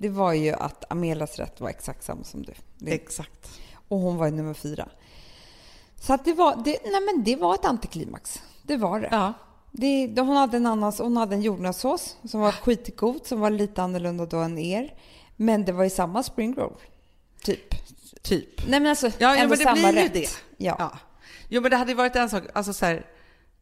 Det 0.00 0.08
var 0.08 0.32
ju 0.32 0.52
att 0.52 0.92
Amelas 0.92 1.36
rätt 1.38 1.60
var 1.60 1.68
exakt 1.68 2.04
samma 2.04 2.24
som 2.24 2.42
du. 2.42 2.52
Det, 2.78 2.92
Exakt. 2.92 3.60
och 3.88 3.98
hon 3.98 4.16
var 4.16 4.26
ju 4.26 4.32
nummer 4.32 4.54
fyra. 4.54 4.88
Så 6.00 6.12
att 6.12 6.24
det 6.24 6.32
var, 6.32 6.56
det, 6.64 6.78
nej 6.84 7.00
men 7.00 7.24
det 7.24 7.36
var 7.36 7.54
ett 7.54 7.64
antiklimax. 7.64 8.42
Det 8.62 8.76
var 8.76 9.00
det. 9.00 9.08
Ja. 9.10 9.32
det, 9.70 10.20
hon 10.20 10.36
hade 10.36 10.56
en 10.56 10.66
annan, 10.66 10.92
hon 10.98 11.16
hade 11.16 11.34
en 11.34 11.42
jordnötssås 11.42 12.16
som 12.24 12.40
var 12.40 12.52
skitgod, 12.52 13.26
som 13.26 13.40
var 13.40 13.50
lite 13.50 13.82
annorlunda 13.82 14.26
då 14.26 14.36
än 14.38 14.58
er. 14.58 14.94
Men 15.36 15.64
det 15.64 15.72
var 15.72 15.84
ju 15.84 15.90
samma 15.90 16.22
spring 16.22 16.54
roll. 16.54 16.76
Typ. 17.42 17.74
Typ. 18.22 18.68
Nej 18.68 18.80
men 18.80 18.86
alltså, 18.90 19.06
Ja, 19.06 19.12
ja 19.18 19.36
ändå 19.36 19.48
men 19.48 19.58
det 19.58 19.64
samma 19.64 19.74
blir 19.92 20.02
ju 20.02 20.08
rätt. 20.08 20.12
det. 20.12 20.28
Ja. 20.56 20.76
Ja. 20.78 20.98
Jo 21.48 21.60
men 21.62 21.70
det 21.70 21.76
hade 21.76 21.90
ju 21.90 21.96
varit 21.96 22.16
en 22.16 22.30
sak, 22.30 22.42
alltså 22.54 22.72
så 22.72 22.86
här, 22.86 23.06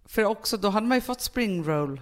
för 0.05 0.25
också 0.25 0.57
då 0.57 0.69
hade 0.69 0.87
man 0.87 0.97
ju 0.97 1.01
fått 1.03 1.21
spring 1.21 1.65
roll 1.65 2.01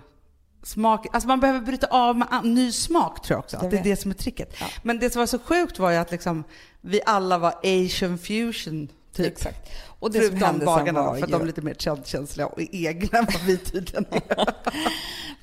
smak, 0.67 1.07
alltså 1.13 1.29
man 1.29 1.41
behöver 1.41 1.61
bryta 1.61 1.87
av 1.87 2.17
med 2.19 2.29
an- 2.31 2.55
ny 2.55 2.73
smak 2.73 3.23
tror 3.23 3.35
jag 3.37 3.45
också, 3.45 3.57
att 3.57 3.71
det 3.71 3.79
är 3.79 3.85
det 3.85 3.97
som 3.97 4.11
är 4.11 4.15
tricket. 4.15 4.55
Ja. 4.61 4.67
Men 4.83 4.99
det 4.99 5.11
som 5.11 5.19
var 5.21 5.27
så 5.27 5.39
sjukt 5.39 5.79
var 5.79 5.91
ju 5.91 5.97
att 5.97 6.11
liksom 6.11 6.45
vi 6.81 7.01
alla 7.07 7.39
var 7.39 7.55
asian 7.63 8.19
fusion 8.19 8.89
typ. 9.13 9.27
Exakt. 9.27 9.71
Och 9.99 10.11
det 10.13 10.19
Förutom 10.19 10.59
bagarna 10.65 11.03
var 11.03 11.15
för 11.17 11.23
att 11.23 11.29
ju... 11.29 11.33
de 11.33 11.43
är 11.43 11.47
lite 11.47 11.63
mer 11.63 11.75
känsliga 12.05 12.47
och 12.47 12.61
egna 12.73 13.19
än 13.19 13.25
vad 13.33 13.43
vi 13.43 13.57
tydligen 13.59 14.07
är. 14.11 14.55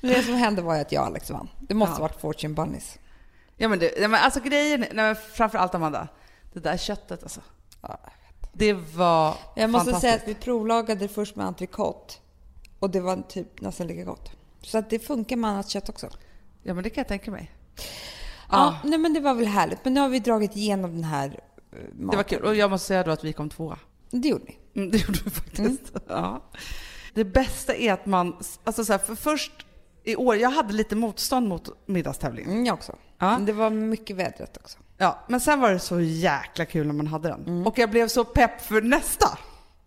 Det 0.00 0.22
som 0.22 0.34
hände 0.34 0.62
var 0.62 0.74
ju 0.74 0.80
att 0.80 0.92
jag 0.92 1.00
och 1.00 1.06
Alex 1.06 1.30
vann. 1.30 1.48
Det 1.60 1.74
måste 1.74 1.94
Ja. 1.96 2.00
varit 2.00 2.20
Fortune 2.20 2.54
Bunnies. 2.54 2.98
Ja 3.56 3.68
men, 3.68 3.78
det, 3.78 3.92
ja, 4.00 4.08
men 4.08 4.20
alltså 4.24 4.40
grejen, 4.40 4.80
nej, 4.80 4.90
men 4.94 5.16
framför 5.16 5.58
allt 5.58 5.74
Amanda, 5.74 6.08
det 6.52 6.60
där 6.60 6.76
köttet 6.76 7.22
alltså. 7.22 7.40
Ja. 7.80 7.98
Det 8.52 8.72
var 8.72 9.34
Jag 9.56 9.70
måste 9.70 9.94
säga 9.94 10.14
att 10.14 10.28
vi 10.28 10.34
provlagade 10.34 11.08
först 11.08 11.36
med 11.36 11.46
entrecote 11.46 12.14
och 12.78 12.90
det 12.90 13.00
var 13.00 13.22
typ 13.28 13.60
nästan 13.60 13.86
lika 13.86 14.04
gott. 14.04 14.30
Så 14.64 14.78
att 14.78 14.90
det 14.90 14.98
funkar 14.98 15.36
med 15.36 15.50
annat 15.50 15.68
kött 15.68 15.88
också. 15.88 16.08
Ja 16.62 16.74
men 16.74 16.84
det 16.84 16.90
kan 16.90 17.00
jag 17.00 17.08
tänka 17.08 17.30
mig. 17.30 17.50
Ja, 18.50 18.78
nej 18.84 18.98
men 18.98 19.14
det 19.14 19.20
var 19.20 19.34
väl 19.34 19.46
härligt. 19.46 19.84
Men 19.84 19.94
nu 19.94 20.00
har 20.00 20.08
vi 20.08 20.18
dragit 20.18 20.56
igenom 20.56 20.94
den 20.94 21.04
här 21.04 21.28
uh, 21.28 21.78
maten. 21.78 22.10
Det 22.10 22.16
var 22.16 22.22
kul. 22.22 22.44
Och 22.44 22.56
jag 22.56 22.70
måste 22.70 22.86
säga 22.86 23.02
då 23.02 23.10
att 23.10 23.24
vi 23.24 23.32
kom 23.32 23.50
tvåa. 23.50 23.78
Det 24.10 24.28
gjorde 24.28 24.44
vi. 24.44 24.80
Mm, 24.80 24.90
det 24.90 24.98
gjorde 24.98 25.18
vi 25.24 25.30
faktiskt. 25.30 25.92
Ja. 26.08 26.42
Det 27.14 27.24
bästa 27.24 27.74
är 27.74 27.92
att 27.92 28.06
man, 28.06 28.36
alltså 28.64 28.84
så 28.84 28.92
här, 28.92 28.98
för 28.98 29.14
först 29.14 29.66
i 30.04 30.16
år, 30.16 30.36
jag 30.36 30.50
hade 30.50 30.72
lite 30.72 30.96
motstånd 30.96 31.48
mot 31.48 31.68
middagstävlingen. 31.86 32.50
Mm, 32.50 32.66
jag 32.66 32.74
också. 32.74 32.96
Ja. 33.18 33.30
Men 33.30 33.46
det 33.46 33.52
var 33.52 33.70
mycket 33.70 34.16
vädret 34.16 34.56
också. 34.56 34.78
Ja, 34.98 35.24
men 35.28 35.40
sen 35.40 35.60
var 35.60 35.70
det 35.70 35.78
så 35.78 36.00
jäkla 36.00 36.64
kul 36.64 36.86
när 36.86 36.94
man 36.94 37.06
hade 37.06 37.28
den. 37.28 37.66
Och 37.66 37.78
jag 37.78 37.90
blev 37.90 38.08
så 38.08 38.24
pepp 38.24 38.60
för 38.60 38.82
nästa. 38.82 39.38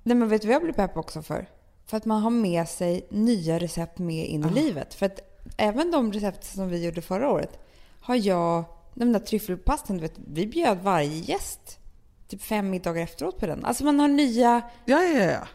Nej 0.04 0.18
men 0.18 0.30
vet 0.30 0.42
du 0.42 0.48
vad 0.48 0.56
jag 0.56 0.64
blir 0.64 0.74
pepp 0.74 0.98
också 0.98 1.22
för? 1.22 1.48
För 1.88 1.98
att 1.98 2.06
man 2.06 2.22
har 2.22 2.30
med 2.30 2.68
sig 2.70 3.08
nya 3.10 3.60
recept 3.60 4.00
med 4.00 4.28
in 4.28 4.46
i 4.46 4.50
livet. 4.50 4.94
För 4.94 5.06
att 5.06 5.20
även 5.58 5.92
de 5.92 6.14
recept 6.14 6.44
som 6.44 6.70
vi 6.70 6.86
gjorde 6.86 7.02
förra 7.02 7.30
året 7.30 7.60
har 8.02 8.16
jag, 8.16 8.64
den 8.94 9.14
där 9.14 9.20
tryffelpastan, 9.20 9.98
du 9.98 10.02
vet, 10.02 10.14
vi 10.28 10.48
bjöd 10.48 10.78
varje 10.84 11.20
gäst 11.20 11.80
typ 12.28 12.42
fem 12.42 12.70
middagar 12.70 13.04
efteråt 13.04 13.40
på 13.40 13.46
den. 13.48 13.66
Alltså 13.66 13.84
man 13.84 14.00
har 14.00 14.08
nya, 14.08 14.62
Ja, 14.86 15.04
ja, 15.04 15.24
ja. 15.24 15.48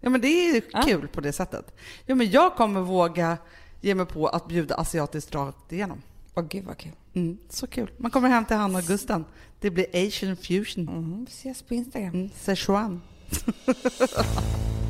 Ja, 0.00 0.10
men 0.10 0.20
det 0.20 0.28
är 0.28 0.62
Ja. 0.72 0.82
kul 0.82 1.08
på 1.08 1.20
det 1.20 1.32
sättet. 1.32 1.74
Ja, 2.06 2.14
men 2.14 2.30
jag 2.30 2.56
kommer 2.56 2.80
våga 2.80 3.38
ge 3.80 3.94
mig 3.94 4.06
på 4.06 4.26
att 4.26 4.48
bjuda 4.48 4.74
asiatiskt 4.74 5.34
rakt 5.34 5.72
igenom. 5.72 6.02
åh 6.34 6.44
gud 6.48 6.64
vad 6.64 6.76
kul. 6.76 6.92
Mm, 7.14 7.38
så 7.48 7.66
kul. 7.66 7.90
Man 7.96 8.10
kommer 8.10 8.28
hem 8.28 8.44
till 8.44 8.56
Hanna 8.56 8.78
och 8.78 8.84
Gusten. 8.84 9.24
Det 9.60 9.70
blir 9.70 9.86
asian 10.06 10.36
fusion. 10.36 10.88
Mm, 10.88 11.24
vi 11.24 11.30
ses 11.32 11.62
på 11.62 11.74
Instagram. 11.74 12.14
Mm, 12.14 12.30
Sichuan. 12.36 13.02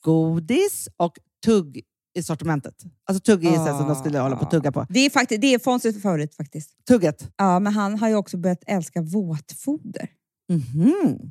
godis 0.00 0.88
och 0.96 1.18
tugg 1.44 1.82
i 2.18 2.22
sortimentet. 2.22 2.74
Alltså 3.04 3.22
tugg 3.22 3.44
är 3.44 3.50
ah. 3.50 3.78
som 3.78 3.88
de 3.88 3.96
skulle 3.96 4.18
hålla 4.18 4.36
på 4.36 4.44
att 4.44 4.50
tugga 4.50 4.72
på. 4.72 4.86
Det 4.88 5.00
är, 5.00 5.10
faktiskt, 5.10 5.40
det 5.40 5.54
är 5.54 5.58
Fonzys 5.58 6.02
favorit 6.02 6.34
faktiskt. 6.34 6.70
Tugget? 6.88 7.30
Ja, 7.36 7.58
men 7.58 7.72
han 7.72 7.98
har 7.98 8.08
ju 8.08 8.14
också 8.14 8.36
börjat 8.36 8.62
älska 8.66 9.02
våtfoder. 9.02 10.10
Mm 10.50 10.62
-hmm. 10.62 11.30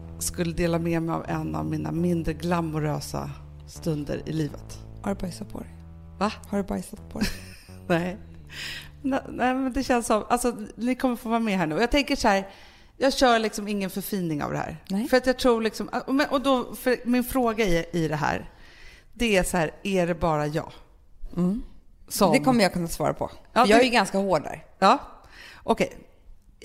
skulle 0.21 0.53
dela 0.53 0.79
med 0.79 1.01
mig 1.01 1.15
av 1.15 1.25
en 1.27 1.55
av 1.55 1.65
mina 1.65 1.91
mindre 1.91 2.33
glamorösa 2.33 3.29
stunder 3.67 4.21
i 4.25 4.31
livet. 4.31 4.79
Har 5.01 5.15
du 5.15 5.21
bajsat 5.21 5.49
på 5.49 5.59
dig? 5.59 5.69
Va? 6.17 6.31
Har 6.47 6.57
du 6.57 6.63
bajsat 6.63 7.09
på 7.09 7.19
dig? 7.19 7.29
Nej. 7.87 8.17
Nej, 9.01 9.53
men 9.55 9.73
det 9.73 9.83
känns 9.83 10.07
som... 10.07 10.23
Alltså, 10.29 10.55
ni 10.75 10.95
kommer 10.95 11.15
få 11.15 11.29
vara 11.29 11.39
med 11.39 11.57
här 11.57 11.67
nu. 11.67 11.75
Och 11.75 11.81
jag 11.81 11.91
tänker 11.91 12.15
så 12.15 12.27
här, 12.27 12.47
jag 12.97 13.13
kör 13.13 13.39
liksom 13.39 13.67
ingen 13.67 13.89
förfining 13.89 14.43
av 14.43 14.51
det 14.51 14.57
här. 14.57 14.83
Nej. 14.89 15.07
För 15.07 15.17
att 15.17 15.25
jag 15.25 15.39
tror 15.39 15.61
liksom... 15.61 15.89
Och 16.29 16.41
då, 16.41 16.75
min 17.05 17.23
fråga 17.23 17.65
i, 17.65 17.85
i 17.91 18.07
det 18.07 18.15
här, 18.15 18.49
det 19.13 19.37
är 19.37 19.43
så 19.43 19.57
här, 19.57 19.71
är 19.83 20.07
det 20.07 20.15
bara 20.15 20.47
jag? 20.47 20.71
Mm. 21.37 21.63
Som... 22.07 22.31
Det 22.31 22.39
kommer 22.39 22.63
jag 22.63 22.73
kunna 22.73 22.87
svara 22.87 23.13
på. 23.13 23.31
Ja, 23.53 23.65
jag 23.67 23.79
är 23.79 23.83
ju 23.83 23.89
ganska 23.89 24.17
hård 24.17 24.43
där. 24.43 24.65
Ja, 24.79 24.99
okej. 25.63 25.87
Okay. 25.87 25.99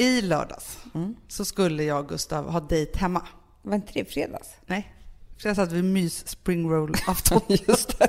I 0.06 0.22
lördags 0.22 0.78
mm. 0.94 1.16
så 1.28 1.44
skulle 1.44 1.84
jag 1.84 1.98
och 1.98 2.08
Gustav 2.08 2.50
ha 2.50 2.60
dejt 2.60 2.98
hemma. 2.98 3.22
Var 3.66 3.74
inte 3.74 3.92
det 3.92 4.04
fredags? 4.04 4.48
Nej. 4.66 4.92
Fredags 5.38 5.58
hade 5.58 5.74
vi 5.74 5.82
mys 5.82 6.24
springroll-afton. 6.26 7.40
Just 7.68 7.98
det. 7.98 8.08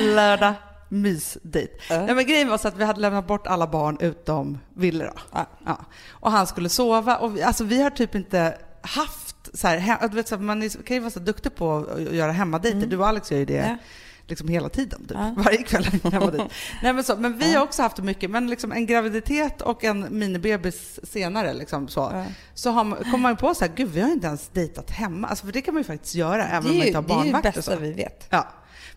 Lördag, 0.14 0.54
mysdejt. 0.88 1.72
Uh. 1.72 2.04
Nej, 2.04 2.14
men 2.14 2.26
grejen 2.26 2.48
var 2.48 2.58
så 2.58 2.68
att 2.68 2.76
vi 2.76 2.84
hade 2.84 3.00
lämnat 3.00 3.26
bort 3.26 3.46
alla 3.46 3.66
barn 3.66 3.96
utom 4.00 4.58
Ville. 4.74 5.04
Då. 5.04 5.38
Uh. 5.38 5.46
Ja. 5.66 5.84
Och 6.10 6.30
han 6.30 6.46
skulle 6.46 6.68
sova. 6.68 7.16
Och 7.16 7.36
vi, 7.36 7.42
alltså, 7.42 7.64
vi 7.64 7.82
har 7.82 7.90
typ 7.90 8.14
inte 8.14 8.58
haft 8.80 9.36
så 9.54 9.68
här, 9.68 10.08
du 10.08 10.16
vet, 10.16 10.28
så 10.28 10.38
man 10.38 10.70
kan 10.70 10.96
ju 10.96 11.00
vara 11.00 11.10
så 11.10 11.20
duktig 11.20 11.54
på 11.54 11.76
att 11.76 12.00
göra 12.00 12.32
hemmadejter. 12.32 12.78
Mm. 12.78 12.90
Du 12.90 12.96
och 12.96 13.06
Alex 13.06 13.30
gör 13.30 13.38
ju 13.38 13.44
det. 13.44 13.54
Ja 13.54 13.76
liksom 14.26 14.48
hela 14.48 14.68
tiden, 14.68 15.00
typ. 15.00 15.16
Ja. 15.16 15.34
varje 15.36 15.62
kväll. 15.62 15.86
Nej, 16.82 16.92
men, 16.92 17.04
så, 17.04 17.16
men 17.16 17.38
vi 17.38 17.52
ja. 17.52 17.58
har 17.58 17.64
också 17.66 17.82
haft 17.82 17.96
det 17.96 18.02
mycket, 18.02 18.30
men 18.30 18.46
liksom 18.50 18.72
en 18.72 18.86
graviditet 18.86 19.62
och 19.62 19.84
en 19.84 20.18
minibebis 20.18 21.00
senare 21.02 21.54
liksom 21.54 21.88
så, 21.88 22.00
ja. 22.00 22.24
så 22.54 22.70
har, 22.70 22.84
kommer 22.84 23.18
man 23.18 23.36
på 23.36 23.54
så 23.54 23.64
här, 23.64 23.72
gud 23.76 23.90
vi 23.90 24.00
har 24.00 24.10
inte 24.10 24.26
ens 24.26 24.48
dejtat 24.48 24.90
hemma. 24.90 25.28
Alltså, 25.28 25.46
för 25.46 25.52
det 25.52 25.62
kan 25.62 25.74
man 25.74 25.80
ju 25.80 25.86
faktiskt 25.86 26.14
göra 26.14 26.48
även 26.48 26.70
om 26.70 26.76
man 26.78 26.86
inte 26.86 26.98
har 26.98 27.02
barnvakt. 27.02 27.42
Det 27.42 27.48
är 27.48 27.52
ju 27.52 27.52
det 27.52 27.58
bästa 27.58 27.76
vi 27.76 27.92
vet. 27.92 28.26
Ja. 28.30 28.48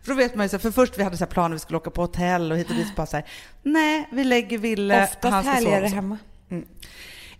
För 0.01 0.11
då 0.11 0.17
vet 0.17 0.35
man 0.35 0.45
ju 0.45 0.49
så 0.49 0.59
för 0.59 0.71
först 0.71 0.99
vi 0.99 1.03
hade 1.03 1.17
så 1.17 1.23
här 1.23 1.31
planer, 1.31 1.55
vi 1.55 1.59
skulle 1.59 1.77
åka 1.77 1.89
på 1.89 2.01
hotell 2.01 2.51
och 2.51 2.57
hit 2.57 2.69
och 2.69 2.75
dit, 2.75 2.95
bara 2.95 3.07
så 3.07 3.17
här, 3.17 3.25
nej, 3.63 4.09
vi 4.11 4.23
lägger 4.23 4.57
Ville, 4.57 5.03
Oftast 5.03 5.47
härligare 5.47 5.85
hemma. 5.85 6.17
Mm. 6.49 6.65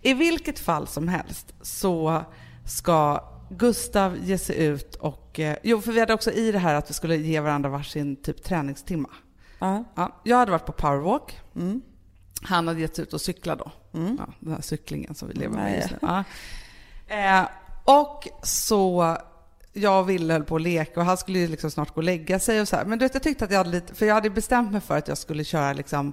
I 0.02 0.14
vilket 0.14 0.58
fall 0.58 0.86
som 0.86 1.08
helst 1.08 1.54
så 1.62 2.24
ska 2.64 3.24
Gustav 3.50 4.18
ger 4.24 4.36
sig 4.36 4.64
ut 4.64 4.94
och... 4.94 5.40
Eh, 5.40 5.56
jo, 5.62 5.80
för 5.80 5.92
vi 5.92 6.00
hade 6.00 6.14
också 6.14 6.32
i 6.32 6.52
det 6.52 6.58
här 6.58 6.74
att 6.74 6.90
vi 6.90 6.94
skulle 6.94 7.16
ge 7.16 7.40
varandra 7.40 7.68
varsin 7.68 8.16
typ 8.16 8.44
träningstimma. 8.44 9.08
Uh. 9.62 9.80
Ja, 9.94 10.20
jag 10.24 10.36
hade 10.36 10.50
varit 10.50 10.66
på 10.66 10.72
powerwalk. 10.72 11.40
Mm. 11.56 11.82
Han 12.42 12.68
hade 12.68 12.80
gett 12.80 12.96
sig 12.96 13.02
ut 13.02 13.12
och 13.12 13.20
cykla 13.20 13.56
då. 13.56 13.72
Mm. 13.94 14.16
Ja, 14.18 14.32
den 14.40 14.52
här 14.52 14.60
cyklingen 14.60 15.14
som 15.14 15.28
vi 15.28 15.34
lever 15.34 15.54
med 15.54 15.76
just 15.76 15.90
nu. 15.90 15.98
Ja. 16.00 16.24
Eh, 17.06 17.48
och 17.84 18.28
så 18.42 19.16
jag 19.72 20.00
och 20.00 20.10
Ville 20.10 20.32
höll 20.32 20.44
på 20.44 20.56
att 20.56 20.62
leka 20.62 21.00
och 21.00 21.06
han 21.06 21.16
skulle 21.16 21.38
ju 21.38 21.48
liksom 21.48 21.70
snart 21.70 21.94
gå 21.94 21.96
och 21.96 22.04
lägga 22.04 22.38
sig 22.38 22.60
och 22.60 22.68
så 22.68 22.76
här. 22.76 22.84
Men 22.84 22.98
du 22.98 23.04
vet, 23.04 23.14
jag 23.14 23.22
tyckte 23.22 23.44
att 23.44 23.50
jag 23.50 23.58
hade 23.58 23.70
lite, 23.70 23.94
för 23.94 24.06
jag 24.06 24.14
hade 24.14 24.30
bestämt 24.30 24.72
mig 24.72 24.80
för 24.80 24.96
att 24.96 25.08
jag 25.08 25.18
skulle 25.18 25.44
köra 25.44 25.72
liksom 25.72 26.12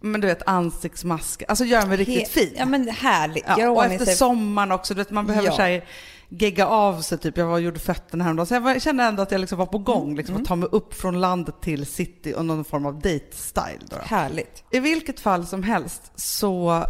men 0.00 0.20
du 0.20 0.26
vet 0.26 0.42
ansiktsmask, 0.46 1.42
alltså 1.48 1.64
göra 1.64 1.86
mig 1.86 1.96
riktigt 1.96 2.28
fin. 2.28 2.54
Ja 2.56 2.66
men 2.66 2.88
härligt. 2.88 3.44
Ja, 3.58 3.70
och 3.70 3.84
efter 3.84 4.06
sommaren 4.06 4.72
också, 4.72 4.94
du 4.94 4.98
vet 4.98 5.10
man 5.10 5.26
behöver 5.26 5.48
ja. 5.48 5.56
så 5.80 5.86
gegga 6.28 6.66
av 6.66 7.00
sig. 7.00 7.18
Typ. 7.18 7.36
Jag 7.36 7.46
var 7.46 7.58
gjorde 7.58 7.78
fötterna 7.78 8.24
häromdagen. 8.24 8.46
Så 8.46 8.54
jag 8.54 8.82
kände 8.82 9.04
ändå 9.04 9.22
att 9.22 9.30
jag 9.30 9.40
liksom 9.40 9.58
var 9.58 9.66
på 9.66 9.78
gång. 9.78 10.16
Liksom, 10.16 10.34
mm. 10.34 10.42
Att 10.42 10.48
ta 10.48 10.56
mig 10.56 10.68
upp 10.72 10.94
från 10.94 11.20
landet 11.20 11.54
till 11.60 11.86
city 11.86 12.34
och 12.36 12.44
någon 12.44 12.64
form 12.64 12.86
av 12.86 12.94
date-style. 12.94 13.80
Då, 13.80 13.96
då. 13.96 14.02
Härligt. 14.02 14.64
I 14.70 14.80
vilket 14.80 15.20
fall 15.20 15.46
som 15.46 15.62
helst 15.62 16.12
så 16.14 16.86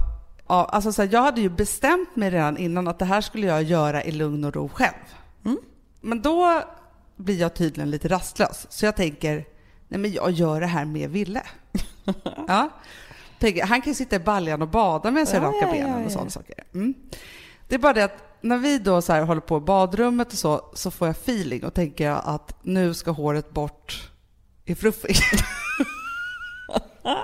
Ja, 0.49 0.65
alltså 0.65 0.93
så 0.93 1.03
här, 1.03 1.09
jag 1.13 1.23
hade 1.23 1.41
ju 1.41 1.49
bestämt 1.49 2.17
mig 2.17 2.31
redan 2.31 2.57
innan 2.57 2.89
att 2.89 2.99
det 2.99 3.05
här 3.05 3.21
skulle 3.21 3.47
jag 3.47 3.63
göra 3.63 4.05
i 4.05 4.13
lugn 4.13 4.45
och 4.45 4.55
ro 4.55 4.69
själv. 4.69 4.95
Mm. 5.45 5.59
Men 6.01 6.23
då 6.23 6.63
blir 7.17 7.41
jag 7.41 7.55
tydligen 7.55 7.91
lite 7.91 8.09
rastlös. 8.09 8.67
Så 8.69 8.85
jag 8.85 8.97
tänker, 8.97 9.45
nej 9.89 10.01
men 10.01 10.13
jag 10.13 10.31
gör 10.31 10.61
det 10.61 10.67
här 10.67 10.85
med 10.85 11.11
Ville. 11.11 11.43
ja. 12.49 12.71
Tänker, 13.39 13.67
han 13.67 13.83
kan 13.83 13.91
ju 13.91 13.95
sitta 13.95 14.17
i 14.17 14.19
baljan 14.19 14.63
och 14.63 14.69
bada 14.69 15.11
med 15.11 15.29
sig 15.29 15.41
ja, 15.41 15.49
raka 15.49 15.59
ja, 15.61 15.73
benen 15.73 15.91
ja, 15.91 16.01
ja. 16.01 16.07
och 16.07 16.13
sådana 16.13 16.31
saker. 16.31 16.65
Mm. 16.75 16.95
Det 17.69 17.75
är 17.75 17.79
bara 17.79 17.93
det 17.93 18.05
att 18.05 18.26
när 18.49 18.59
vi 18.59 18.79
då 18.79 19.03
så 19.03 19.15
håller 19.15 19.41
på 19.41 19.57
i 19.57 19.61
badrummet 19.61 20.33
och 20.33 20.39
så, 20.39 20.71
så 20.75 20.91
får 20.91 21.09
jag 21.09 21.17
feeling 21.17 21.65
och 21.65 21.75
tänker 21.75 22.11
att 22.11 22.55
nu 22.63 22.95
ska 22.95 23.11
håret 23.11 23.51
bort 23.51 24.11
i 24.65 24.75
fluffig. 24.75 25.17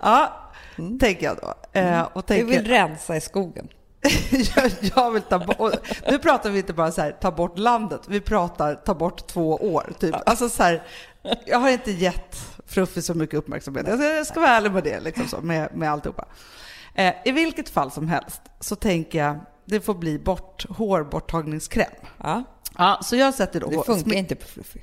ja, 0.00 0.50
mm. 0.78 0.98
tänker 0.98 1.26
jag 1.26 1.36
då. 1.36 1.78
Eh, 1.80 2.02
och 2.12 2.26
tänker, 2.26 2.46
du 2.46 2.50
vill 2.50 2.66
rensa 2.66 3.16
i 3.16 3.20
skogen? 3.20 3.68
jag, 4.56 4.72
jag, 4.96 5.10
vill 5.10 5.22
ta 5.22 5.38
bort... 5.38 5.72
Nu 6.10 6.18
pratar 6.18 6.50
vi 6.50 6.58
inte 6.58 6.72
bara 6.72 6.92
så 6.92 7.00
här, 7.00 7.10
ta 7.10 7.30
bort 7.30 7.58
landet, 7.58 8.00
vi 8.08 8.20
pratar 8.20 8.74
ta 8.74 8.94
bort 8.94 9.26
två 9.26 9.54
år. 9.54 9.92
Typ. 9.98 10.16
Alltså 10.26 10.48
så 10.48 10.62
här, 10.62 10.82
jag 11.46 11.58
har 11.58 11.70
inte 11.70 11.90
gett 11.90 12.36
Fruffy 12.66 13.02
så 13.02 13.14
mycket 13.14 13.34
uppmärksamhet. 13.34 13.86
Jag 13.88 13.98
ska, 13.98 14.08
jag 14.08 14.26
ska 14.26 14.40
vara 14.40 14.50
ärlig 14.50 14.72
med 14.72 14.84
det, 14.84 15.00
liksom 15.00 15.28
så, 15.28 15.40
med, 15.40 15.76
med 15.76 15.90
alltihopa. 15.90 16.24
Eh, 16.94 17.14
I 17.24 17.32
vilket 17.32 17.68
fall 17.68 17.90
som 17.90 18.08
helst 18.08 18.42
så 18.60 18.76
tänker 18.76 19.18
jag 19.18 19.38
det 19.70 19.80
får 19.80 19.94
bli 19.94 20.18
bort, 20.18 20.66
hårborttagningskräm. 20.68 21.90
Ja. 22.18 22.44
Ja, 22.78 23.00
så 23.02 23.16
jag 23.16 23.34
sätter 23.34 23.60
då... 23.60 23.66
Det 23.66 23.82
funkar 23.86 24.14
inte 24.14 24.34
på 24.34 24.46
Fluffy. 24.46 24.80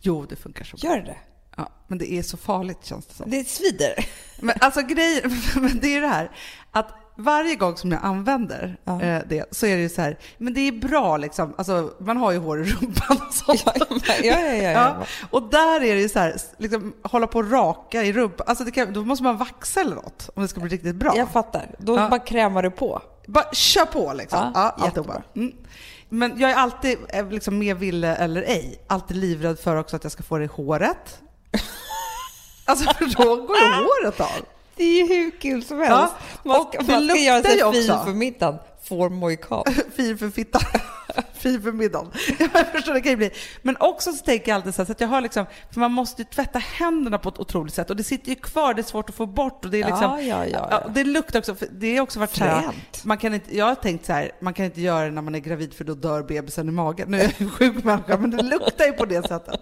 Jo, 0.00 0.26
det 0.28 0.36
funkar 0.36 0.64
så 0.64 0.76
Gör 0.76 0.96
det? 0.96 1.16
Ja, 1.56 1.68
men 1.86 1.98
det 1.98 2.12
är 2.12 2.22
så 2.22 2.36
farligt 2.36 2.84
känns 2.84 3.06
det 3.06 3.14
som. 3.14 3.30
Det 3.30 3.48
svider. 3.48 4.06
Men 4.40 4.54
alltså 4.60 4.82
grejen, 4.82 5.22
men 5.54 5.80
det 5.80 5.96
är 5.96 6.00
det 6.00 6.08
här 6.08 6.30
att 6.70 6.94
varje 7.16 7.54
gång 7.54 7.76
som 7.76 7.92
jag 7.92 8.00
använder 8.02 8.78
ja. 8.84 9.02
eh, 9.02 9.22
det 9.28 9.44
så 9.50 9.66
är 9.66 9.76
det 9.76 9.82
ju 9.82 9.88
så 9.88 10.02
här, 10.02 10.18
men 10.38 10.54
det 10.54 10.60
är 10.60 10.72
bra 10.72 11.16
liksom, 11.16 11.54
alltså 11.58 11.94
man 11.98 12.16
har 12.16 12.32
ju 12.32 12.38
hår 12.38 12.60
i 12.60 12.64
rumpan 12.64 13.16
och 13.28 13.34
sånt. 13.34 13.62
Ja, 13.66 14.04
ja, 14.22 14.40
ja, 14.40 14.70
ja. 14.70 15.06
Och 15.30 15.50
där 15.50 15.80
är 15.80 15.94
det 15.94 16.00
ju 16.00 16.08
så 16.08 16.18
här, 16.18 16.36
liksom 16.58 16.94
hålla 17.02 17.26
på 17.26 17.38
och 17.38 17.50
raka 17.50 18.02
i 18.02 18.12
rumpan, 18.12 18.46
alltså 18.48 18.64
kan, 18.64 18.92
då 18.92 19.04
måste 19.04 19.24
man 19.24 19.36
vaxa 19.36 19.80
eller 19.80 19.94
något 19.94 20.30
om 20.34 20.42
det 20.42 20.48
ska 20.48 20.60
bli 20.60 20.70
riktigt 20.70 20.96
bra. 20.96 21.16
Jag 21.16 21.30
fattar, 21.30 21.74
då 21.78 21.96
bara 21.96 22.18
krämar 22.18 22.62
du 22.62 22.70
på. 22.70 23.02
Bara 23.26 23.52
kör 23.52 23.84
på 23.84 24.12
liksom. 24.12 24.52
Ja, 24.54 24.74
ja 24.78 24.84
jättebra. 24.86 25.22
Mm. 25.34 25.52
Men 26.08 26.38
jag 26.38 26.50
är 26.50 26.54
alltid, 26.54 26.98
eh, 27.08 27.30
liksom, 27.30 27.58
med 27.58 27.76
ville 27.76 28.16
eller 28.16 28.42
ej, 28.42 28.80
alltid 28.86 29.16
livrädd 29.16 29.58
för 29.58 29.76
också 29.76 29.96
att 29.96 30.02
jag 30.04 30.12
ska 30.12 30.22
få 30.22 30.38
det 30.38 30.44
i 30.44 30.48
håret. 30.52 31.20
alltså 32.64 32.94
för 32.94 33.04
då 33.04 33.36
går 33.36 33.56
ju 33.56 33.72
håret 33.72 34.20
av. 34.20 34.46
Det 34.76 34.84
är 34.84 35.02
ju 35.02 35.14
hur 35.14 35.30
kul 35.30 35.64
som 35.64 35.78
helst. 35.78 35.92
Ja, 35.92 36.10
man 36.42 36.66
ska, 36.72 36.92
man 36.92 37.08
ska 37.08 37.18
göra 37.18 37.42
sig 37.42 37.72
fin 37.72 37.94
för 38.04 38.12
middagen 38.12 38.58
får 38.88 39.10
mohikan. 39.10 39.64
fin 39.96 40.18
för 40.18 40.30
fittan. 40.30 40.62
fin 41.32 41.62
för 41.62 41.72
middagen. 41.72 42.12
Jag 42.38 42.72
förstår, 42.72 42.94
det 42.94 43.00
kan 43.00 43.10
ju 43.10 43.16
bli. 43.16 43.30
Men 43.62 43.76
också 43.80 44.12
så 44.12 44.24
tänker 44.24 44.48
jag 44.48 44.56
alltid 44.56 44.74
så, 44.74 44.82
här, 44.82 44.86
så 44.86 44.92
att 44.92 45.00
jag 45.00 45.08
har 45.08 45.20
liksom, 45.20 45.46
för 45.70 45.80
man 45.80 45.92
måste 45.92 46.22
ju 46.22 46.28
tvätta 46.28 46.58
händerna 46.58 47.18
på 47.18 47.28
ett 47.28 47.38
otroligt 47.38 47.74
sätt 47.74 47.90
och 47.90 47.96
det 47.96 48.04
sitter 48.04 48.28
ju 48.28 48.34
kvar, 48.34 48.74
det 48.74 48.80
är 48.80 48.84
svårt 48.84 49.08
att 49.08 49.14
få 49.14 49.26
bort 49.26 49.64
och 49.64 49.70
det 49.70 49.80
är 49.80 49.86
liksom, 49.86 50.02
Ja, 50.02 50.20
ja, 50.20 50.46
ja, 50.46 50.68
ja. 50.70 50.90
det 50.94 51.04
luktar 51.04 51.38
också, 51.38 51.56
det 51.70 51.96
har 51.96 52.02
också 52.02 52.20
varit 52.20 52.34
så 52.34 52.44
här, 52.44 52.70
man 53.04 53.18
kan 53.18 53.34
inte, 53.34 53.56
jag 53.56 53.66
har 53.66 53.74
tänkt 53.74 54.06
så 54.06 54.12
här, 54.12 54.32
man 54.40 54.54
kan 54.54 54.64
inte 54.64 54.80
göra 54.80 55.04
det 55.04 55.10
när 55.10 55.22
man 55.22 55.34
är 55.34 55.38
gravid 55.38 55.74
för 55.74 55.84
då 55.84 55.94
dör 55.94 56.22
bebisen 56.22 56.68
i 56.68 56.72
magen. 56.72 57.10
Nu 57.10 57.18
är 57.18 57.22
jag 57.22 57.40
en 57.40 57.50
sjuk 57.50 57.84
människa, 57.84 58.16
men 58.16 58.30
det 58.30 58.42
luktar 58.42 58.84
ju 58.84 58.92
på 58.92 59.04
det 59.04 59.28
sättet. 59.28 59.60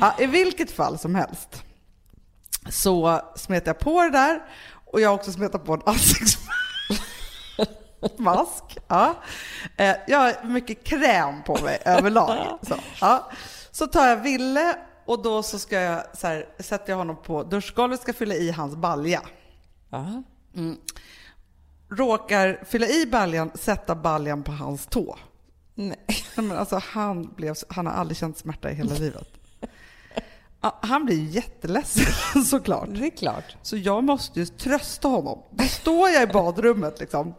Ja, 0.00 0.14
I 0.18 0.26
vilket 0.26 0.70
fall 0.70 0.98
som 0.98 1.14
helst 1.14 1.62
så 2.68 3.20
smet 3.36 3.66
jag 3.66 3.78
på 3.78 4.02
det 4.02 4.10
där 4.10 4.42
och 4.92 5.00
jag 5.00 5.08
har 5.08 5.14
också 5.14 5.32
smetat 5.32 5.64
på 5.64 5.74
en 5.74 5.82
ansiktsmask. 5.86 6.60
Ja. 8.88 9.14
Eh, 9.76 9.96
Jag 10.06 10.18
har 10.18 10.44
mycket 10.48 10.84
kräm 10.84 11.42
på 11.42 11.58
mig 11.62 11.78
överlag. 11.84 12.58
Så, 12.62 12.74
ja. 13.00 13.30
så 13.70 13.86
tar 13.86 14.06
jag 14.08 14.16
Ville 14.16 14.76
och 15.06 15.22
då 15.22 15.42
så 15.42 15.58
ska 15.58 15.80
jag 15.80 16.02
så 16.16 16.26
här, 16.26 16.46
sätter 16.58 16.92
jag 16.92 16.96
honom 16.96 17.16
på 17.22 17.42
duschgolvet, 17.42 18.00
ska 18.00 18.12
fylla 18.12 18.34
i 18.34 18.50
hans 18.50 18.76
balja. 18.76 19.20
Ja. 19.90 20.22
Råkar 21.90 22.64
fylla 22.66 22.86
i 22.88 23.06
baljan, 23.06 23.50
sätta 23.54 23.94
baljan 23.94 24.42
på 24.42 24.52
hans 24.52 24.86
tå. 24.86 25.18
Nej. 25.74 25.96
Nej, 26.08 26.46
men 26.46 26.52
alltså, 26.58 26.80
han, 26.84 27.32
blev, 27.36 27.54
han 27.68 27.86
har 27.86 27.92
aldrig 27.92 28.16
känt 28.16 28.38
smärta 28.38 28.70
i 28.70 28.74
hela 28.74 28.94
livet. 28.98 29.28
Ja, 30.60 30.78
han 30.82 31.04
blir 31.04 31.16
ju 31.16 31.24
jätteledsen 31.30 32.44
såklart. 32.44 32.88
Det 32.90 33.06
är 33.06 33.10
klart. 33.16 33.56
Så 33.62 33.76
jag 33.76 34.04
måste 34.04 34.40
ju 34.40 34.46
trösta 34.46 35.08
honom. 35.08 35.42
Då 35.50 35.64
står 35.64 36.08
jag 36.08 36.22
i 36.22 36.26
badrummet 36.26 37.00
liksom. 37.00 37.34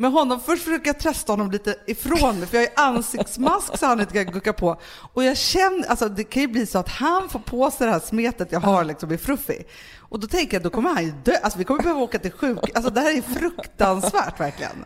Med 0.00 0.12
honom, 0.12 0.40
först 0.40 0.64
försöker 0.64 0.86
jag 0.86 0.98
trösta 0.98 1.32
honom 1.32 1.50
lite 1.50 1.76
ifrån 1.86 2.38
mig, 2.38 2.48
för 2.48 2.56
jag 2.56 2.62
har 2.62 2.68
ju 2.68 2.96
ansiktsmask 2.96 3.78
så 3.78 3.86
han 3.86 4.00
inte 4.00 4.24
kan 4.24 4.32
gucka 4.32 4.52
på. 4.52 4.80
Och 5.14 5.24
jag 5.24 5.36
känner, 5.36 5.88
alltså 5.88 6.08
det 6.08 6.24
kan 6.24 6.42
ju 6.42 6.48
bli 6.48 6.66
så 6.66 6.78
att 6.78 6.88
han 6.88 7.28
får 7.28 7.38
på 7.38 7.70
sig 7.70 7.86
det 7.86 7.92
här 7.92 8.00
smetet 8.00 8.52
jag 8.52 8.60
har 8.60 8.84
liksom 8.84 9.12
i 9.12 9.18
Fruffy. 9.18 9.58
Och 9.98 10.20
då 10.20 10.26
tänker 10.26 10.54
jag, 10.56 10.62
då 10.62 10.70
kommer 10.70 10.90
han 10.90 11.04
ju 11.04 11.12
dö. 11.24 11.36
Alltså 11.42 11.58
vi 11.58 11.64
kommer 11.64 11.82
behöva 11.82 12.00
åka 12.00 12.18
till 12.18 12.32
sjuk. 12.32 12.58
Alltså 12.74 12.90
det 12.90 13.00
här 13.00 13.18
är 13.18 13.22
fruktansvärt 13.22 14.40
verkligen. 14.40 14.84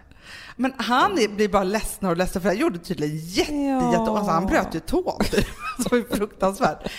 Men 0.57 0.73
han 0.77 1.19
är, 1.19 1.29
blir 1.29 1.49
bara 1.49 1.65
ledsen 1.65 2.09
och 2.09 2.17
ledsen 2.17 2.43
för 2.43 2.49
jag 2.49 2.59
gjorde 2.59 2.79
tydligen 2.79 3.17
jätte, 3.19 3.55
Ja. 3.55 3.91
jätte, 3.93 4.11
alltså 4.11 4.31
han 4.31 4.47
bröt 4.47 4.75
ju 4.75 4.81
tån. 4.81 5.19
det 5.79 5.91
var 5.91 5.99
ju 5.99 6.05
fruktansvärt. 6.09 6.93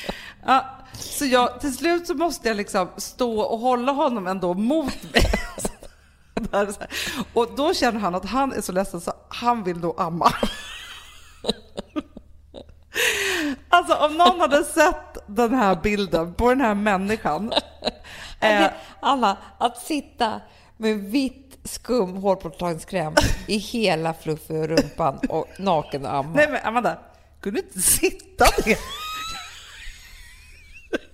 Ja, 0.46 0.66
så 1.00 1.26
jag, 1.26 1.62
till 1.62 1.74
slut 1.74 2.08
så 2.08 2.14
måste 2.14 2.48
jag 2.48 2.58
liksom 2.58 2.88
stå 2.98 3.40
och 3.40 3.60
hålla 3.60 3.92
honom 3.92 4.28
ändå 4.28 4.54
mot 4.54 5.14
mig. 5.14 5.24
Och 7.34 7.56
då 7.56 7.74
känner 7.74 8.00
han 8.00 8.16
att 8.16 8.26
han 8.26 8.54
är 8.54 8.62
så 8.62 8.72
ledsen 8.72 9.02
så 9.02 9.14
han 9.30 9.64
vill 9.64 9.82
då 9.82 9.96
amma. 9.98 10.34
Alltså 13.70 13.96
om 13.96 14.18
någon 14.18 14.40
hade 14.40 14.64
sett 14.64 15.18
den 15.28 15.54
här 15.54 15.76
bilden 15.76 16.34
på 16.34 16.50
den 16.50 16.62
här 16.62 16.76
människan. 16.76 17.54
Eh, 18.40 18.72
Anna, 19.00 19.38
att 19.58 19.78
sitta 19.78 20.42
med 20.78 20.98
vitt 20.98 21.58
skum 21.64 22.16
hårborttagningskräm 22.16 23.14
i 23.48 23.58
hela 23.58 24.14
fluffy 24.14 24.58
och 24.58 24.68
rumpan 24.68 25.20
och 25.30 25.48
naken 25.60 26.06
och 26.06 26.14
amma. 26.14 26.32
nej 26.36 26.48
men 26.52 26.60
Amanda, 26.64 27.00
kunde 27.42 27.60
inte 27.60 27.82
sitta 27.82 28.46
ner. 28.66 28.78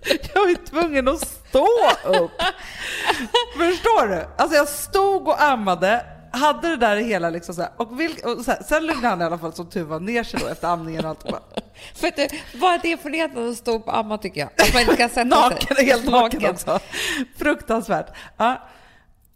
Jag 0.33 0.49
ju 0.49 0.55
tvungen 0.55 1.07
att 1.07 1.40
stå 1.51 1.67
upp. 2.23 2.31
Förstår 3.57 4.07
du? 4.07 4.25
Alltså 4.37 4.57
jag 4.57 4.67
stod 4.67 5.27
och 5.27 5.41
ammade, 5.43 6.05
hade 6.31 6.67
det 6.69 6.77
där 6.77 6.95
hela 6.95 7.29
liksom 7.29 7.55
så 7.55 7.61
här, 7.61 7.71
och, 7.77 7.99
vilk, 7.99 8.25
och 8.25 8.45
så 8.45 8.51
här, 8.51 8.63
sen 8.63 8.85
lugnade 8.85 9.07
han 9.07 9.21
i 9.21 9.23
alla 9.23 9.37
fall 9.37 9.53
som 9.53 9.69
tur 9.69 9.83
var 9.83 9.99
ner 9.99 10.23
sig 10.23 10.39
då 10.39 10.47
efter 10.47 10.67
amningen 10.67 11.05
och 11.05 11.09
allt. 11.09 11.23
Bara, 11.23 11.41
För 11.95 12.07
att 12.07 12.15
det, 12.15 12.31
bara 12.61 12.75
erfarenheten 12.75 13.49
att 13.49 13.57
stå 13.57 13.75
upp 13.75 13.87
och 13.87 13.97
amma 13.97 14.17
tycker 14.17 14.41
jag. 14.41 14.49
Att 14.67 14.73
man 14.73 14.81
inte 14.81 14.95
kan 14.95 15.09
sätta 15.09 15.23
Naken, 15.23 15.75
sig. 15.75 15.85
helt 15.85 16.05
naken 16.11 16.45
också. 16.49 16.79
Fruktansvärt. 17.37 18.07
Ja. 18.37 18.67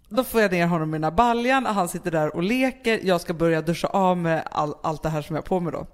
Då 0.10 0.24
får 0.24 0.42
jag 0.42 0.52
ner 0.52 0.68
honom 0.68 0.90
i 0.90 0.98
den 0.98 1.04
här 1.04 1.12
baljan, 1.12 1.66
han 1.66 1.90
sitter 1.90 2.12
där 2.12 2.36
och 2.36 2.44
leker. 2.44 3.00
Jag 3.04 3.22
ska 3.22 3.34
börja 3.34 3.62
duscha 3.62 3.88
av 3.88 4.18
med 4.18 4.48
all, 4.52 4.74
allt 4.84 5.04
det 5.04 5.10
här 5.10 5.22
som 5.22 5.36
jag 5.36 5.44
har 5.44 5.48
på 5.48 5.60
mig 5.60 5.74
då. 5.74 5.88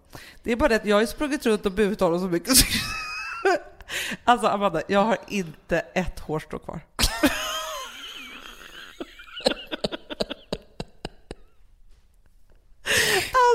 Det 0.44 0.52
är 0.52 0.56
bara 0.56 0.70
det 0.70 0.76
att 0.76 0.86
jag 0.86 0.96
har 1.00 1.06
sprungit 1.06 1.46
runt 1.46 1.66
och 1.66 1.72
burit 1.72 2.00
honom 2.00 2.20
så 2.20 2.26
mycket. 2.26 2.54
så- 3.92 4.16
Alltså 4.24 4.48
Amanda, 4.48 4.82
jag 4.88 5.04
har 5.04 5.18
inte 5.28 5.80
ett 5.94 6.20
hårstrå 6.20 6.60
kvar. 6.60 6.80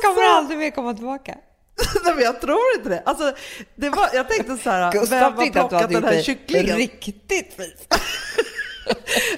Kommer 0.02 0.22
aldrig 0.28 0.58
mer 0.58 0.70
komma 0.70 0.94
tillbaka. 0.94 1.38
Nej 2.04 2.14
men 2.14 2.24
jag 2.24 2.40
tror 2.40 2.60
inte 2.76 2.88
det. 2.88 3.02
Alltså, 3.06 3.32
det 3.74 3.90
var, 3.90 4.08
jag 4.14 4.28
tänkte 4.28 4.56
så 4.56 4.70
här, 4.70 4.92
vem 4.92 5.00
Gustav 5.00 5.20
har 5.20 5.28
att 5.30 5.38
du 5.46 5.50
plockat 5.52 5.80
hade 5.80 5.94
den 5.94 6.04
här 6.04 6.22
kycklingen? 6.22 6.76
riktigt 6.76 7.54
fin. 7.56 7.72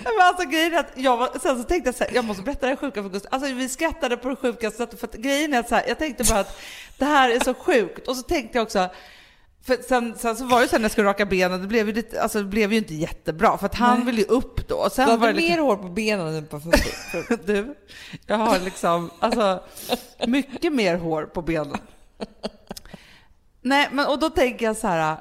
Men 0.05 0.13
alltså 0.27 0.49
grejen 0.49 0.75
är 0.75 0.79
att 0.79 0.91
jag 0.95 1.17
var, 1.17 1.39
sen 1.43 1.59
så 1.59 1.65
tänkte 1.65 1.89
jag 1.89 1.95
så 1.95 2.05
här, 2.05 2.11
jag 2.15 2.25
måste 2.25 2.43
berätta 2.43 2.61
det 2.61 2.67
här 2.73 2.77
sjuka 2.77 3.03
för 3.03 3.11
Gustav. 3.11 3.35
Alltså 3.35 3.55
vi 3.55 3.69
skrattade 3.69 4.17
på 4.17 4.29
det 4.29 4.37
sjukaste 4.37 4.77
sättet 4.79 5.01
för 5.01 5.07
att 5.07 5.15
grejen 5.15 5.55
är 5.55 5.59
att 5.59 5.69
så 5.69 5.75
här, 5.75 5.85
jag 5.89 5.99
tänkte 5.99 6.25
bara 6.25 6.41
att 6.41 6.61
det 6.99 7.05
här 7.05 7.31
är 7.31 7.41
så 7.45 7.55
sjukt. 7.55 8.09
Och 8.09 8.17
så 8.17 8.23
tänkte 8.23 8.59
jag 8.59 8.63
också, 8.63 8.89
för 9.69 9.83
sen, 9.89 10.15
sen 10.19 10.37
så 10.37 10.45
var 10.45 10.61
det 10.61 10.69
sen 10.69 10.81
när 10.81 10.85
jag 10.85 10.93
skulle 10.93 11.09
raka 11.09 11.27
benen, 11.27 11.61
det 11.61 11.67
blev 11.67 11.87
ju, 11.89 11.95
lite, 11.95 12.23
alltså, 12.23 12.39
det 12.39 12.45
blev 12.49 12.73
ju 12.73 12.79
inte 12.79 12.95
jättebra 12.95 13.59
för 13.59 13.67
att 13.67 13.75
han 13.75 13.97
Nej. 13.97 14.07
ville 14.07 14.19
ju 14.21 14.27
upp 14.27 14.69
då. 14.69 14.89
Sen 14.91 15.09
Du 15.09 15.17
var 15.17 15.27
hade 15.27 15.33
det 15.33 15.37
mer 15.43 15.49
liksom, 15.49 15.67
hår 15.67 15.77
på 15.77 15.89
benen 15.89 16.35
än 16.35 16.47
på 16.47 16.61
fötterna. 16.61 17.37
du, 17.45 17.75
jag 18.27 18.37
har 18.37 18.59
liksom, 18.59 19.11
alltså 19.19 19.63
mycket 20.27 20.73
mer 20.73 20.97
hår 20.97 21.23
på 21.23 21.43
benen. 21.43 21.79
Nej, 23.63 23.89
men 23.93 24.07
och 24.07 24.19
då 24.19 24.31
tänker 24.31 24.67
jag 24.67 24.77
så 24.77 24.87
här, 24.87 25.17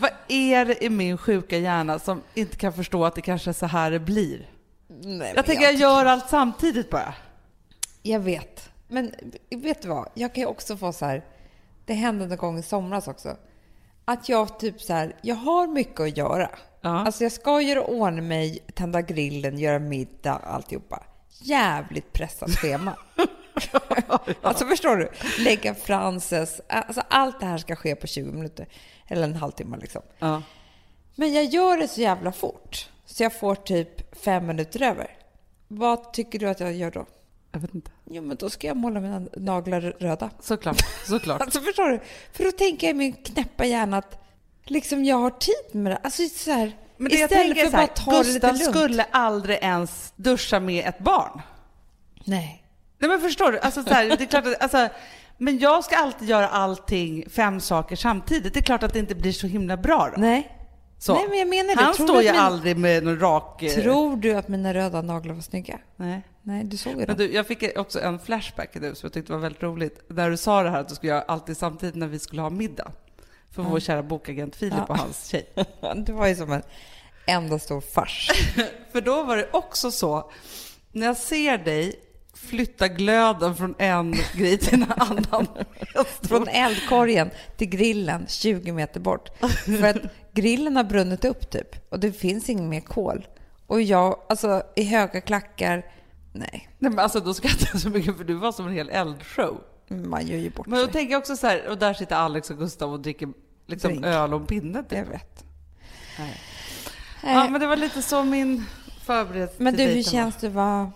vad 0.00 0.10
är 0.28 0.64
det 0.64 0.84
i 0.84 0.90
min 0.90 1.18
sjuka 1.18 1.58
hjärna 1.58 1.98
som 1.98 2.22
inte 2.34 2.56
kan 2.56 2.72
förstå 2.72 3.04
att 3.04 3.14
det 3.14 3.20
kanske 3.20 3.50
är 3.50 3.54
så 3.54 3.66
här 3.66 3.90
det 3.90 3.98
blir? 3.98 4.50
Nej, 4.88 5.32
Jag 5.36 5.46
tänker 5.46 5.64
jag 5.64 5.74
gör 5.74 6.04
allt 6.06 6.28
samtidigt 6.28 6.90
bara. 6.90 7.14
Jag 8.02 8.20
vet. 8.20 8.70
Men 8.88 9.14
vet 9.50 9.82
du 9.82 9.88
vad? 9.88 10.08
Jag 10.14 10.34
kan 10.34 10.40
ju 10.40 10.46
också 10.46 10.76
få 10.76 10.92
så 10.92 11.04
här. 11.04 11.24
Det 11.86 11.94
hände 11.94 12.26
någon 12.26 12.36
gång 12.36 12.58
i 12.58 12.62
somras 12.62 13.08
också. 13.08 13.36
Att 14.10 14.28
jag 14.28 14.58
typ 14.58 14.80
så 14.80 14.92
här. 14.92 15.16
Jag 15.22 15.34
har 15.34 15.66
mycket 15.66 16.00
att 16.00 16.16
göra. 16.16 16.50
Ja. 16.80 16.90
Alltså 16.90 17.22
jag 17.22 17.32
ska 17.32 17.60
göra 17.60 17.84
ordning 17.84 18.28
mig, 18.28 18.58
tända 18.74 19.02
grillen, 19.02 19.58
göra 19.58 19.78
middag, 19.78 20.32
alltihopa. 20.32 21.04
Jävligt 21.38 22.12
pressat 22.12 22.50
schema. 22.50 22.96
Alltså 24.42 24.66
förstår 24.66 24.96
du? 24.96 25.10
Lägga 25.44 25.74
Frances. 25.74 26.60
Alltså 26.68 27.02
allt 27.08 27.40
det 27.40 27.46
här 27.46 27.58
ska 27.58 27.76
ske 27.76 27.94
på 27.94 28.06
20 28.06 28.32
minuter. 28.32 28.66
Eller 29.06 29.22
en 29.22 29.36
halvtimme 29.36 29.76
liksom. 29.76 30.02
Ja. 30.18 30.42
Men 31.14 31.32
jag 31.32 31.44
gör 31.44 31.76
det 31.76 31.88
så 31.88 32.00
jävla 32.00 32.32
fort. 32.32 32.88
Så 33.06 33.22
jag 33.22 33.32
får 33.32 33.54
typ 33.54 34.16
fem 34.24 34.46
minuter 34.46 34.82
över. 34.82 35.16
Vad 35.68 36.12
tycker 36.12 36.38
du 36.38 36.48
att 36.48 36.60
jag 36.60 36.72
gör 36.72 36.90
då? 36.90 37.06
Jag 37.52 37.60
vet 37.60 37.74
inte. 37.74 37.90
Jo, 38.10 38.22
men 38.22 38.36
då 38.36 38.50
ska 38.50 38.66
jag 38.66 38.76
måla 38.76 39.00
mina 39.00 39.22
naglar 39.36 39.80
röda. 39.80 40.30
Såklart, 40.40 40.76
såklart. 41.06 41.40
Alltså 41.42 41.60
förstår 41.60 41.88
du? 41.88 42.00
För 42.32 42.44
då 42.44 42.52
tänker 42.52 42.86
jag 42.86 42.94
i 42.94 42.98
min 42.98 43.12
knäppa 43.12 43.64
hjärna 43.64 43.96
att 43.96 44.24
liksom 44.64 45.04
jag 45.04 45.16
har 45.16 45.30
tid 45.30 45.74
med 45.82 45.92
det. 45.92 45.96
Alltså 45.96 46.22
så 46.28 46.50
här, 46.50 46.76
Men 46.96 47.10
det 47.10 47.18
jag 47.18 47.30
istället 47.30 47.56
tänker 47.56 47.70
för 47.70 47.78
att 47.78 48.04
bara 48.04 48.04
ta 48.04 48.22
det 48.22 48.32
lite 48.32 48.52
lugnt. 48.52 48.64
skulle 48.64 49.02
aldrig 49.02 49.58
ens 49.62 50.12
duscha 50.16 50.60
med 50.60 50.88
ett 50.88 50.98
barn. 50.98 51.40
Nej. 52.24 52.64
Nej 52.98 53.10
men 53.10 53.20
förstår 53.20 53.52
du? 53.52 53.58
Alltså, 53.58 53.82
så 53.82 53.94
här, 53.94 54.04
det 54.08 54.24
är 54.24 54.26
klart 54.26 54.46
att, 54.46 54.62
alltså, 54.62 54.88
men 55.38 55.58
jag 55.58 55.84
ska 55.84 55.96
alltid 55.96 56.28
göra 56.28 56.48
allting, 56.48 57.24
fem 57.30 57.60
saker 57.60 57.96
samtidigt. 57.96 58.54
Det 58.54 58.60
är 58.60 58.62
klart 58.62 58.82
att 58.82 58.92
det 58.92 58.98
inte 58.98 59.14
blir 59.14 59.32
så 59.32 59.46
himla 59.46 59.76
bra 59.76 60.10
då. 60.14 60.20
Nej. 60.20 60.59
Så. 61.02 61.14
Nej, 61.14 61.26
men 61.28 61.38
jag 61.38 61.48
menar 61.48 61.76
det. 61.76 61.82
Han 61.82 61.94
Tror 61.94 62.06
står 62.06 62.22
ju 62.22 62.30
min- 62.32 62.40
aldrig 62.40 62.76
med 62.76 63.04
någon 63.04 63.18
rak... 63.20 63.62
eh, 63.62 63.72
Tror 63.82 64.16
du 64.16 64.32
att 64.34 64.48
mina 64.48 64.74
röda 64.74 65.02
naglar 65.02 65.34
var 65.34 65.40
snygga? 65.42 65.78
Nej. 65.96 66.22
Nej, 66.42 66.64
du 66.64 66.76
såg 66.76 67.00
ju 67.00 67.06
dem. 67.06 67.16
du, 67.18 67.32
jag 67.32 67.46
fick 67.46 67.78
också 67.78 68.00
en 68.00 68.18
flashback 68.18 68.74
nu 68.74 68.94
som 68.94 69.06
jag 69.06 69.12
tyckte 69.12 69.32
var 69.32 69.38
väldigt 69.38 69.62
roligt. 69.62 70.00
När 70.08 70.30
du 70.30 70.36
sa 70.36 70.62
det 70.62 70.70
här 70.70 70.80
att 70.80 70.88
du 70.88 70.94
skulle 70.94 71.12
göra 71.12 71.22
alltid 71.22 71.56
samtidigt 71.56 71.94
när 71.94 72.06
vi 72.06 72.18
skulle 72.18 72.42
ha 72.42 72.50
middag. 72.50 72.92
För 73.50 73.62
vår 73.62 73.80
kära 73.80 74.02
bokagent 74.02 74.56
Filip 74.56 74.74
Ja. 74.76 74.84
och 74.88 74.96
hans 74.98 75.26
tjej. 75.28 75.46
Det 76.06 76.12
var 76.12 76.26
ju 76.26 76.36
som 76.36 76.52
en 76.52 76.62
enda 77.26 77.58
stor 77.58 77.80
fars. 77.80 78.30
För 78.92 79.00
då 79.00 79.22
var 79.22 79.36
det 79.36 79.48
också 79.52 79.90
så, 79.90 80.30
när 80.92 81.06
jag 81.06 81.16
ser 81.16 81.58
dig 81.58 81.94
flytta 82.48 82.88
glöden 82.88 83.56
från 83.56 83.74
en 83.78 84.14
grej 84.34 84.58
till 84.58 84.82
en 84.82 84.92
annan. 84.96 85.46
Från 86.22 86.48
eldkorgen 86.48 87.30
till 87.56 87.68
grillen 87.68 88.26
20 88.28 88.72
meter 88.72 89.00
bort. 89.00 89.28
För 89.64 89.84
att 89.88 89.96
grillen 90.32 90.76
har 90.76 90.84
brunnit 90.84 91.24
upp 91.24 91.50
typ 91.50 91.90
och 91.92 92.00
det 92.00 92.12
finns 92.12 92.48
inget 92.48 92.64
mer 92.64 92.80
kol. 92.80 93.26
Och 93.66 93.82
jag, 93.82 94.16
alltså 94.28 94.62
i 94.76 94.84
höga 94.84 95.20
klackar, 95.20 95.86
nej, 96.32 96.68
Nej, 96.78 96.90
men 96.90 96.98
alltså 96.98 97.20
då 97.20 97.34
skrattar 97.34 97.68
jag 97.72 97.80
så 97.82 97.88
mycket 97.90 98.16
för 98.16 98.24
du 98.24 98.34
var 98.34 98.52
som 98.52 98.66
en 98.66 98.72
hel 98.72 98.88
eldshow. 98.90 99.60
man 99.88 100.26
gör 100.26 100.38
ju 100.38 100.50
bort 100.50 100.66
Men 100.66 100.78
då 100.78 100.84
sig. 100.84 100.92
tänker 100.92 101.12
jag 101.12 101.18
också 101.18 101.36
så 101.36 101.46
här, 101.46 101.68
och 101.68 101.78
där 101.78 101.94
sitter 101.94 102.16
Alex 102.16 102.50
och 102.50 102.58
Gustav 102.58 102.92
och 102.92 103.00
dricker 103.00 103.28
liksom 103.66 103.90
Drink. 103.90 104.04
öl 104.06 104.34
och 104.34 104.48
pinne. 104.48 104.82
Typ. 104.82 104.98
Jag 104.98 105.04
vet. 105.04 105.44
Nej. 106.18 106.40
Nej. 107.22 107.34
Ja, 107.34 107.48
men 107.48 107.60
det 107.60 107.66
var 107.66 107.76
lite 107.76 108.02
så 108.02 108.24
min 108.24 108.64
förberedelse 109.04 109.54
Men 109.62 109.76
du, 109.76 109.82
hur 109.82 109.94
var. 109.96 110.02
känns 110.02 110.36
det? 110.36 110.48
Vad, 110.48 110.90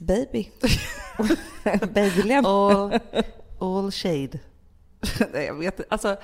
Baby. 0.00 0.50
Baby-Lem. 1.94 2.44
All, 2.46 2.98
all 3.60 3.90
shade. 3.92 4.38
nej, 5.32 5.44
jag 5.46 5.54
vet 5.54 5.78
inte. 5.78 5.88
Alltså, 5.90 6.16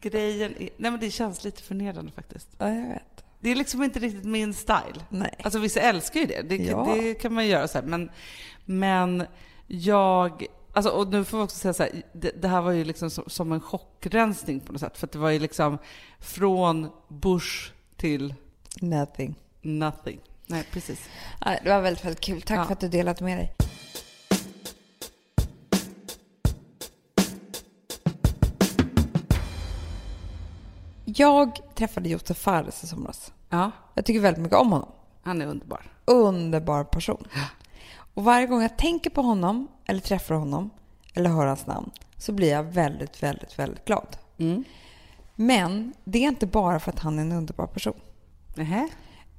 grejen 0.00 0.50
är... 0.58 0.68
Nej, 0.76 0.90
men 0.90 1.00
det 1.00 1.10
känns 1.10 1.44
lite 1.44 1.62
förnedrande 1.62 2.12
faktiskt. 2.12 2.48
Ja, 2.58 2.68
jag 2.74 2.88
vet. 2.88 3.24
Det 3.40 3.50
är 3.50 3.54
liksom 3.54 3.82
inte 3.82 3.98
riktigt 3.98 4.24
min 4.24 4.54
style. 4.54 5.00
Nej. 5.08 5.34
Alltså 5.42 5.58
vissa 5.58 5.80
älskar 5.80 6.20
ju 6.20 6.26
det. 6.26 6.42
Det, 6.42 6.56
Ja. 6.56 6.94
det 6.94 7.14
kan 7.14 7.32
man 7.34 7.46
göra 7.46 7.68
så 7.68 7.78
här. 7.78 7.84
Men, 7.86 8.10
men 8.64 9.24
jag... 9.66 10.46
Alltså, 10.72 10.90
och 10.90 11.08
nu 11.08 11.24
får 11.24 11.38
vi 11.38 11.44
också 11.44 11.56
säga 11.58 11.72
så 11.74 11.82
här, 11.82 12.02
det, 12.12 12.42
det 12.42 12.48
här 12.48 12.62
var 12.62 12.70
ju 12.72 12.84
liksom 12.84 13.10
som, 13.10 13.24
som 13.26 13.52
en 13.52 13.60
chockrensning 13.60 14.60
på 14.60 14.72
något 14.72 14.80
sätt. 14.80 14.98
För 14.98 15.08
det 15.12 15.18
var 15.18 15.30
ju 15.30 15.38
liksom 15.38 15.78
från 16.18 16.88
Bush 17.08 17.72
till 17.96 18.34
Nothing. 18.80 19.34
nothing. 19.62 20.20
Nej, 20.52 20.64
precis. 20.72 21.08
Ja, 21.40 21.56
det 21.64 21.70
var 21.70 21.80
väldigt, 21.80 22.04
väldigt 22.04 22.20
kul. 22.20 22.42
Tack 22.42 22.58
Ja. 22.58 22.64
för 22.64 22.72
att 22.72 22.80
du 22.80 22.88
delat 22.88 23.20
med 23.20 23.38
dig. 23.38 23.52
Jag 31.04 31.58
träffade 31.74 32.08
Josef 32.08 32.36
Fares 32.38 32.84
i 32.84 32.86
somras. 32.86 33.32
Ja, 33.48 33.70
Jag 33.94 34.04
tycker 34.04 34.20
väldigt 34.20 34.42
mycket 34.42 34.58
om 34.58 34.72
honom. 34.72 34.88
han 35.22 35.42
är 35.42 35.46
underbar. 35.46 35.82
Underbar 36.04 36.84
person. 36.84 37.24
Och 38.14 38.24
varje 38.24 38.46
gång 38.46 38.62
jag 38.62 38.76
tänker 38.78 39.10
på 39.10 39.22
honom, 39.22 39.68
eller 39.84 40.00
träffar 40.00 40.34
honom, 40.34 40.70
eller 41.14 41.30
hör 41.30 41.46
hans 41.46 41.66
namn, 41.66 41.90
så 42.16 42.32
blir 42.32 42.50
jag 42.50 42.62
väldigt, 42.62 43.22
väldigt, 43.22 43.58
väldigt 43.58 43.84
glad. 43.84 44.16
Mm. 44.38 44.64
Men 45.34 45.92
det 46.04 46.18
är 46.24 46.28
inte 46.28 46.46
bara 46.46 46.80
för 46.80 46.90
att 46.92 46.98
han 46.98 47.18
är 47.18 47.22
en 47.22 47.32
underbar 47.32 47.66
person. 47.66 48.00
Nähä? 48.54 48.88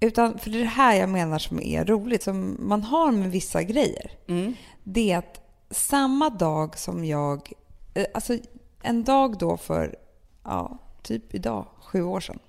Utan 0.04 0.38
för 0.38 0.50
det 0.50 0.58
är 0.58 0.62
det 0.62 0.68
här 0.68 0.96
jag 0.96 1.10
menar 1.10 1.39
som 1.39 1.60
är 1.60 1.86
roligt, 1.86 2.24
som 2.24 2.58
man 2.60 2.84
har 2.84 3.12
med 3.12 3.32
vissa 3.32 3.63
grejer. 3.63 4.12
Mm. 4.28 4.54
Det 4.84 5.12
är 5.12 5.18
att 5.18 5.39
samma 5.70 6.30
dag 6.30 6.78
som 6.78 7.06
jag, 7.06 7.52
eh, 7.94 8.06
alltså 8.13 8.38
en 8.82 9.04
dag 9.04 9.38
då 9.38 9.58
för, 9.58 9.96
ja, 10.44 10.78
typ 11.02 11.34
idag, 11.36 11.66
sju 11.80 12.04
år 12.04 12.20
sedan, 12.20 12.39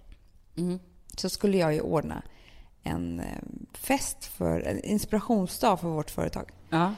Mm. 0.56 0.78
så 1.16 1.28
skulle 1.28 1.56
jag 1.58 1.74
ju 1.74 1.80
ordna 1.80 2.22
en 2.82 3.20
eh, 3.20 3.26
fest 3.74 4.24
för, 4.24 4.60
en 4.60 4.84
inspirationsdag 4.84 5.76
för 5.76 5.88
vårt 5.88 6.10
företag. 6.10 6.50
Ja. 6.70 6.94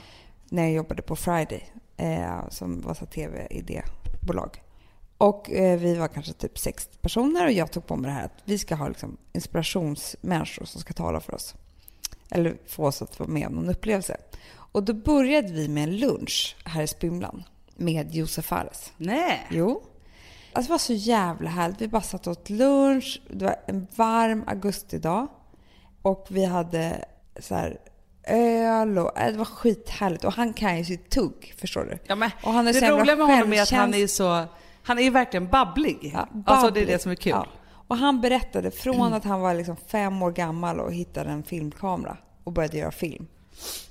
När 0.49 0.63
jag 0.63 0.73
jobbade 0.73 1.03
på 1.03 1.17
Friday, 1.17 1.73
eh, 1.97 2.49
som 2.51 2.81
var 2.81 2.95
så 2.95 3.07
tv-idébolag. 3.07 4.63
Och 5.19 5.51
eh, 5.51 5.79
vi 5.79 5.95
var 5.95 6.09
kanske 6.09 6.33
typ 6.33 6.59
sex 6.59 6.89
personer 7.03 7.47
och 7.47 7.53
jag 7.53 7.73
tog 7.73 7.87
på 7.87 7.97
mig 7.97 8.09
det 8.09 8.15
här 8.15 8.25
att 8.25 8.43
vi 8.45 8.59
ska 8.59 8.75
ha 8.75 8.89
liksom, 8.89 9.17
inspirationsmänniskor 9.33 10.65
som 10.65 10.81
ska 10.81 10.93
tala 10.93 11.21
för 11.21 11.35
oss. 11.35 11.55
Eller 12.31 12.57
få 12.67 12.87
oss 12.87 13.03
att 13.03 13.19
vara 13.19 13.29
med 13.29 13.47
om 13.47 13.53
någon 13.53 13.69
upplevelse. 13.69 14.17
Och 14.55 14.83
då 14.83 14.93
började 14.93 15.53
vi 15.53 15.69
med 15.69 15.85
en 15.85 15.97
lunch 15.97 16.57
här 16.65 16.83
i 16.83 16.87
Spymlan 16.87 17.45
med 17.77 18.15
Josef 18.15 18.45
Fares. 18.45 18.93
Nej. 18.97 19.47
Jo. 19.51 19.83
Alltså 20.53 20.69
det 20.69 20.73
var 20.73 20.79
så 20.79 20.93
jävla 20.93 21.51
härligt. 21.51 21.81
Vi 21.81 21.89
bara 21.89 22.03
satt 22.03 22.27
och 22.27 22.31
åt 22.31 22.51
lunch. 22.51 23.21
Det 23.31 23.45
var 23.45 23.57
en 23.67 23.87
varm 23.97 24.45
augustidag. 24.47 25.27
Och 26.03 26.27
vi 26.31 26.45
hade 26.45 27.05
så 27.41 27.55
här 27.55 27.79
öl 28.27 28.99
och 28.99 29.19
äh, 29.19 29.33
det 29.33 29.39
var 29.39 29.45
skithärligt. 29.45 30.25
Och 30.25 30.33
han 30.33 30.53
kan 30.53 30.79
ju 30.79 30.85
sitt 30.85 31.11
tugg, 31.11 31.55
förstår 31.59 31.85
du. 31.85 31.99
Ja, 32.05 32.15
men 32.15 32.31
Och 32.43 32.53
han 32.53 32.69
är 32.69 32.73
det 32.73 32.91
roliga 32.91 33.17
med 33.17 33.27
honom 33.27 33.53
är 33.53 33.63
att 33.63 33.71
han 33.71 33.95
är 33.95 34.07
så... 34.07 34.45
Han 34.87 34.99
är 34.99 35.11
verkligen 35.11 35.49
babblig. 35.49 36.11
Ja, 36.15 36.29
Alltså 36.47 36.67
det 36.71 36.81
är 36.81 36.83
babblig. 36.83 36.87
det 36.89 37.03
som 37.03 37.13
är 37.13 37.17
kul. 37.17 37.31
Ja. 37.31 37.47
Och 37.89 37.97
han 37.97 38.21
berättade 38.21 38.71
från 38.71 39.13
att 39.13 39.25
han 39.25 39.41
var 39.41 39.55
liksom 39.55 39.77
fem 39.77 40.23
år 40.23 40.31
gammal 40.33 40.81
och 40.81 40.93
hittade 40.93 41.31
en 41.31 41.43
filmkamera 41.43 42.17
och 42.45 42.53
började 42.53 42.77
göra 42.79 42.91
film. 42.91 43.27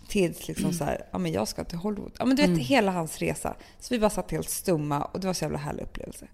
Tills 0.08 0.48
liksom 0.48 0.74
så 0.74 0.84
här, 0.84 1.06
ja 1.12 1.18
men 1.18 1.32
jag 1.32 1.48
ska 1.48 1.64
till 1.64 1.78
Hollywood. 1.78 2.12
Ja 2.20 2.26
men 2.26 2.36
du 2.36 2.48
vet 2.48 2.60
hela 2.60 2.92
hans 2.92 3.18
resa. 3.20 3.56
Så 3.80 3.94
vi 3.94 4.00
bara 4.00 4.10
satt 4.10 4.32
helt 4.32 4.50
stumma 4.50 5.02
och 5.04 5.20
det 5.20 5.28
var 5.28 5.34
så 5.34 5.44
jävla 5.46 5.58
härlig 5.58 5.84
upplevelse. 5.84 6.28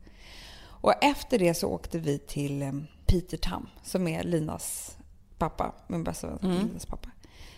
Och 0.63 0.93
efter 1.04 1.39
det 1.39 1.54
så 1.54 1.67
åkte 1.67 2.00
vi 2.00 2.17
till 2.19 2.62
eh, 2.62 2.71
Peter 3.06 3.38
Tam 3.38 3.67
som 3.84 4.08
är 4.08 4.24
Linas 4.24 4.97
pappa, 5.38 5.71
min 5.88 6.04
bästa 6.04 6.28
vän 6.28 6.38
Linas 6.67 6.86
pappa. 6.86 7.10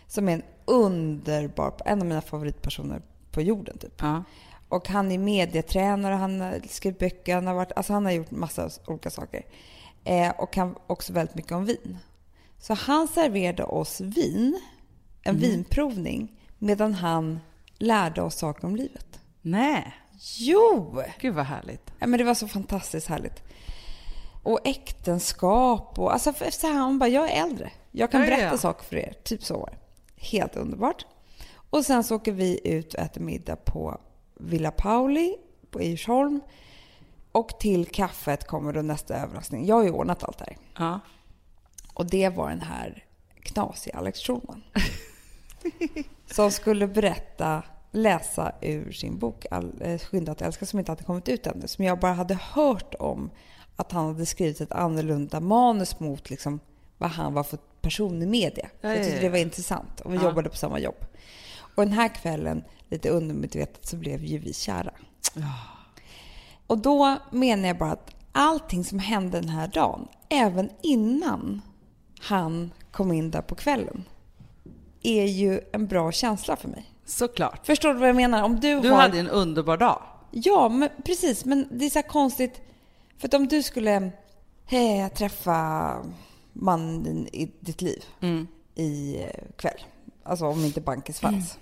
Som 0.07 0.29
är 0.29 0.33
en 0.33 0.43
underbar, 0.65 1.73
en 1.85 2.01
av 2.01 2.07
mina 2.07 2.21
favoritpersoner 2.21 3.01
på 3.31 3.41
jorden 3.41 3.77
typ. 3.77 3.93
Ja. 4.01 4.23
Och 4.73 4.87
han 4.89 5.11
är 5.11 5.17
medietränare, 5.17 6.13
han 6.13 6.41
har 6.41 6.61
skrivit 6.69 6.99
böcker, 6.99 7.35
han 7.35 7.47
har, 7.47 7.53
varit, 7.53 7.71
alltså 7.75 7.93
han 7.93 8.05
har 8.05 8.11
gjort 8.11 8.31
massa 8.31 8.69
olika 8.87 9.09
saker. 9.09 9.45
Eh, 10.03 10.29
och 10.29 10.53
kan 10.53 10.75
också 10.87 11.13
väldigt 11.13 11.35
mycket 11.35 11.51
om 11.51 11.65
vin. 11.65 11.97
Så 12.59 12.73
han 12.73 13.07
serverade 13.07 13.63
oss 13.63 14.01
vin, 14.01 14.59
en 15.23 15.37
vinprovning, 15.37 16.39
medan 16.57 16.93
han 16.93 17.39
lärde 17.77 18.21
oss 18.21 18.35
saker 18.35 18.67
om 18.67 18.75
livet. 18.75 19.19
Nej. 19.41 19.93
Jo! 20.37 21.01
Gud 21.19 21.35
vad 21.35 21.45
härligt. 21.45 21.93
Ja, 21.99 22.07
men 22.07 22.17
det 22.17 22.23
var 22.23 22.33
så 22.33 22.47
fantastiskt 22.47 23.07
härligt. 23.07 23.43
Och 24.43 24.59
äktenskap 24.63 25.99
och... 25.99 26.13
Alltså 26.13 26.33
så 26.51 26.67
här, 26.67 26.73
han 26.73 26.99
bara, 26.99 27.09
jag 27.09 27.31
är 27.31 27.43
äldre. 27.43 27.71
Jag 27.91 28.11
kan 28.11 28.21
Ja, 28.21 28.27
berätta 28.27 28.43
ja. 28.43 28.57
saker 28.57 28.83
för 28.83 28.95
er. 28.95 29.13
Typ 29.23 29.43
så. 29.43 29.69
Helt 30.15 30.55
underbart. 30.55 31.05
Och 31.69 31.85
sen 31.85 32.03
så 32.03 32.15
åker 32.15 32.31
vi 32.31 32.59
ut 32.63 32.93
och 32.93 32.99
äter 32.99 33.21
middag 33.21 33.55
på 33.55 33.99
Villa 34.35 34.71
Pauli 34.71 35.35
på 35.71 35.81
Djursholm. 35.81 36.41
Och 37.31 37.59
till 37.59 37.85
kaffet 37.85 38.47
kommer 38.47 38.73
då 38.73 38.81
nästa 38.81 39.15
överraskning. 39.15 39.65
Jag 39.65 39.75
har 39.75 39.83
ju 39.83 39.91
ordnat 39.91 40.23
allt 40.23 40.37
det 40.37 40.45
här. 40.47 40.57
Ja. 40.77 40.99
Och 41.93 42.05
det 42.09 42.29
var 42.29 42.49
den 42.49 42.61
här 42.61 43.05
knasiga 43.41 43.97
Alex 43.97 44.19
Schulman. 44.19 44.63
som 46.31 46.51
skulle 46.51 46.87
berätta, 46.87 47.63
läsa 47.91 48.51
ur 48.61 48.91
sin 48.91 49.19
bok 49.19 49.45
eh, 49.81 49.97
Skynda 49.99 50.31
att 50.31 50.41
älska 50.41 50.65
som 50.65 50.79
inte 50.79 50.91
hade 50.91 51.03
kommit 51.03 51.29
ut 51.29 51.47
ännu. 51.47 51.67
Som 51.67 51.85
jag 51.85 51.99
bara 51.99 52.13
hade 52.13 52.33
hört 52.33 52.95
om 52.99 53.29
att 53.75 53.91
han 53.91 54.05
hade 54.05 54.25
skrivit 54.25 54.61
ett 54.61 54.71
annorlunda 54.71 55.39
manus 55.39 55.99
mot 55.99 56.29
liksom 56.29 56.59
vad 56.97 57.09
han 57.09 57.33
var 57.33 57.43
för 57.43 57.59
person 57.81 58.21
i 58.21 58.25
media. 58.25 58.69
Ja, 58.81 58.89
jag 58.89 58.99
ja, 58.99 59.03
tyckte 59.03 59.19
det 59.19 59.29
var 59.29 59.37
intressant 59.37 60.01
och 60.01 60.13
vi 60.13 60.17
Ja. 60.17 60.23
jobbade 60.23 60.49
på 60.49 60.55
samma 60.55 60.79
jobb. 60.79 61.05
Och 61.75 61.83
den 61.83 61.93
här 61.93 62.07
kvällen, 62.15 62.63
lite 62.93 63.09
undermedvetet, 63.09 63.85
så 63.85 63.95
blev 63.97 64.23
ju 64.23 64.37
vi 64.37 64.53
kära. 64.53 64.91
Och 66.67 66.77
då 66.77 67.17
menar 67.31 67.67
jag 67.67 67.77
bara 67.77 67.91
att 67.91 68.11
allting 68.31 68.83
som 68.83 68.99
hände 68.99 69.39
den 69.39 69.49
här 69.49 69.67
dagen, 69.67 70.07
även 70.29 70.69
innan 70.81 71.61
han 72.21 72.71
kom 72.91 73.11
in 73.11 73.31
där 73.31 73.41
på 73.41 73.55
kvällen, 73.55 74.03
är 75.03 75.25
ju 75.25 75.61
en 75.73 75.87
bra 75.87 76.11
känsla 76.11 76.55
för 76.55 76.67
mig. 76.67 76.85
Såklart. 77.05 77.65
Förstår 77.65 77.93
du 77.93 77.99
vad 77.99 78.09
jag 78.09 78.15
menar? 78.15 78.43
Om 78.43 78.59
du, 78.59 78.79
Du 78.81 78.89
har... 78.89 79.01
hade 79.01 79.19
en 79.19 79.29
underbar 79.29 79.77
dag. 79.77 80.01
Ja, 80.31 80.69
men 80.69 80.89
precis. 81.05 81.45
Men 81.45 81.67
det 81.71 81.85
är 81.85 81.89
så 81.89 81.99
här 81.99 82.07
konstigt. 82.07 82.61
För 83.17 83.27
att 83.27 83.33
om 83.33 83.47
du 83.47 83.63
skulle 83.63 84.11
eh, 84.69 85.07
träffa 85.15 85.95
mannen 86.53 87.27
i 87.27 87.51
ditt 87.59 87.81
liv 87.81 88.03
Mm. 88.21 88.47
i 88.75 89.17
eh, 89.23 89.29
kväll, 89.57 89.83
alltså 90.23 90.45
om 90.45 90.65
inte 90.65 90.81
Bankis 90.81 91.19
fanns. 91.19 91.57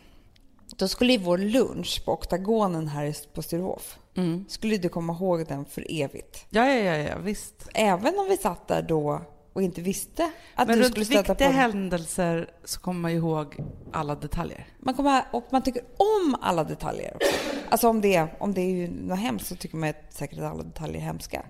Då 0.82 0.88
skulle 0.88 1.14
ju 1.14 1.20
vår 1.20 1.38
lunch 1.38 2.02
på 2.06 2.12
Oktagonen 2.14 2.88
här 2.88 3.16
på 3.34 3.42
Sturehof, 3.42 3.98
Mm. 4.16 4.46
skulle 4.50 4.78
du 4.78 4.90
komma 4.90 5.14
ihåg 5.14 5.48
den 5.48 5.66
för 5.66 5.86
evigt. 5.90 6.46
Ja, 6.50 6.66
ja, 6.68 6.74
ja, 6.80 6.98
ja, 6.98 7.18
visst. 7.18 7.70
Även 7.74 8.20
om 8.20 8.26
vi 8.30 8.38
satt 8.38 8.68
där 8.68 8.82
då 8.82 9.22
och 9.54 9.62
inte 9.62 9.82
visste 9.82 10.32
att 10.56 10.68
Men 10.68 10.78
du 10.78 10.84
runt 10.84 10.92
skulle 10.92 11.06
stöta 11.06 11.34
viktiga 11.34 11.48
på... 11.48 11.54
händelser 11.54 12.50
så 12.66 12.80
kommer 12.80 13.00
man 13.00 13.12
ju 13.12 13.18
ihåg 13.18 13.56
alla 13.92 14.16
detaljer. 14.16 14.68
Man 14.80 14.94
kommer, 14.94 15.24
och 15.34 15.44
man 15.52 15.62
tycker 15.62 15.82
om 15.98 16.36
alla 16.42 16.64
detaljer 16.64 17.16
också. 17.16 17.32
Alltså 17.70 17.90
om 17.90 18.02
det, 18.02 18.28
om 18.40 18.54
det 18.54 18.62
är 18.62 18.88
något 18.88 19.20
hemskt 19.20 19.48
så 19.48 19.56
tycker 19.56 19.78
man 19.78 19.94
säkert 20.10 20.40
att 20.40 20.46
alla 20.52 20.64
detaljer 20.64 20.98
är 20.98 21.02
hemska. 21.06 21.46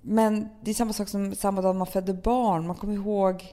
Men 0.00 0.48
det 0.62 0.70
är 0.70 0.74
samma 0.74 0.92
sak 0.92 1.08
som 1.08 1.34
samma 1.34 1.62
dag 1.62 1.76
man 1.76 1.86
födde 1.86 2.14
barn. 2.14 2.66
Man 2.66 2.76
kommer 2.76 2.94
ihåg... 2.94 3.44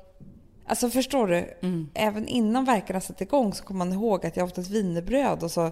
Alltså 0.65 0.89
förstår 0.89 1.27
du? 1.27 1.53
Även 1.93 2.27
innan 2.27 2.65
verkarna 2.65 3.01
satte 3.01 3.23
igång 3.23 3.53
så 3.53 3.63
kommer 3.63 3.77
man 3.77 3.93
ihåg 3.93 4.25
att 4.25 4.37
jag 4.37 4.47
åt 4.47 4.57
ett 4.57 4.69
wienerbröd 4.69 5.43
och 5.43 5.51
så 5.51 5.71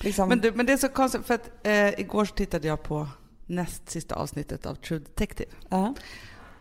liksom... 0.00 0.28
Men, 0.28 0.38
du, 0.40 0.52
men 0.52 0.66
det 0.66 0.72
är 0.72 0.76
så 0.76 0.88
konstigt 0.88 1.26
för 1.26 1.34
att 1.34 1.50
eh, 1.62 2.00
igår 2.00 2.24
så 2.24 2.34
tittade 2.34 2.68
jag 2.68 2.82
på 2.82 3.08
näst 3.46 3.90
sista 3.90 4.14
avsnittet 4.14 4.66
av 4.66 4.74
True 4.74 4.98
Detective. 4.98 5.50
Ja. 5.68 5.94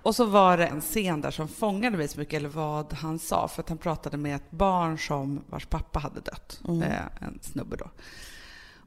Och 0.04 0.16
så 0.16 0.26
var 0.26 0.58
det 0.58 0.68
en 0.68 0.82
scen 0.82 1.22
där 1.22 1.32
som 1.32 1.48
fångade 1.48 1.98
mig 1.98 2.08
så 2.08 2.20
mycket, 2.20 2.34
eller 2.34 2.50
vad 2.50 2.94
han 2.94 3.20
sa, 3.20 3.48
för 3.48 3.62
att 3.62 3.70
han 3.70 3.78
pratade 3.78 4.18
med 4.18 4.36
ett 4.36 4.52
barn 4.52 4.98
som 4.98 5.44
vars 5.50 5.66
pappa 5.66 6.00
hade 6.00 6.20
dött, 6.20 6.62
eh, 6.84 7.28
en 7.28 7.40
snubbe 7.42 7.76
då. 7.76 7.90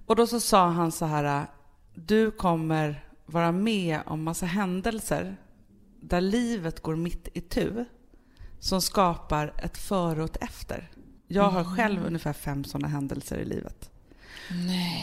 Och 0.07 0.17
då 0.17 0.27
så 0.27 0.41
sa 0.41 0.67
han 0.67 0.93
så 0.93 1.05
här, 1.05 1.47
du 1.95 2.31
kommer 2.31 3.05
vara 3.27 3.53
med 3.53 4.01
om 4.07 4.23
massa 4.23 4.47
händelser 4.47 5.37
där 6.01 6.21
livet 6.21 6.81
går 6.81 6.97
mitt 6.97 7.29
i 7.33 7.41
tu 7.41 7.85
som 8.61 8.83
skapar 8.83 9.53
ett 9.63 9.79
före 9.79 10.23
och 10.23 10.31
ett 10.31 10.43
efter. 10.43 10.91
Jag 11.29 11.49
har 11.51 11.77
själv 11.77 12.07
ungefär 12.07 12.33
fem 12.33 12.65
sådana 12.65 12.89
händelser 12.89 13.37
i 13.39 13.45
livet. 13.45 13.91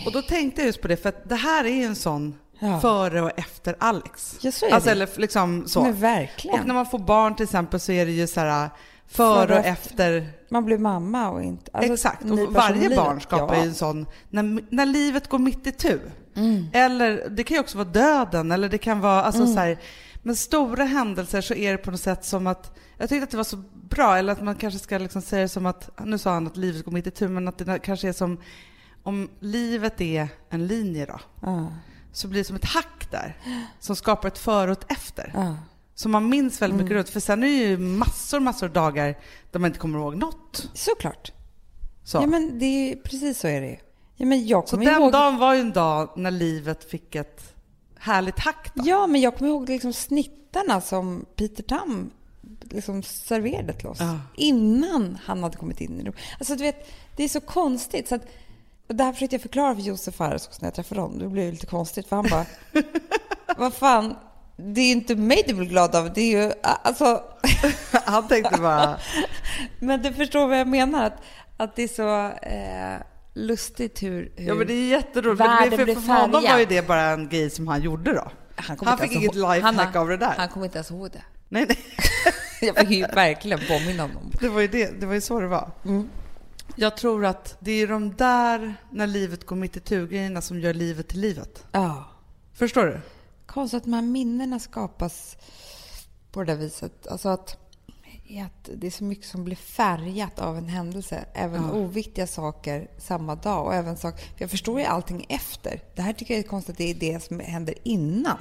Och 0.06 0.12
då 0.12 0.22
tänkte 0.22 0.62
jag 0.62 0.66
just 0.68 0.82
på 0.82 0.88
det, 0.88 0.98
för 0.98 1.10
att 1.10 1.30
det 1.30 1.36
här 1.36 1.66
är 1.66 1.70
ju 1.70 1.84
en 1.84 1.96
sån 1.96 2.36
Ja. 2.60 2.80
före 2.80 3.22
och 3.22 3.32
efter 3.40 3.76
Alex. 3.80 4.38
Ja, 4.42 4.52
så 4.52 4.66
är 4.66 4.72
alltså, 4.72 4.88
det. 4.88 4.92
eller 4.92 5.10
liksom 5.16 5.68
så. 5.68 5.84
Men 5.84 5.94
verkligen. 5.96 6.60
Och 6.60 6.68
när 6.68 6.74
man 6.74 6.86
får 6.86 7.00
barn 7.00 7.36
till 7.36 7.44
exempel 7.44 7.80
så 7.80 7.92
är 7.92 8.06
det 8.06 8.12
ju 8.12 8.28
så 8.28 8.40
här, 8.40 8.70
före 9.08 9.48
Före 9.48 9.60
och 9.60 9.66
efter. 9.66 10.30
Man 10.50 10.66
blir 10.66 10.78
mamma 10.78 11.30
och 11.30 11.44
inte... 11.44 11.72
alltså, 11.74 11.94
Exakt, 11.94 12.24
och 12.24 12.54
varje 12.54 12.96
barn 12.96 13.22
skapar 13.22 13.56
ja. 13.56 13.62
ju 13.62 13.68
en 13.68 13.76
sån, 13.76 14.06
när, 14.30 14.64
när 14.76 14.86
livet 14.86 15.28
går 15.28 15.40
mitt 15.40 15.68
i 15.68 15.72
tu. 15.72 16.00
Mm. 16.36 16.68
Eller 16.74 17.30
det 17.30 17.44
kan 17.44 17.56
ju 17.56 17.62
också 17.62 17.78
vara 17.78 17.88
döden, 17.88 18.52
eller 18.52 18.70
det 18.70 18.78
kan 18.78 19.00
vara, 19.00 19.24
alltså 19.24 19.42
Mm. 19.42 19.54
så 19.54 19.60
här, 19.60 19.78
men 20.24 20.36
stora 20.36 20.84
händelser 20.84 21.42
så 21.42 21.54
är 21.54 21.72
det 21.72 21.78
på 21.78 21.92
något 21.92 22.00
sätt 22.02 22.26
som 22.26 22.48
att, 22.48 22.78
jag 22.98 23.10
tyckte 23.10 23.24
att 23.24 23.32
det 23.32 23.38
var 23.38 23.44
så 23.44 23.58
bra, 23.74 24.18
eller 24.18 24.34
att 24.34 24.44
man 24.44 24.56
kanske 24.56 24.80
ska 24.80 24.98
liksom 24.98 25.22
säga 25.22 25.42
det 25.42 25.50
som 25.50 25.66
att, 25.66 25.90
nu 26.06 26.18
sa 26.18 26.34
han 26.34 26.48
att 26.48 26.58
livet 26.58 26.86
går 26.86 26.92
mitt 26.92 27.08
i 27.08 27.12
tu, 27.12 27.28
men 27.28 27.48
att 27.48 27.58
det 27.58 27.80
kanske 27.80 28.08
är 28.10 28.14
som, 28.14 28.40
om 29.04 29.30
livet 29.40 30.02
är 30.02 30.28
en 30.50 30.68
linje 30.68 31.06
då, 31.06 31.20
Ja, 31.42 31.68
så 32.12 32.28
blir 32.28 32.40
det 32.40 32.46
som 32.46 32.56
ett 32.56 32.66
hack 32.66 33.08
där, 33.12 33.38
som 33.80 33.96
skapar 33.96 34.28
ett 34.28 34.38
före 34.38 34.72
och 34.72 34.78
ett 34.84 34.92
efter. 34.92 35.32
ja. 35.36 35.58
Så 35.96 36.10
man 36.10 36.30
minns 36.30 36.62
väldigt 36.62 36.74
Mm. 36.76 36.86
mycket 36.86 36.96
runt, 36.98 37.10
för 37.10 37.20
sen 37.20 37.44
är 37.44 37.48
det 37.48 37.54
ju 37.54 37.78
massor, 37.78 38.40
massor 38.40 38.68
av 38.68 38.74
dagar 38.74 39.18
där 39.52 39.60
man 39.60 39.68
inte 39.70 39.80
kommer 39.80 40.00
ihåg 40.00 40.16
något. 40.18 40.70
Såklart. 40.74 41.32
Så, 42.04 42.18
Ja, 42.18 42.28
men 42.28 42.60
det 42.60 42.66
är 42.66 42.96
precis 42.96 43.40
så 43.40 43.48
är 43.48 43.62
det 43.62 43.68
ju. 43.68 43.78
Ja, 44.16 44.26
men 44.26 44.48
jag 44.48 44.70
så 44.70 44.76
den 44.76 44.88
ihåg... 44.88 45.12
dagen 45.12 45.38
var 45.38 45.54
ju 45.54 45.60
en 45.62 45.72
dag 45.72 46.10
när 46.16 46.32
livet 46.32 46.84
fick 46.84 47.16
ett 47.16 47.56
härligt 48.04 48.40
hack 48.40 48.72
då. 48.74 48.84
Ja, 48.86 49.08
men 49.08 49.22
jag 49.22 49.38
kommer 49.38 49.52
ihåg 49.52 49.70
liksom 49.70 49.94
snittarna 49.94 50.82
som 50.82 51.26
Peter 51.36 51.64
Tam 51.64 52.12
liksom 52.62 53.04
serverade 53.04 53.74
till 53.74 53.88
oss. 53.88 54.00
Ja. 54.00 54.20
Innan 54.36 55.18
han 55.24 55.44
hade 55.44 55.58
kommit 55.58 55.82
in 55.82 56.00
i 56.00 56.04
rummet. 56.04 56.20
Alltså 56.40 56.56
du 56.56 56.64
vet, 56.64 56.90
det 57.16 57.24
är 57.24 57.30
så 57.30 57.42
konstigt. 57.42 58.08
Så 58.08 58.16
att, 58.16 58.22
och 58.88 58.96
det 58.96 59.04
här 59.04 59.14
försökte 59.14 59.36
jag 59.36 59.42
förklara 59.42 59.76
för 59.76 59.82
Josef 59.82 60.16
Fares 60.16 60.62
när 60.62 60.68
jag 60.68 60.76
träffade 60.76 61.02
honom. 61.02 61.20
Det 61.20 61.28
blev 61.28 61.52
lite 61.52 61.66
konstigt 61.66 62.08
för 62.08 62.16
han 62.16 62.28
bara, 62.30 62.46
vad 63.58 63.74
fan, 63.74 64.16
det 64.56 64.82
är 64.82 64.86
ju 64.86 64.92
inte 64.92 65.16
mig 65.16 65.44
du 65.48 65.54
blir 65.54 65.68
glad 65.68 65.96
av. 65.96 66.14
Det 66.14 66.22
är 66.22 66.44
ju, 66.44 66.54
alltså, 66.62 67.24
Han 68.06 68.28
tänkte 68.28 68.62
bara, 68.62 69.00
men 69.80 70.02
du 70.02 70.14
förstår 70.14 70.48
vad 70.48 70.60
jag 70.60 70.68
menar. 70.68 71.06
Att, 71.06 71.22
att 71.58 71.76
det 71.76 71.84
är 71.84 71.88
så 71.88 72.28
eh, 72.48 73.13
lustigt 73.34 74.04
hur, 74.04 74.32
hur 74.36 74.48
ja 74.48 74.56
men 74.56 74.68
det 74.68 74.74
är 74.74 74.90
jätteroligt. 74.90 75.42
För, 75.42 75.48
Världen 75.48 75.78
för, 75.78 75.86
blev 75.86 75.96
för 75.96 76.14
honom 76.14 76.44
var 76.44 76.60
ju 76.60 76.66
det 76.66 76.88
bara 76.88 77.02
en 77.02 77.30
grej 77.30 77.50
som 77.50 77.68
han 77.68 77.82
gjorde 77.82 78.14
då. 78.14 78.32
han, 78.56 78.78
Han 78.86 78.98
fick 78.98 79.12
inget 79.12 79.36
lifehack 79.36 79.96
av 79.96 80.08
det 80.08 80.18
där. 80.18 80.34
Han 80.38 80.50
kommer 80.50 80.66
inte 80.66 80.78
ens 80.78 80.92
ihåg 80.92 81.12
det. 81.12 81.24
Nej, 81.50 81.66
nej. 81.68 81.78
Jag 82.62 82.78
fick 82.78 82.90
ju 82.90 83.06
verkligen 83.06 83.60
påminna 83.68 84.04
honom. 84.04 84.32
Det 84.40 84.50
var 84.50 84.62
ju, 84.62 84.68
det, 84.68 85.00
det 85.00 85.06
var 85.06 85.14
ju 85.14 85.22
så 85.22 85.40
det 85.40 85.48
var. 85.48 85.72
Mm. 85.86 86.10
Jag 86.76 86.98
tror 86.98 87.26
att 87.26 87.58
det 87.60 87.72
är 87.72 87.88
de 87.88 88.16
där, 88.16 88.76
när 88.90 89.08
livet 89.08 89.46
går 89.46 89.56
mitt 89.56 89.78
i 89.78 89.80
tu-grejerna 89.80 90.42
som 90.42 90.60
gör 90.60 90.74
livet 90.74 91.08
till 91.08 91.20
livet. 91.20 91.66
Ja. 91.72 92.10
Förstår 92.54 92.86
du? 92.86 93.00
Konstigt 93.46 93.78
att 93.78 93.84
de 93.84 93.94
här 93.94 94.02
minnena 94.02 94.60
skapas 94.60 95.38
på 96.32 96.40
det 96.40 96.46
där 96.46 96.56
viset. 96.56 97.08
Alltså 97.08 97.30
att, 97.30 97.58
att 98.30 98.70
det 98.76 98.88
är 98.88 98.92
så 98.92 99.04
mycket 99.04 99.26
som 99.26 99.44
blir 99.44 99.56
färgat 99.56 100.40
av 100.40 100.58
en 100.58 100.70
händelse. 100.70 101.26
Även 101.34 101.64
Ja. 101.64 101.72
oviktiga 101.72 102.28
saker 102.28 102.88
samma 102.98 103.36
dag. 103.36 103.66
Och 103.66 103.74
även 103.74 103.98
sak, 103.98 104.20
för 104.20 104.36
jag 104.38 104.50
förstår 104.50 104.80
ju 104.80 104.86
allting 104.86 105.26
efter. 105.30 105.82
Det 105.96 106.02
här 106.02 106.14
tycker 106.14 106.34
jag 106.34 106.44
är 106.44 106.48
konstigt 106.50 106.78
det 106.78 106.90
är 106.90 106.96
det 106.96 107.24
som 107.24 107.40
händer 107.40 107.76
innan. 107.84 108.38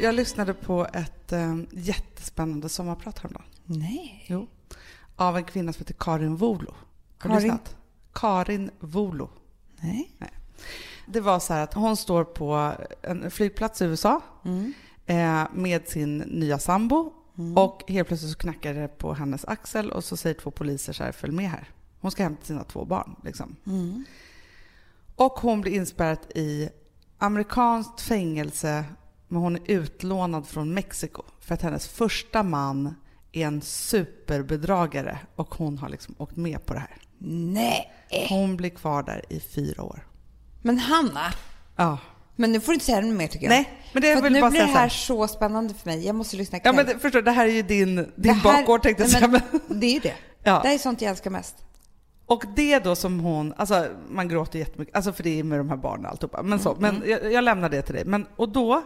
Jag 0.00 0.14
lyssnade 0.14 0.54
på 0.54 0.86
ett 0.92 1.32
eh, 1.32 1.56
jättespännande 1.72 2.68
sommarprat 2.68 3.18
häromdagen. 3.18 3.46
Nej. 3.64 4.24
Jo. 4.26 4.46
Av 5.16 5.36
en 5.36 5.44
kvinna 5.44 5.72
som 5.72 5.80
heter 5.80 5.94
Karin 5.98 6.36
Volo. 6.36 6.74
Har 7.18 7.30
du 7.30 7.36
Karin? 7.36 7.58
Karin 8.14 8.70
Volo. 8.80 9.28
Nej. 9.80 10.10
Det 11.06 11.20
var 11.20 11.38
så 11.38 11.52
här 11.52 11.62
att 11.62 11.74
hon 11.74 11.96
står 11.96 12.24
på 12.24 12.72
en 13.02 13.30
flygplats 13.30 13.82
i 13.82 13.84
USA 13.84 14.20
Mm. 14.44 14.72
eh, 15.06 15.46
med 15.54 15.88
sin 15.88 16.18
nya 16.18 16.58
sambo 16.58 17.12
och 17.56 17.82
helt 17.88 18.08
plötsligt 18.08 18.32
så 18.32 18.38
knackar 18.38 18.74
det 18.74 18.88
på 18.88 19.14
hennes 19.14 19.44
axel 19.44 19.90
och 19.90 20.04
så 20.04 20.16
säger 20.16 20.34
två 20.40 20.50
poliser 20.50 20.92
så 20.92 21.04
här, 21.04 21.12
följ 21.12 21.32
med 21.32 21.50
här. 21.50 21.68
Hon 22.00 22.10
ska 22.10 22.22
hämta 22.22 22.44
sina 22.44 22.64
två 22.64 22.84
barn. 22.84 23.16
Liksom. 23.24 23.56
Mm. 23.66 24.04
Och 25.16 25.32
hon 25.32 25.60
blir 25.60 25.72
inspärrad 25.72 26.18
i 26.34 26.68
amerikanskt 27.18 28.00
fängelse 28.00 28.84
men 29.28 29.42
hon 29.42 29.56
är 29.56 29.60
utlånad 29.70 30.46
från 30.48 30.74
Mexiko 30.74 31.22
för 31.40 31.54
att 31.54 31.62
hennes 31.62 31.88
första 31.88 32.42
man 32.42 32.94
är 33.32 33.46
en 33.46 33.60
superbedragare 33.62 35.18
och 35.36 35.54
hon 35.54 35.78
har 35.78 35.88
liksom 35.88 36.14
åkt 36.18 36.36
med 36.36 36.66
på 36.66 36.74
det 36.74 36.80
här. 36.80 36.96
Nej. 37.26 37.90
Hon 38.28 38.56
blir 38.56 38.70
kvar 38.70 39.02
där 39.02 39.22
i 39.28 39.40
fyra 39.40 39.82
år. 39.82 40.06
Men 40.62 40.78
Hanna, 40.78 41.32
Ja. 41.76 41.98
men 42.36 42.52
nu 42.52 42.60
får 42.60 42.66
du 42.66 42.74
inte 42.74 42.86
säga 42.86 43.00
något 43.00 43.16
mer 43.16 43.26
tycker 43.28 43.46
jag. 43.46 43.50
Nej, 43.50 43.70
men 43.92 44.02
det 44.02 44.12
att 44.18 44.24
vill 44.24 44.32
nu 44.32 44.40
bara 44.40 44.50
blir 44.50 44.60
det 44.60 44.66
här 44.66 44.88
så 44.88 45.28
spännande 45.28 45.74
för 45.74 45.86
mig. 45.90 46.06
Jag 46.06 46.14
måste 46.14 46.36
lyssna 46.36 46.58
Ja, 46.64 46.70
ikväll. 46.70 46.86
men 46.86 46.94
det, 46.94 47.00
förstår 47.00 47.22
det 47.22 47.30
här 47.30 47.46
är 47.46 47.50
ju 47.52 47.62
din, 47.62 47.96
din 47.96 48.12
Det 48.16 48.32
här- 48.32 48.42
bakgård 48.42 48.82
tänkte 48.82 49.02
jag 49.02 49.10
säga. 49.10 49.28
Det 49.68 49.86
är 49.86 49.92
ju 49.94 50.00
det. 50.00 50.14
Ja. 50.44 50.60
Det 50.62 50.68
här 50.68 50.74
är 50.74 50.78
sånt 50.78 51.02
jag 51.02 51.10
älskar 51.10 51.30
mest. 51.30 51.56
och 52.26 52.44
det 52.56 52.78
då 52.78 52.96
som 52.96 53.20
hon, 53.20 53.54
alltså 53.56 53.86
man 54.08 54.28
gråter 54.28 54.58
jättemycket, 54.58 54.96
alltså 54.96 55.12
för 55.12 55.22
det 55.22 55.38
är 55.40 55.44
med 55.44 55.58
de 55.58 55.68
här 55.70 55.76
barnen 55.76 56.04
och 56.04 56.10
alltihopa. 56.10 56.42
Men 56.42 56.58
så, 56.58 56.76
men 56.80 57.02
jag, 57.06 57.32
jag 57.32 57.44
lämnar 57.44 57.68
det 57.68 57.82
till 57.82 57.94
dig. 57.94 58.04
Men, 58.04 58.26
och 58.36 58.48
då 58.48 58.82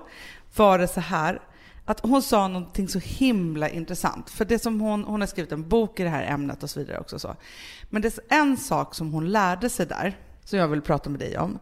var 0.57 0.79
det 0.79 0.89
så 0.89 1.01
här 1.01 1.41
att 1.89 2.01
hon 2.01 2.23
sa 2.23 2.49
någonting 2.49 2.89
så 2.89 2.99
himla 2.99 3.69
intressant. 3.69 4.31
För 4.31 4.45
det 4.45 4.59
som 4.59 4.81
hon, 4.81 5.05
hon 5.05 5.21
har 5.21 5.29
skrivit 5.29 5.53
en 5.53 5.69
bok 5.69 6.01
i 6.01 6.03
det 6.03 6.09
här 6.09 6.23
ämnet 6.23 6.63
och 6.63 6.71
så 6.71 6.81
vidare 6.81 6.99
också. 6.99 7.19
Så. 7.19 7.37
Men 7.91 8.03
det 8.03 8.19
är 8.19 8.39
en 8.39 8.57
sak 8.57 8.95
som 8.95 9.13
hon 9.13 9.33
lärde 9.33 9.71
sig 9.71 9.87
där, 9.87 10.19
som 10.45 10.59
jag 10.59 10.69
vill 10.69 10.83
prata 10.83 11.11
med 11.11 11.21
dig 11.21 11.39
om. 11.39 11.59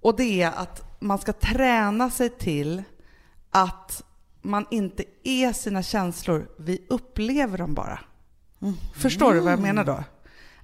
Och 0.00 0.16
det 0.16 0.42
är 0.42 0.52
att 0.52 1.00
man 1.00 1.18
ska 1.18 1.32
träna 1.32 2.10
sig 2.10 2.28
till 2.28 2.82
att 3.50 4.02
man 4.42 4.66
inte 4.70 5.04
är 5.24 5.52
sina 5.52 5.82
känslor, 5.82 6.48
vi 6.58 6.86
upplever 6.88 7.58
dem 7.58 7.74
bara. 7.74 8.00
Förstår 8.94 9.34
du 9.34 9.40
vad 9.40 9.52
jag 9.52 9.60
menar 9.60 9.84
då? 9.84 10.04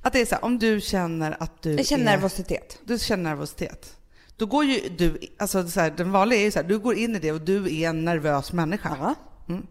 Att 0.03 0.13
det 0.13 0.21
är 0.21 0.27
så 0.27 0.35
här, 0.35 0.45
om 0.45 0.59
du 0.59 0.81
känner 0.81 1.37
att 1.43 1.63
du 1.63 1.73
Jag 1.73 1.87
känner 1.87 2.13
är, 2.13 2.17
nervositet. 2.17 2.81
du 2.85 2.99
känner 2.99 3.25
nervositet. 3.31 3.97
Då 4.39 4.47
går 4.47 4.65
ju 4.65 4.89
du, 4.89 5.21
alltså 5.39 5.69
så 5.69 5.81
här, 5.81 5.91
den 5.91 6.13
vanliga 6.13 6.41
är 6.41 6.45
ju 6.45 6.51
så 6.51 6.59
här, 6.59 6.69
du 6.69 6.79
går 6.79 6.95
in 6.95 7.17
i 7.17 7.19
det 7.19 7.33
och 7.33 7.41
du 7.41 7.81
är 7.81 7.89
en 7.89 8.05
nervös 8.05 8.53
människa. 8.53 8.97
Ja. 9.01 9.15
Mm. 9.49 9.67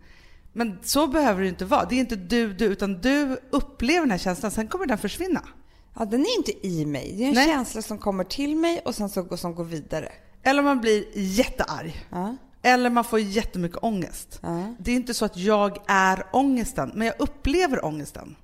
Men 0.53 0.79
så 0.83 1.07
behöver 1.07 1.41
det 1.41 1.47
inte 1.47 1.65
vara. 1.65 1.85
Det 1.85 1.95
är 1.95 1.99
inte 1.99 2.15
du, 2.15 2.53
du, 2.53 2.65
utan 2.65 3.01
du 3.01 3.37
upplever 3.49 3.99
den 3.99 4.11
här 4.11 4.17
känslan, 4.17 4.51
sen 4.51 4.67
kommer 4.67 4.85
den 4.85 4.97
försvinna. 4.97 5.41
Ja, 5.99 6.05
den 6.05 6.21
är 6.21 6.37
inte 6.37 6.67
i 6.67 6.85
mig. 6.85 7.13
Det 7.17 7.23
är 7.23 7.27
en 7.27 7.33
Nej. 7.33 7.47
känsla 7.47 7.81
som 7.81 7.97
kommer 7.97 8.23
till 8.23 8.55
mig 8.55 8.81
och 8.85 8.95
sen 8.95 9.09
så 9.09 9.23
går, 9.23 9.37
som 9.37 9.55
går 9.55 9.63
vidare. 9.63 10.11
Eller 10.43 10.63
man 10.63 10.81
blir 10.81 11.05
jättearg. 11.15 12.05
Ja. 12.09 12.35
Eller 12.61 12.89
man 12.89 13.03
får 13.03 13.19
jättemycket 13.19 13.77
ångest. 13.81 14.39
Ja. 14.41 14.75
Det 14.79 14.91
är 14.91 14.95
inte 14.95 15.13
så 15.13 15.25
att 15.25 15.37
jag 15.37 15.77
är 15.87 16.23
ångesten, 16.33 16.91
men 16.95 17.07
jag 17.07 17.15
upplever 17.19 17.85
ångesten. 17.85 18.35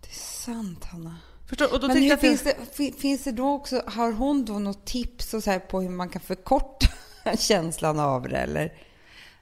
Det 0.00 0.10
är 0.10 0.44
sant, 0.44 0.84
Hanna. 0.84 1.16
Förstår? 1.48 1.88
Men 1.88 1.96
hur 1.96 2.10
det- 2.10 2.16
finns, 2.16 2.42
det, 2.42 2.56
fi- 2.72 2.92
finns 2.98 3.24
det 3.24 3.32
då 3.32 3.50
också, 3.52 3.82
har 3.86 4.12
hon 4.12 4.44
då 4.44 4.58
något 4.58 4.84
tips 4.84 5.34
och 5.34 5.42
så 5.42 5.60
på 5.60 5.80
hur 5.80 5.88
man 5.90 6.08
kan 6.08 6.22
förkorta 6.22 6.86
känslan 7.38 7.98
av 8.00 8.28
det 8.28 8.36
eller? 8.38 8.72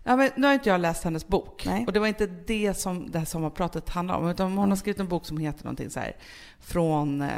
Ja, 0.05 0.17
men 0.17 0.31
nu 0.37 0.47
har 0.47 0.55
inte 0.55 0.69
jag 0.69 0.81
läst 0.81 1.05
hennes 1.05 1.27
bok. 1.29 1.63
Nej. 1.67 1.85
Och 1.87 1.93
det 1.93 2.01
var 2.01 2.07
inte 2.07 2.27
det 2.27 2.75
som 2.75 3.11
det 3.11 3.19
här 3.19 3.27
sommarpratet 3.27 3.89
handlar 3.89 4.15
om. 4.17 4.29
Utan 4.29 4.59
hon 4.59 4.69
har 4.69 4.77
skrivit 4.77 5.01
en 5.01 5.09
bok 5.09 5.27
som 5.27 5.39
heter 5.39 5.65
någonting 5.65 5.91
så 5.91 6.01
här, 6.01 6.17
Från 6.61 7.23
eh, 7.23 7.29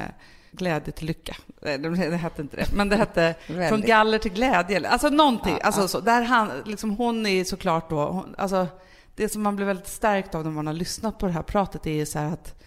glädje 0.53 0.93
till 0.93 1.07
lycka. 1.07 1.37
Det 1.61 2.17
hette 2.17 2.43
inte 2.43 2.57
det, 2.57 2.73
men 2.75 2.89
det 2.89 2.97
hette. 2.97 3.35
Från 3.69 3.81
galler 3.81 4.19
till 4.19 4.33
glädje. 4.33 4.89
Alltså 4.89 5.09
någonting. 5.09 5.57
Ja, 5.61 5.67
alltså, 5.67 5.81
ja. 5.81 5.89
Så, 5.89 6.01
där 6.01 6.23
han, 6.23 6.51
liksom, 6.65 6.91
hon 6.91 7.27
är 7.27 7.45
såklart 7.45 7.91
då, 7.91 8.07
hon, 8.07 8.35
alltså, 8.39 8.67
det 9.15 9.29
som 9.29 9.43
man 9.43 9.57
blir 9.57 9.67
väldigt 9.67 9.89
stärkt 9.89 10.35
av 10.35 10.45
när 10.45 10.51
man 10.51 10.67
har 10.67 10.75
lyssnat 10.75 11.19
på 11.19 11.27
det 11.27 11.33
här 11.33 11.43
pratet 11.43 11.87
är 11.87 11.91
ju 11.93 12.07
så 12.07 12.19
här 12.19 12.33
att 12.33 12.63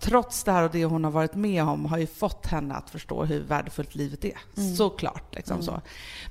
trots 0.00 0.44
det 0.44 0.52
här 0.52 0.62
och 0.62 0.70
det 0.70 0.84
hon 0.84 1.04
har 1.04 1.10
varit 1.10 1.34
med 1.34 1.62
om 1.64 1.84
har 1.86 1.98
ju 1.98 2.06
fått 2.06 2.46
henne 2.46 2.74
att 2.74 2.90
förstå 2.90 3.24
hur 3.24 3.40
värdefullt 3.40 3.94
livet 3.94 4.24
är. 4.24 4.38
Mm. 4.56 4.74
Såklart. 4.76 5.34
Liksom 5.34 5.62
så. 5.62 5.80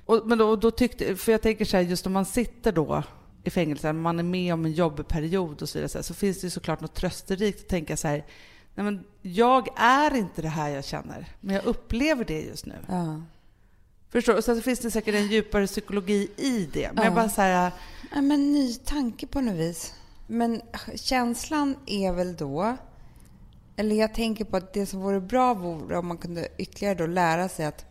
Och, 0.05 0.21
men 0.27 0.37
då, 0.37 0.55
då 0.55 0.71
tyckte, 0.71 1.15
för 1.15 1.31
jag 1.31 1.41
tänker 1.41 1.65
så 1.65 1.77
här, 1.77 1.83
just 1.83 2.07
om 2.07 2.13
man 2.13 2.25
sitter 2.25 2.71
då 2.71 3.03
i 3.43 3.49
fängelse, 3.49 3.93
man 3.93 4.19
är 4.19 4.23
med 4.23 4.53
om 4.53 4.65
en 4.65 4.71
jobbig 4.71 5.07
period 5.07 5.61
och 5.61 5.69
så 5.69 5.77
vidare, 5.77 5.89
så, 5.89 5.97
här, 5.97 6.03
så 6.03 6.13
finns 6.13 6.41
det 6.41 6.47
ju 6.47 6.51
såklart 6.51 6.81
något 6.81 6.93
trösterikt 6.93 7.61
att 7.61 7.67
tänka 7.69 7.97
så 7.97 8.07
här, 8.07 8.25
nej 8.75 8.83
men 8.83 9.03
jag 9.21 9.67
är 9.79 10.15
inte 10.15 10.41
det 10.41 10.49
här 10.49 10.69
jag 10.69 10.85
känner, 10.85 11.25
men 11.41 11.55
jag 11.55 11.65
upplever 11.65 12.25
det 12.25 12.41
just 12.41 12.65
nu. 12.65 12.75
Ja. 12.89 13.21
Förstår? 14.09 14.37
Och 14.37 14.43
sen 14.43 14.55
så 14.55 14.61
finns 14.61 14.79
det 14.79 14.91
säkert 14.91 15.15
en 15.15 15.27
djupare 15.27 15.67
psykologi 15.67 16.27
i 16.37 16.69
det. 16.73 16.89
Men 16.93 17.03
jag 17.03 17.11
Ja. 17.11 17.15
bara 17.15 17.29
så 17.29 17.41
här, 17.41 17.71
ja 18.11 18.21
men 18.21 18.51
ny 18.53 18.73
tanke 18.73 19.27
på 19.27 19.41
något 19.41 19.55
vis. 19.55 19.93
Men 20.27 20.61
känslan 20.95 21.75
är 21.85 22.11
väl 22.11 22.35
då, 22.35 22.77
eller 23.75 23.95
jag 23.95 24.13
tänker 24.13 24.45
på 24.45 24.57
att 24.57 24.73
det 24.73 24.85
som 24.85 24.99
vore 25.01 25.21
bra 25.21 25.53
vore 25.53 25.97
om 25.97 26.07
man 26.07 26.17
kunde 26.17 26.47
ytterligare 26.57 26.95
då 26.95 27.05
lära 27.07 27.49
sig 27.49 27.65
att, 27.65 27.85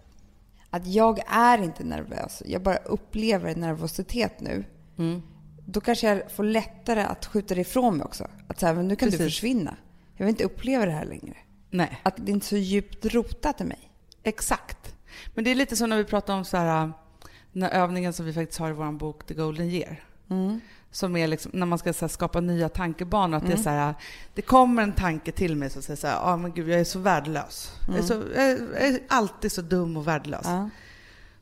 att 0.70 0.86
jag 0.86 1.20
är 1.26 1.62
inte 1.62 1.84
nervös, 1.84 2.42
jag 2.46 2.62
bara 2.62 2.76
upplever 2.76 3.54
nervositet 3.56 4.40
nu. 4.40 4.64
mm, 4.98 5.22
Då 5.66 5.80
kanske 5.80 6.08
jag 6.08 6.32
får 6.32 6.44
lättare 6.44 7.00
att 7.00 7.26
skjuta 7.26 7.54
det 7.54 7.60
ifrån 7.60 7.96
mig 7.96 8.04
också. 8.04 8.26
Att 8.48 8.60
säga, 8.60 8.74
men 8.74 8.88
nu 8.88 8.96
kan 8.96 9.06
du 9.10 9.16
Precis. 9.16 9.34
försvinna. 9.34 9.76
Jag 10.16 10.26
vill 10.26 10.30
inte 10.32 10.44
uppleva 10.44 10.86
det 10.86 10.92
här 10.92 11.04
längre. 11.04 11.36
Nej. 11.70 12.00
Att 12.02 12.16
det 12.16 12.30
är 12.30 12.34
inte 12.34 12.46
så 12.46 12.56
djupt 12.56 13.06
rotat 13.06 13.60
i 13.60 13.64
mig. 13.64 13.90
Exakt. 14.22 14.94
Men 15.34 15.44
det 15.44 15.50
är 15.50 15.54
lite 15.54 15.76
som 15.76 15.90
när 15.90 15.96
vi 15.96 16.04
pratar 16.04 16.34
om 16.34 16.44
så 16.44 16.56
här, 16.56 16.92
den 17.52 17.62
här 17.62 17.70
övningen 17.70 18.12
som 18.12 18.26
vi 18.26 18.32
faktiskt 18.32 18.58
har 18.58 18.70
i 18.70 18.72
vår 18.72 18.92
bok 18.92 19.26
The 19.26 19.34
Golden 19.34 19.66
Year. 19.70 20.04
Mm. 20.30 20.60
Som 20.94 21.16
är 21.16 21.26
liksom, 21.26 21.50
när 21.54 21.66
man 21.66 21.78
ska 21.78 21.92
här, 22.00 22.08
skapa 22.08 22.40
nya 22.40 22.68
tankebanor. 22.68 23.36
Att 23.36 23.46
det 23.46 23.52
är 23.52 23.56
så 23.56 23.70
här, 23.70 23.94
det 24.34 24.42
kommer 24.42 24.82
en 24.82 24.92
tanke 24.92 25.32
till 25.32 25.56
mig 25.56 25.70
som 25.70 25.82
säger 25.82 25.96
så 25.96 26.06
här, 26.06 26.18
ah, 26.22 26.36
men 26.36 26.52
gud 26.52 26.68
jag 26.68 26.80
är 26.80 26.84
så 26.84 26.98
värdelös. 26.98 27.72
Jag, 27.88 27.98
är 27.98 28.02
så, 28.02 28.22
jag, 28.34 28.44
är, 28.84 29.00
alltid 29.08 29.52
så 29.52 29.62
dum 29.62 29.96
och 29.96 30.06
värdelös. 30.06 30.40
Ja. 30.44 30.70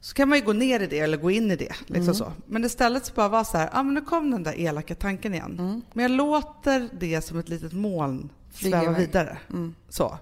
Så 0.01 0.15
kan 0.15 0.29
man 0.29 0.39
ju 0.39 0.45
gå 0.45 0.53
ner 0.53 0.81
i 0.81 0.87
det 0.87 1.01
eller 1.01 1.17
gå 1.17 1.31
in 1.31 1.51
i 1.51 1.57
det. 1.57 1.73
Liksom 1.87 2.15
så. 2.15 2.33
Men 2.47 2.65
istället 2.65 3.07
så 3.07 3.15
bara 3.15 3.29
vara 3.29 3.45
så 3.45 3.59
här, 3.59 3.71
ah, 3.73 3.83
men 3.83 3.95
nu 3.95 4.01
kom 4.01 4.31
den 4.31 4.43
där 4.43 4.61
elaka 4.61 4.95
tanken 4.95 5.35
igen. 5.35 5.83
Men 5.93 6.03
jag 6.03 6.11
låter 6.11 6.89
det 7.01 7.21
som 7.21 7.39
ett 7.39 7.49
litet 7.49 7.73
moln 7.73 8.31
sväva 8.53 8.93
vidare. 8.93 9.39
Mm. 9.51 9.75
Så. 9.89 10.19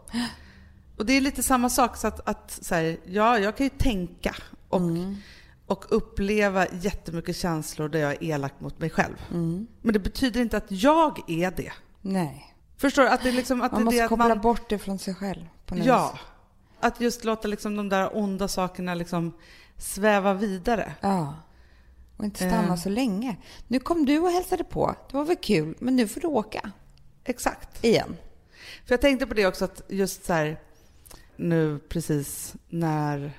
Och 0.96 1.06
det 1.06 1.12
är 1.12 1.20
lite 1.20 1.42
samma 1.42 1.70
sak, 1.70 1.96
så 1.96 2.06
att, 2.06 2.28
att 2.28 2.58
så 2.62 2.74
här, 2.74 2.96
ja, 3.04 3.38
jag 3.38 3.56
kan 3.56 3.66
ju 3.66 3.70
tänka 3.70 4.34
och, 4.68 4.80
och 5.70 5.84
uppleva 5.88 6.66
jättemycket 6.72 7.36
känslor 7.36 7.88
där 7.88 7.98
jag 8.00 8.12
är 8.12 8.24
elak 8.24 8.52
mot 8.58 8.78
mig 8.78 8.90
själv. 8.90 9.14
Men 9.82 9.92
det 9.92 9.98
betyder 9.98 10.40
inte 10.40 10.56
att 10.56 10.66
jag 10.68 11.30
är 11.30 11.50
det. 11.50 11.72
Nej. 12.00 12.54
Förstår 12.76 13.02
du? 13.02 13.08
Att 13.08 13.22
det 13.22 13.32
liksom, 13.32 13.62
att 13.62 13.72
Man 13.72 13.80
det 13.80 13.84
måste 13.84 14.02
det 14.02 14.08
koppla 14.08 14.28
man, 14.28 14.40
bort 14.40 14.68
det 14.68 14.78
från 14.78 14.98
sig 14.98 15.14
själv. 15.14 15.44
På 15.66 15.74
något 15.74 15.86
Ja. 15.86 16.10
vis. 16.12 16.20
Att 16.80 17.00
just 17.00 17.24
låta 17.24 17.48
liksom 17.48 17.76
de 17.76 17.88
där 17.88 18.16
onda 18.16 18.48
sakerna 18.48 18.94
liksom 18.94 19.32
sväva 19.76 20.34
vidare. 20.34 20.94
ja. 21.00 21.34
Och 22.16 22.24
inte 22.24 22.36
stanna 22.38 22.68
Eh. 22.68 22.76
så 22.76 22.88
länge. 22.88 23.36
Nu 23.68 23.78
kom 23.78 24.06
du 24.06 24.18
och 24.18 24.30
hälsade 24.30 24.64
på. 24.64 24.94
Det 25.10 25.16
var 25.16 25.24
väl 25.24 25.36
kul, 25.36 25.74
men 25.78 25.96
nu 25.96 26.08
får 26.08 26.20
du 26.20 26.26
åka. 26.26 26.70
Exakt. 27.24 27.84
Igen. 27.84 28.16
För 28.86 28.92
jag 28.92 29.00
tänkte 29.00 29.26
på 29.26 29.34
det 29.34 29.46
också 29.46 29.64
att 29.64 29.82
just 29.88 30.24
så 30.24 30.32
här 30.32 30.60
nu 31.36 31.78
precis 31.88 32.54
när 32.68 33.32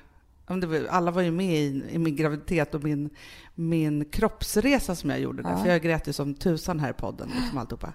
var, 0.60 0.86
alla 0.90 1.10
var 1.10 1.22
ju 1.22 1.30
med 1.30 1.54
i, 1.54 1.84
i 1.90 1.98
min 1.98 2.16
graviditet 2.16 2.74
och 2.74 2.84
min, 2.84 3.10
min 3.54 4.04
kroppsresa 4.04 4.94
som 4.94 5.10
jag 5.10 5.20
gjorde 5.20 5.42
där. 5.42 5.50
Ja. 5.50 5.56
För 5.56 5.68
jag 5.68 5.82
grät 5.82 6.08
ju 6.08 6.12
som 6.12 6.34
tusan 6.34 6.80
här 6.80 6.90
i 6.90 6.92
podden. 6.92 7.30
Liksom 7.40 7.58
alltihopa. 7.58 7.92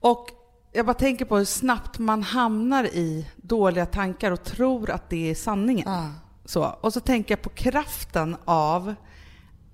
Och 0.00 0.30
jag 0.72 0.86
bara 0.86 0.94
tänker 0.94 1.24
på 1.24 1.36
hur 1.36 1.44
snabbt 1.44 1.98
man 1.98 2.22
hamnar 2.22 2.84
i 2.84 3.26
dåliga 3.36 3.86
tankar 3.86 4.32
och 4.32 4.44
tror 4.44 4.90
att 4.90 5.10
det 5.10 5.30
är 5.30 5.34
sanningen. 5.34 5.88
Ja. 5.88 6.10
Så. 6.44 6.64
Och 6.80 6.92
så 6.92 7.00
tänker 7.00 7.32
jag 7.32 7.42
på 7.42 7.50
kraften 7.50 8.36
av 8.44 8.94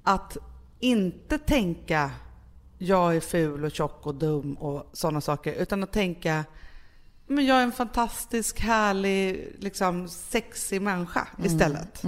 att 0.03 0.37
inte 0.81 1.39
tänka 1.39 2.11
jag 2.79 3.16
är 3.16 3.20
ful 3.20 3.64
och 3.64 3.70
tjock 3.70 4.07
och 4.07 4.14
dum 4.14 4.55
och 4.55 4.91
sådana 4.93 5.20
saker, 5.20 5.53
utan 5.53 5.83
att 5.83 5.93
tänka 5.93 6.45
men 7.35 7.47
jag 7.47 7.59
är 7.59 7.62
en 7.62 7.72
fantastisk, 7.72 8.61
härlig, 8.61 9.53
liksom 9.59 10.09
sexig 10.09 10.83
människa 10.83 11.28
istället. 11.45 12.03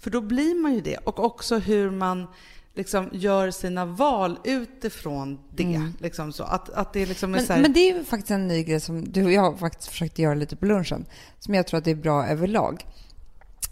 För 0.00 0.10
då 0.10 0.20
blir 0.20 0.54
man 0.62 0.74
ju 0.74 0.80
det. 0.80 0.96
Och 0.96 1.24
också 1.24 1.58
hur 1.58 1.90
man 1.90 2.26
liksom 2.74 3.08
gör 3.12 3.50
sina 3.50 3.84
val 3.84 4.38
utifrån 4.44 5.38
det. 5.50 5.92
Liksom 5.98 6.32
så. 6.32 6.44
Att, 6.44 6.70
att 6.70 6.92
det 6.92 7.06
liksom 7.06 7.34
är 7.34 7.38
Men, 7.38 7.46
så 7.46 7.52
här, 7.52 7.62
men 7.62 7.72
det 7.72 7.80
är 7.80 7.96
ju 7.96 8.04
faktiskt 8.04 8.30
en 8.30 8.48
ny 8.48 8.62
grej 8.62 8.80
som 8.80 9.12
du 9.12 9.24
och 9.24 9.32
jag 9.32 9.58
faktiskt 9.58 9.88
försökt 9.88 10.18
göra 10.18 10.34
lite 10.34 10.56
på 10.56 10.66
lunchen, 10.66 11.06
som 11.38 11.54
jag 11.54 11.66
tror 11.66 11.78
att 11.78 11.84
det 11.84 11.90
är 11.90 11.94
bra 11.94 12.26
överlag. 12.26 12.86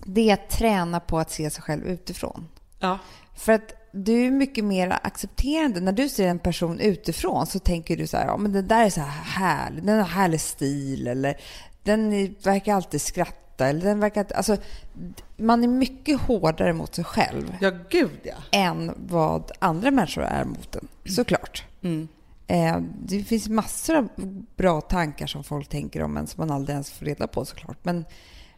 Det 0.04 0.30
är 0.30 0.34
att 0.34 0.50
träna 0.50 1.00
på 1.00 1.18
att 1.18 1.30
se 1.30 1.50
sig 1.50 1.62
själv 1.62 1.86
utifrån. 1.86 2.48
ja. 2.78 2.98
För 3.36 3.52
att 3.52 3.81
du 3.92 4.26
är 4.26 4.30
mycket 4.30 4.64
mer 4.64 4.98
accepterande. 5.02 5.80
När 5.80 5.92
du 5.92 6.08
ser 6.08 6.28
en 6.28 6.38
person 6.38 6.80
utifrån 6.80 7.46
så 7.46 7.58
tänker 7.58 7.96
du 7.96 8.06
så 8.06 8.16
här, 8.16 8.26
ja 8.26 8.36
men 8.36 8.52
den 8.52 8.68
där 8.68 8.84
är 8.84 8.90
så 8.90 9.00
här 9.00 9.24
härlig, 9.24 9.84
den 9.84 9.98
har 9.98 10.06
härlig 10.06 10.40
stil 10.40 11.06
eller 11.06 11.36
den 11.82 12.10
verkar 12.42 12.74
alltid 12.74 13.00
skratta 13.00 13.68
eller 13.68 13.80
den 13.80 14.00
verkar... 14.00 14.26
Alltså, 14.34 14.56
man 15.36 15.64
är 15.64 15.68
mycket 15.68 16.20
hårdare 16.20 16.72
mot 16.72 16.94
sig 16.94 17.04
själv 17.04 17.56
ja, 17.60 17.70
gud 17.90 18.20
ja. 18.22 18.34
än 18.50 18.92
vad 18.96 19.50
andra 19.58 19.90
människor 19.90 20.22
är 20.22 20.44
mot 20.44 20.76
en, 20.76 20.88
såklart. 21.04 21.64
Mm. 21.82 22.08
Eh, 22.46 22.78
det 22.98 23.24
finns 23.24 23.48
massor 23.48 23.96
av 23.96 24.08
bra 24.56 24.80
tankar 24.80 25.26
som 25.26 25.44
folk 25.44 25.68
tänker 25.68 26.02
om 26.02 26.16
en 26.16 26.26
som 26.26 26.46
man 26.46 26.56
aldrig 26.56 26.74
ens 26.74 26.90
får 26.90 27.06
reda 27.06 27.26
på 27.26 27.44
såklart. 27.44 27.78
Men 27.82 28.04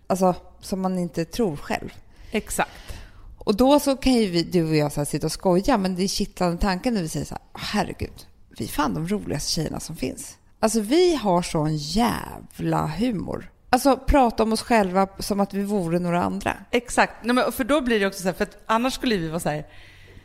alltså, 0.07 0.35
som 0.61 0.81
man 0.81 0.99
inte 0.99 1.25
tror 1.25 1.57
själv. 1.57 1.95
Exakt. 2.31 3.04
Och 3.45 3.57
då 3.57 3.81
så 3.81 3.97
kan 3.97 4.13
ju 4.13 4.27
vi, 4.31 4.43
du 4.43 4.69
och 4.69 4.77
jag 4.77 4.93
så 4.93 5.05
sitta 5.05 5.27
och 5.27 5.33
skoja, 5.33 5.79
men 5.79 5.95
det 5.97 6.03
är 6.03 6.09
kittlande 6.09 6.59
tanken 6.59 6.95
när 6.95 7.03
vi 7.03 7.09
säger 7.09 7.27
så 7.27 7.35
här, 7.35 7.43
herregud, 7.53 8.27
vi 8.59 8.65
är 8.65 8.69
fan 8.69 8.95
de 8.95 9.09
roligaste 9.09 9.51
tjejerna 9.51 9.81
som 9.81 9.97
finns. 9.97 10.37
Alltså 10.61 10.81
vi 10.81 11.15
har 11.15 11.43
sån 11.43 11.77
jävla 11.77 12.87
humor. 12.87 13.51
Alltså 13.71 13.97
prata 13.97 14.43
om 14.43 14.53
oss 14.53 14.63
själva 14.63 15.09
som 15.19 15.41
att 15.41 15.55
vi 15.55 15.63
vore 15.63 15.99
några 15.99 16.23
andra. 16.23 16.57
Exakt. 16.71 17.13
Nej, 17.25 17.35
men 17.35 17.53
för 17.53 17.65
då 17.65 17.81
blir 17.81 18.01
det 18.01 18.07
också 18.07 18.21
så 18.23 18.29
här, 18.29 18.33
för 18.33 18.43
att 18.45 18.59
annars 18.67 18.95
skulle 18.95 19.17
vi 19.17 19.29
vara 19.29 19.41
så 19.41 19.49
här, 19.49 19.67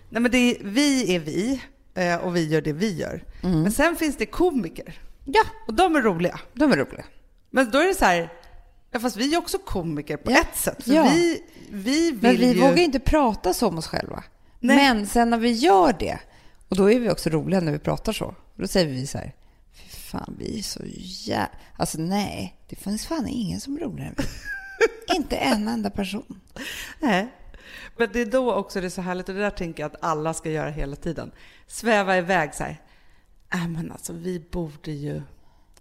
nej 0.10 0.22
men 0.22 0.32
det 0.32 0.38
är, 0.38 0.58
vi 0.64 1.16
är 1.16 1.20
vi 1.20 1.62
eh, 1.96 2.16
och 2.16 2.36
vi 2.36 2.48
gör 2.48 2.62
det 2.62 2.74
vi 2.74 2.96
gör. 2.98 3.24
Men 3.42 3.72
sen 3.72 3.96
finns 3.96 4.18
det 4.18 4.26
komiker 4.26 5.00
Ja, 5.26 5.42
och 5.68 5.74
de 5.74 5.96
är 5.96 6.02
roliga. 6.02 6.40
de 6.54 6.72
är 6.72 6.78
roliga. 6.78 7.04
Men 7.50 7.72
då 7.72 7.78
är 7.78 7.88
det 7.88 7.96
så 7.96 8.06
här, 8.06 8.34
ja, 8.92 9.00
fast 9.00 9.16
vi 9.18 9.34
är 9.34 9.38
också 9.38 9.58
komiker 9.58 10.18
på 10.18 10.32
Ja. 10.32 10.40
ett 10.42 10.58
sätt. 10.58 10.84
För 10.84 10.92
Ja. 10.94 11.04
vi, 11.04 11.44
vi 11.72 12.12
vill 12.12 12.20
Men 12.22 12.36
vi 12.38 12.54
ju... 12.54 12.62
vågar 12.62 12.78
inte 12.78 13.00
prata 13.00 13.54
så 13.54 13.68
om 13.68 13.78
oss 13.78 13.88
själva. 13.88 14.24
Nej. 14.60 14.76
Men 14.78 15.08
sen 15.08 15.30
när 15.30 15.38
vi 15.38 15.52
gör 15.52 15.96
det, 16.00 16.20
och 16.70 16.76
då 16.76 16.92
är 16.92 17.00
vi 17.00 17.10
också 17.10 17.30
roliga 17.30 17.60
när 17.60 17.72
vi 17.72 17.80
pratar 17.80 18.14
så, 18.14 18.36
då 18.56 18.68
säger 18.68 18.88
vi 18.88 19.08
så 19.08 19.18
här, 19.18 19.36
fy 19.74 19.90
fan, 19.90 20.36
vi 20.40 20.60
är 20.60 20.64
så 20.64 20.80
jä... 20.98 21.48
Alltså 21.78 21.98
nej, 22.02 22.56
det 22.70 22.76
finns 22.76 23.06
fan 23.06 23.28
ingen 23.28 23.60
som 23.62 23.76
är 23.76 23.80
roligare 23.80 24.10
än 24.10 24.16
vi. 24.18 25.16
inte 25.16 25.36
en 25.38 25.68
enda 25.68 25.90
person. 25.90 26.40
Nej. 27.00 27.28
Men 27.98 28.10
det 28.14 28.20
är 28.22 28.26
då 28.26 28.54
också 28.54 28.82
det 28.82 28.88
är 28.88 28.90
så 28.90 29.02
härligt, 29.02 29.30
och 29.30 29.36
det 29.36 29.42
där 29.42 29.50
tänker 29.50 29.84
jag 29.84 29.92
att 29.94 30.04
alla 30.04 30.34
ska 30.34 30.50
göra 30.50 30.70
hela 30.70 30.96
tiden. 30.96 31.32
Sväva 31.68 32.18
iväg 32.18 32.54
så 32.56 32.64
här. 32.64 32.82
Äh, 33.54 33.68
men 33.68 33.92
alltså 33.92 34.14
vi 34.14 34.40
borde 34.52 34.92
ju... 34.92 35.22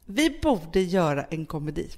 Vi 0.04 0.38
borde 0.42 0.80
göra 0.80 1.24
en 1.24 1.46
komedi. 1.46 1.90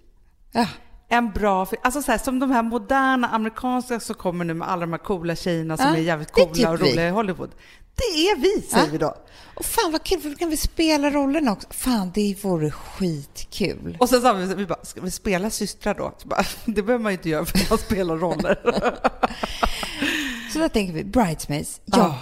Ja, 0.53 0.67
En 1.13 1.31
bra 1.31 1.67
film. 1.67 1.81
Alltså 1.85 2.03
så 2.03 2.11
här, 2.13 2.19
som 2.19 2.39
de 2.39 2.51
här 2.51 2.63
moderna 2.63 3.29
amerikanska 3.29 4.01
som 4.01 4.15
kommer 4.15 4.45
nu 4.45 4.55
med 4.55 4.69
alla 4.69 4.81
de 4.81 4.93
här 4.93 4.99
coola 4.99 5.37
tjejerna 5.37 5.77
som 5.77 5.87
Ja, 5.87 5.97
är 5.97 6.01
jävligt 6.01 6.33
coola 6.33 6.53
typ 6.55 6.69
och 6.69 6.81
vi. 6.83 6.91
roliga 6.93 7.07
i 7.09 7.11
Hollywood. 7.11 7.51
Det 7.97 8.03
är 8.31 8.37
vi, 8.41 8.63
säger 8.63 8.85
Ja. 8.87 8.93
vi 8.93 8.99
då. 8.99 9.15
och 9.55 9.65
fan 9.65 9.93
vad 9.93 10.03
kul, 10.03 10.21
för 10.21 10.29
då 10.31 10.35
kan 10.37 10.51
vi 10.51 10.57
spela 10.57 11.11
rollerna 11.11 11.53
också. 11.53 11.69
Fan, 11.71 12.11
det 12.15 12.37
vore 12.45 12.71
skitkul. 12.71 13.97
Och 14.01 14.09
sen 14.09 14.23
sa 14.23 14.33
vi, 14.33 14.55
vi 14.55 14.67
bara, 14.67 14.85
ska 14.85 15.01
vi 15.01 15.11
spela 15.11 15.51
systrar 15.51 15.95
då? 15.95 16.13
Bara, 16.25 16.45
det 16.65 16.83
behöver 16.83 17.03
man 17.03 17.13
ju 17.13 17.17
inte 17.19 17.29
göra 17.29 17.45
för 17.45 17.71
man 17.71 17.79
spelar 17.79 18.17
roller. 18.17 18.59
Så 20.53 20.59
där 20.59 20.69
tänker 20.69 20.93
vi, 20.95 21.05
bridesmaids, 21.05 21.81
ja, 21.85 21.97
Ja. 21.99 22.19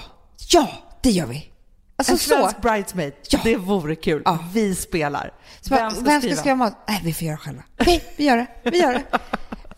ja, 0.49 0.69
det 1.03 1.11
gör 1.11 1.27
vi. 1.27 1.51
Alltså 1.99 2.13
en 2.13 2.19
så. 2.19 2.29
svensk 2.29 2.61
bridesmaid, 2.61 3.13
Ja. 3.31 3.41
det 3.45 3.57
vore 3.57 3.95
kul. 3.95 4.23
Ja. 4.25 4.39
Vi 4.53 4.75
spelar. 4.75 5.33
Så 5.61 5.71
bara, 5.75 5.91
vem 5.91 6.21
ska 6.23 6.37
skriva 6.37 6.57
mat? 6.57 6.77
Nej, 6.89 7.01
vi 7.05 7.13
får 7.15 7.27
göra 7.27 7.37
själva. 7.37 7.63
Okej, 7.81 8.05
vi 8.17 8.25
gör 8.25 8.37
det. 8.37 8.71
Vi 8.71 8.79
gör 8.79 8.93
det. 8.93 9.05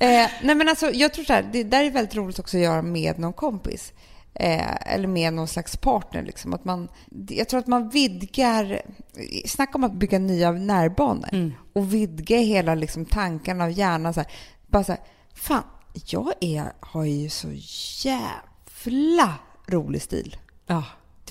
Eh, 0.03 0.31
nej, 0.43 0.55
men 0.55 0.69
alltså, 0.69 0.91
jag 0.91 1.15
tror 1.15 1.25
så 1.25 1.33
här, 1.33 1.49
det 1.53 1.65
där 1.65 1.85
är 1.85 1.91
väldigt 1.91 2.15
roligt 2.15 2.39
också 2.39 2.57
att 2.57 2.63
göra 2.63 2.83
med 2.83 3.19
någon 3.19 3.33
kompis. 3.33 3.93
Eh, 4.35 4.93
eller 4.95 5.09
med 5.09 5.33
någon 5.33 5.49
slags 5.49 5.77
partner. 5.77 6.23
Liksom. 6.23 6.55
Att 6.55 6.65
man, 6.65 6.89
jag 7.29 7.49
tror 7.49 7.61
att 7.61 7.67
man 7.67 7.89
vidgar... 7.89 8.83
Snacka 9.47 9.73
om 9.75 9.85
att 9.85 9.93
bygga 9.93 10.19
nya 10.19 10.51
närbanor. 10.53 11.53
Och 11.73 11.95
vidga 11.95 12.39
hela 12.39 12.75
liksom, 12.75 13.05
tankarna 13.05 13.65
och 13.65 13.71
hjärnan. 13.71 14.15
Så 14.15 14.21
här. 14.21 14.31
Bara 14.67 14.85
så 14.85 14.93
här, 14.93 15.01
fan, 15.35 15.63
jag 16.07 16.33
är, 16.41 16.73
har 16.81 17.05
ju 17.05 17.29
så 17.29 17.49
jävla 18.09 19.35
rolig 19.67 20.03
stil. 20.03 20.37
Ja. 20.67 20.85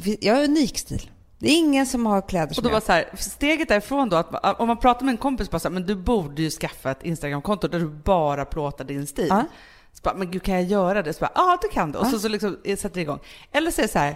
Det 0.03 0.17
jag 0.21 0.35
har 0.35 0.43
unik 0.43 0.77
stil. 0.77 1.11
Det 1.39 1.47
är 1.47 1.57
ingen 1.57 1.85
som 1.85 2.05
har 2.05 2.21
kläder 2.21 2.49
Och 2.49 2.55
som 2.55 2.63
då 2.63 2.69
jag. 2.69 2.73
var 2.73 2.81
så 2.81 2.91
här, 2.91 3.09
steget 3.17 3.67
därifrån 3.67 4.09
då, 4.09 4.15
att 4.15 4.59
om 4.59 4.67
man 4.67 4.77
pratar 4.77 5.05
med 5.05 5.11
en 5.11 5.17
kompis 5.17 5.51
bara 5.51 5.59
så 5.59 5.67
här, 5.67 5.73
men 5.73 5.85
du 5.85 5.95
borde 5.95 6.41
ju 6.41 6.49
skaffa 6.49 6.91
ett 6.91 7.03
Instagramkonto 7.03 7.67
där 7.67 7.79
du 7.79 7.87
bara 7.87 8.45
plåtar 8.45 8.85
din 8.85 9.07
stil. 9.07 9.27
Ja. 9.29 9.45
Så 9.93 10.01
bara, 10.03 10.15
men 10.15 10.31
gud 10.31 10.43
kan 10.43 10.53
jag 10.55 10.63
göra 10.63 11.03
det? 11.03 11.13
Så 11.13 11.19
bara, 11.19 11.31
ja 11.35 11.57
det 11.61 11.67
kan 11.67 11.91
du. 11.91 11.99
Och 11.99 12.07
så, 12.07 12.19
så 12.19 12.27
liksom 12.27 12.57
eh, 12.63 12.77
sätter 12.77 12.95
det 12.95 13.01
igång. 13.01 13.19
Eller 13.51 13.71
säger 13.71 13.89
så 13.89 13.99
här, 13.99 14.15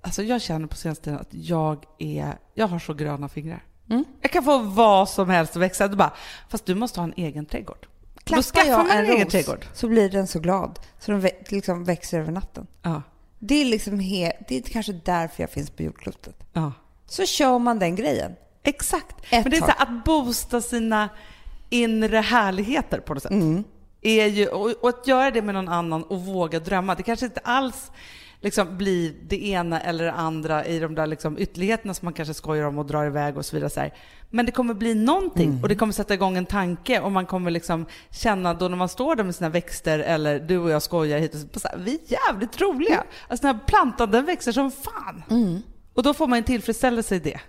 alltså 0.00 0.22
jag 0.22 0.42
känner 0.42 0.66
på 0.66 0.76
senaste 0.76 1.04
tiden 1.04 1.18
att 1.20 1.28
jag 1.34 1.84
är, 1.98 2.38
jag 2.54 2.66
har 2.66 2.78
så 2.78 2.94
gröna 2.94 3.28
fingrar. 3.28 3.64
Mm. 3.90 4.04
Jag 4.20 4.30
kan 4.30 4.44
få 4.44 4.58
vad 4.58 5.08
som 5.08 5.30
helst 5.30 5.56
att 5.56 5.62
växa. 5.62 5.88
Du 5.88 5.96
bara, 5.96 6.12
fast 6.48 6.66
du 6.66 6.74
måste 6.74 7.00
ha 7.00 7.04
en 7.04 7.14
egen 7.16 7.46
trädgård. 7.46 7.86
Då 8.14 8.20
Klappar 8.24 8.42
skaffar 8.42 8.70
jag 8.70 8.78
man 8.78 8.90
en 8.90 9.04
en 9.04 9.10
egen 9.10 9.28
trädgård. 9.28 9.66
så 9.74 9.88
blir 9.88 10.10
den 10.10 10.26
så 10.26 10.40
glad 10.40 10.78
så 10.98 11.12
den 11.12 11.28
liksom 11.48 11.84
växer 11.84 12.20
över 12.20 12.32
natten. 12.32 12.66
Ja. 12.82 13.02
Det 13.42 13.54
är, 13.54 13.64
liksom 13.64 14.00
he- 14.00 14.44
det 14.48 14.56
är 14.56 14.62
kanske 14.62 14.92
därför 14.92 15.42
jag 15.42 15.50
finns 15.50 15.70
på 15.70 15.82
jordklotet. 15.82 16.36
ja. 16.52 16.72
Så 17.06 17.26
kör 17.26 17.58
man 17.58 17.78
den 17.78 17.96
grejen. 17.96 18.32
Exakt. 18.62 19.16
Ett 19.30 19.44
Men 19.44 19.50
det 19.50 19.56
är 19.56 19.60
så 19.60 19.66
här, 19.66 19.82
att 19.82 20.04
boosta 20.04 20.60
sina 20.60 21.08
inre 21.70 22.16
härligheter 22.18 23.00
på 23.00 23.14
något 23.14 23.22
sätt. 23.22 23.32
Mm. 23.32 23.64
Är 24.02 24.26
ju, 24.26 24.48
och, 24.48 24.70
och 24.70 24.88
att 24.88 25.06
göra 25.06 25.30
det 25.30 25.42
med 25.42 25.54
någon 25.54 25.68
annan 25.68 26.02
och 26.02 26.20
våga 26.24 26.60
drömma. 26.60 26.94
Det 26.94 27.02
kanske 27.02 27.26
inte 27.26 27.40
alls 27.44 27.90
liksom 28.40 28.76
bli 28.78 29.16
det 29.28 29.46
ena 29.48 29.80
eller 29.80 30.04
det 30.04 30.12
andra 30.12 30.66
i 30.66 30.78
de 30.78 30.94
där 30.94 31.06
liksom 31.06 31.38
ytterligheterna 31.38 31.94
som 31.94 32.06
man 32.06 32.12
kanske 32.12 32.34
skojar 32.34 32.64
om 32.64 32.78
och 32.78 32.86
drar 32.86 33.06
iväg 33.06 33.36
och 33.36 33.44
så 33.46 33.56
vidare. 33.56 33.70
Så 33.70 33.80
här. 33.80 33.94
Men 34.30 34.46
det 34.46 34.52
kommer 34.52 34.74
bli 34.74 34.94
någonting 34.94 35.60
och 35.62 35.68
det 35.68 35.74
kommer 35.74 35.92
sätta 35.92 36.14
igång 36.14 36.36
en 36.36 36.46
tanke 36.46 37.00
och 37.00 37.12
man 37.12 37.26
kommer 37.26 37.50
liksom 37.50 37.86
känna 38.10 38.54
då 38.54 38.68
när 38.68 38.76
man 38.76 38.88
står 38.88 39.16
där 39.16 39.24
med 39.24 39.34
sina 39.34 39.48
växter 39.48 39.98
eller 39.98 40.38
du 40.40 40.58
och 40.58 40.70
jag 40.70 40.82
skojar 40.82 41.18
hit 41.18 41.34
och 41.34 41.40
så, 41.54 41.60
så 41.60 41.68
här, 41.68 41.78
vi 41.78 41.94
är 41.94 42.12
jävligt 42.28 42.60
roliga. 42.60 43.04
Alltså 43.28 43.46
den 43.46 43.56
här 43.56 43.64
plantan 43.66 44.10
den 44.10 44.24
växer 44.26 44.52
som 44.52 44.70
fan. 44.70 45.22
Och 45.94 46.02
då 46.02 46.14
får 46.14 46.26
man 46.26 46.36
en 46.38 46.44
tillfredsställelse 46.44 47.14
i 47.16 47.18
det. 47.18 47.40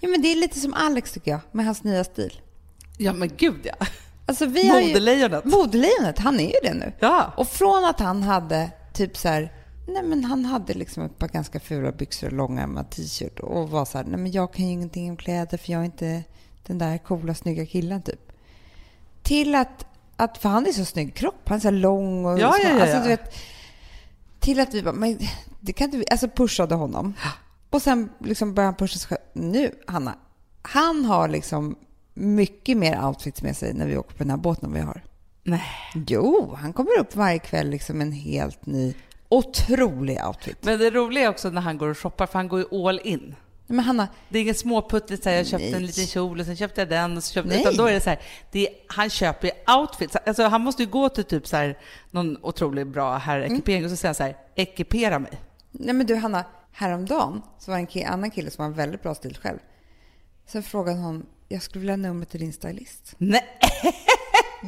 Ja, 0.00 0.08
men 0.08 0.22
det 0.22 0.28
är 0.32 0.36
lite 0.36 0.60
som 0.60 0.74
Alex 0.74 1.12
tycker 1.12 1.30
jag, 1.30 1.40
med 1.52 1.64
hans 1.66 1.84
nya 1.84 2.04
stil. 2.04 2.40
Ja 2.98 3.12
men 3.12 3.30
gud 3.36 3.60
ja. 3.62 3.86
Alltså, 4.26 4.46
vi 4.46 4.68
har 4.68 4.80
ju- 4.80 4.86
Modelejonet. 4.88 5.44
Modelejonet, 5.44 6.18
han 6.18 6.40
är 6.40 6.46
ju 6.46 6.68
det 6.68 6.74
nu. 6.74 6.92
Ja. 7.00 7.32
Och 7.36 7.48
från 7.48 7.84
att 7.84 8.00
han 8.00 8.22
hade 8.22 8.70
typ 8.92 9.16
så 9.16 9.28
här, 9.28 9.52
nej 9.86 10.02
men 10.02 10.24
han 10.24 10.44
hade 10.44 10.74
liksom 10.74 11.02
ett 11.02 11.18
par 11.18 11.28
ganska 11.28 11.60
fula 11.60 11.92
byxor 11.92 12.26
och 12.26 12.32
långärmad 12.32 12.90
t-shirt 12.90 13.40
och 13.40 13.70
var 13.70 13.84
så 13.84 13.98
här, 13.98 14.04
nej 14.04 14.20
men 14.20 14.32
jag 14.32 14.52
kan 14.52 14.66
ju 14.66 14.72
ingenting 14.72 15.10
om 15.10 15.16
kläder 15.16 15.58
för 15.58 15.72
jag 15.72 15.80
är 15.80 15.84
inte 15.84 16.22
den 16.66 16.78
där 16.78 16.98
coola 16.98 17.34
snygga 17.34 17.66
killen 17.66 18.02
typ. 18.02 18.32
Till 19.22 19.54
att, 19.54 19.86
att 20.16 20.38
för 20.38 20.48
han 20.48 20.66
är 20.66 20.72
så 20.72 20.84
snygg 20.84 21.14
kropp, 21.14 21.48
han 21.48 21.56
är 21.56 21.60
så 21.60 21.68
här 21.68 21.72
lång 21.72 22.24
och 22.24 22.38
Ja, 22.38 22.52
så, 22.52 22.58
ja, 22.62 22.74
ja, 22.76 22.82
alltså 22.82 22.98
du 22.98 23.08
vet, 23.08 23.34
till 24.40 24.60
att 24.60 24.74
vi 24.74 24.82
bara, 24.82 24.94
men 24.94 25.18
det 25.60 25.72
kan 25.72 25.90
vi, 25.90 26.04
alltså 26.10 26.28
pushade 26.28 26.74
honom. 26.74 27.14
Och 27.70 27.82
sen 27.82 28.08
liksom 28.18 28.54
började 28.54 28.68
han 28.68 28.76
pusha 28.76 28.98
sig 28.98 29.08
själv. 29.08 29.20
Nu, 29.32 29.74
Hanna, 29.86 30.14
han 30.62 31.04
har 31.04 31.28
liksom 31.28 31.76
mycket 32.14 32.76
mer 32.76 33.06
outfits 33.06 33.42
med 33.42 33.56
sig 33.56 33.74
när 33.74 33.86
vi 33.86 33.96
åker 33.96 34.12
på 34.12 34.18
den 34.18 34.30
här 34.30 34.36
båten 34.36 34.72
vi 34.72 34.80
har. 34.80 35.04
Nej. 35.42 35.62
Jo, 36.08 36.54
han 36.58 36.72
kommer 36.72 36.98
upp 37.00 37.16
varje 37.16 37.38
kväll 37.38 37.70
liksom 37.70 38.00
en 38.00 38.12
helt 38.12 38.66
ny, 38.66 38.94
otrolig 39.36 40.20
outfit. 40.26 40.58
Men 40.60 40.78
det 40.78 40.90
roliga 40.90 41.24
är 41.24 41.28
också 41.28 41.50
när 41.50 41.60
han 41.60 41.78
går 41.78 41.88
och 41.88 41.98
shoppar, 41.98 42.26
för 42.26 42.38
han 42.38 42.48
går 42.48 42.60
ju 42.60 42.86
all 42.88 43.00
in. 43.04 43.34
Men 43.66 43.78
Hanna, 43.84 44.08
Det 44.28 44.38
är 44.38 44.42
ingen 44.42 44.54
småputtigt 44.54 45.22
så 45.22 45.28
här, 45.30 45.36
jag 45.36 45.46
köpte 45.46 45.64
Nej. 45.66 45.74
en 45.74 45.86
liten 45.86 46.06
kjol 46.06 46.40
och 46.40 46.46
sen 46.46 46.56
köpte 46.56 46.80
jag 46.80 46.88
den 46.88 47.16
och 47.16 47.24
så 47.24 47.32
köpte 47.32 47.48
Nej. 47.48 47.60
utan 47.60 47.76
då 47.76 47.86
är 47.86 47.92
det 47.92 48.00
så 48.00 48.10
här, 48.10 48.20
det 48.50 48.68
är, 48.68 48.74
han 48.86 49.10
köper 49.10 49.46
ju 49.48 49.74
outfits. 49.80 50.16
Alltså 50.16 50.42
han 50.42 50.60
måste 50.60 50.82
ju 50.82 50.88
gå 50.88 51.08
till 51.08 51.24
typ 51.24 51.46
så 51.46 51.56
här, 51.56 51.78
någon 52.10 52.38
otroligt 52.42 52.86
bra 52.88 53.16
herrekipering 53.16 53.84
och 53.84 53.90
så 53.90 53.96
säger 53.96 54.08
han 54.08 54.14
så 54.14 54.22
här, 54.22 54.36
ekipera 54.54 55.18
mig. 55.18 55.32
nej 55.70 55.94
men 55.94 56.06
du 56.06 56.14
Hanna, 56.14 56.44
häromdagen 56.72 57.42
så 57.58 57.70
var 57.70 57.78
det 57.78 58.00
en 58.00 58.12
annan 58.12 58.30
kille 58.30 58.50
som 58.50 58.62
har 58.62 58.70
en 58.70 58.76
väldigt 58.76 59.02
bra 59.02 59.14
stil 59.14 59.36
själv. 59.42 59.58
Sen 60.46 60.62
frågade 60.62 60.98
hon, 60.98 61.26
jag 61.48 61.62
skulle 61.62 61.80
vilja 61.80 61.92
ha 61.92 61.96
nummer 61.96 62.26
till 62.26 62.40
din 62.40 62.52
stylist. 62.52 63.14
Nej, 63.18 63.44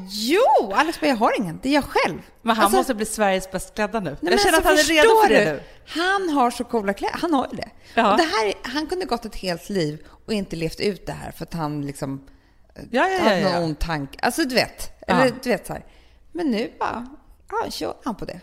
Jo, 0.08 0.72
Alex 0.74 1.00
bara, 1.00 1.06
jag 1.06 1.16
har 1.16 1.40
ingen, 1.40 1.60
det 1.62 1.68
är 1.68 1.72
jag 1.74 1.84
själv. 1.84 2.18
men 2.42 2.56
han 2.56 2.64
Alltså, 2.64 2.78
måste 2.78 2.94
bli 2.94 3.06
Sveriges 3.06 3.50
bäst 3.50 3.74
klädda 3.74 4.00
nu. 4.00 4.16
Nej, 4.20 4.32
jag 4.32 4.40
känner 4.40 4.58
att 4.58 4.66
alltså, 4.66 4.92
han 4.92 4.98
är 4.98 5.02
redo 5.02 5.22
för 5.22 5.28
det 5.28 5.44
du? 5.44 5.50
nu. 5.50 5.62
Han 5.86 6.28
har 6.28 6.50
så 6.50 6.64
coola 6.64 6.92
kläder. 6.92 7.16
Han 7.18 7.34
har 7.34 7.48
ju 7.50 7.56
det. 7.56 7.70
Ja. 7.94 8.10
Och 8.12 8.16
det 8.18 8.22
här, 8.24 8.46
är- 8.46 8.54
han 8.62 8.86
kunde 8.86 9.04
gått 9.06 9.24
ett 9.24 9.36
helt 9.36 9.68
liv 9.68 10.06
och 10.26 10.32
inte 10.32 10.56
levt 10.56 10.80
ut 10.80 11.06
det 11.06 11.12
här 11.12 11.30
för 11.32 11.44
att 11.44 11.54
han 11.54 11.86
liksom 11.86 12.26
Ja, 12.74 12.82
ja, 12.90 13.08
ja, 13.08 13.18
hade 13.20 13.42
någon 13.52 13.62
ond 13.64 13.78
tanke. 13.78 14.18
Alltså 14.22 14.44
du 14.44 14.54
vet. 14.54 14.90
Eller 15.08 15.32
du 15.42 15.50
vet 15.50 15.66
så 15.66 15.72
här. 15.72 15.84
Men 16.32 16.50
nu 16.50 16.72
bara, 16.78 17.06
ja, 17.50 17.70
kör 17.70 17.94
han 18.04 18.14
på 18.14 18.24
det. 18.24 18.40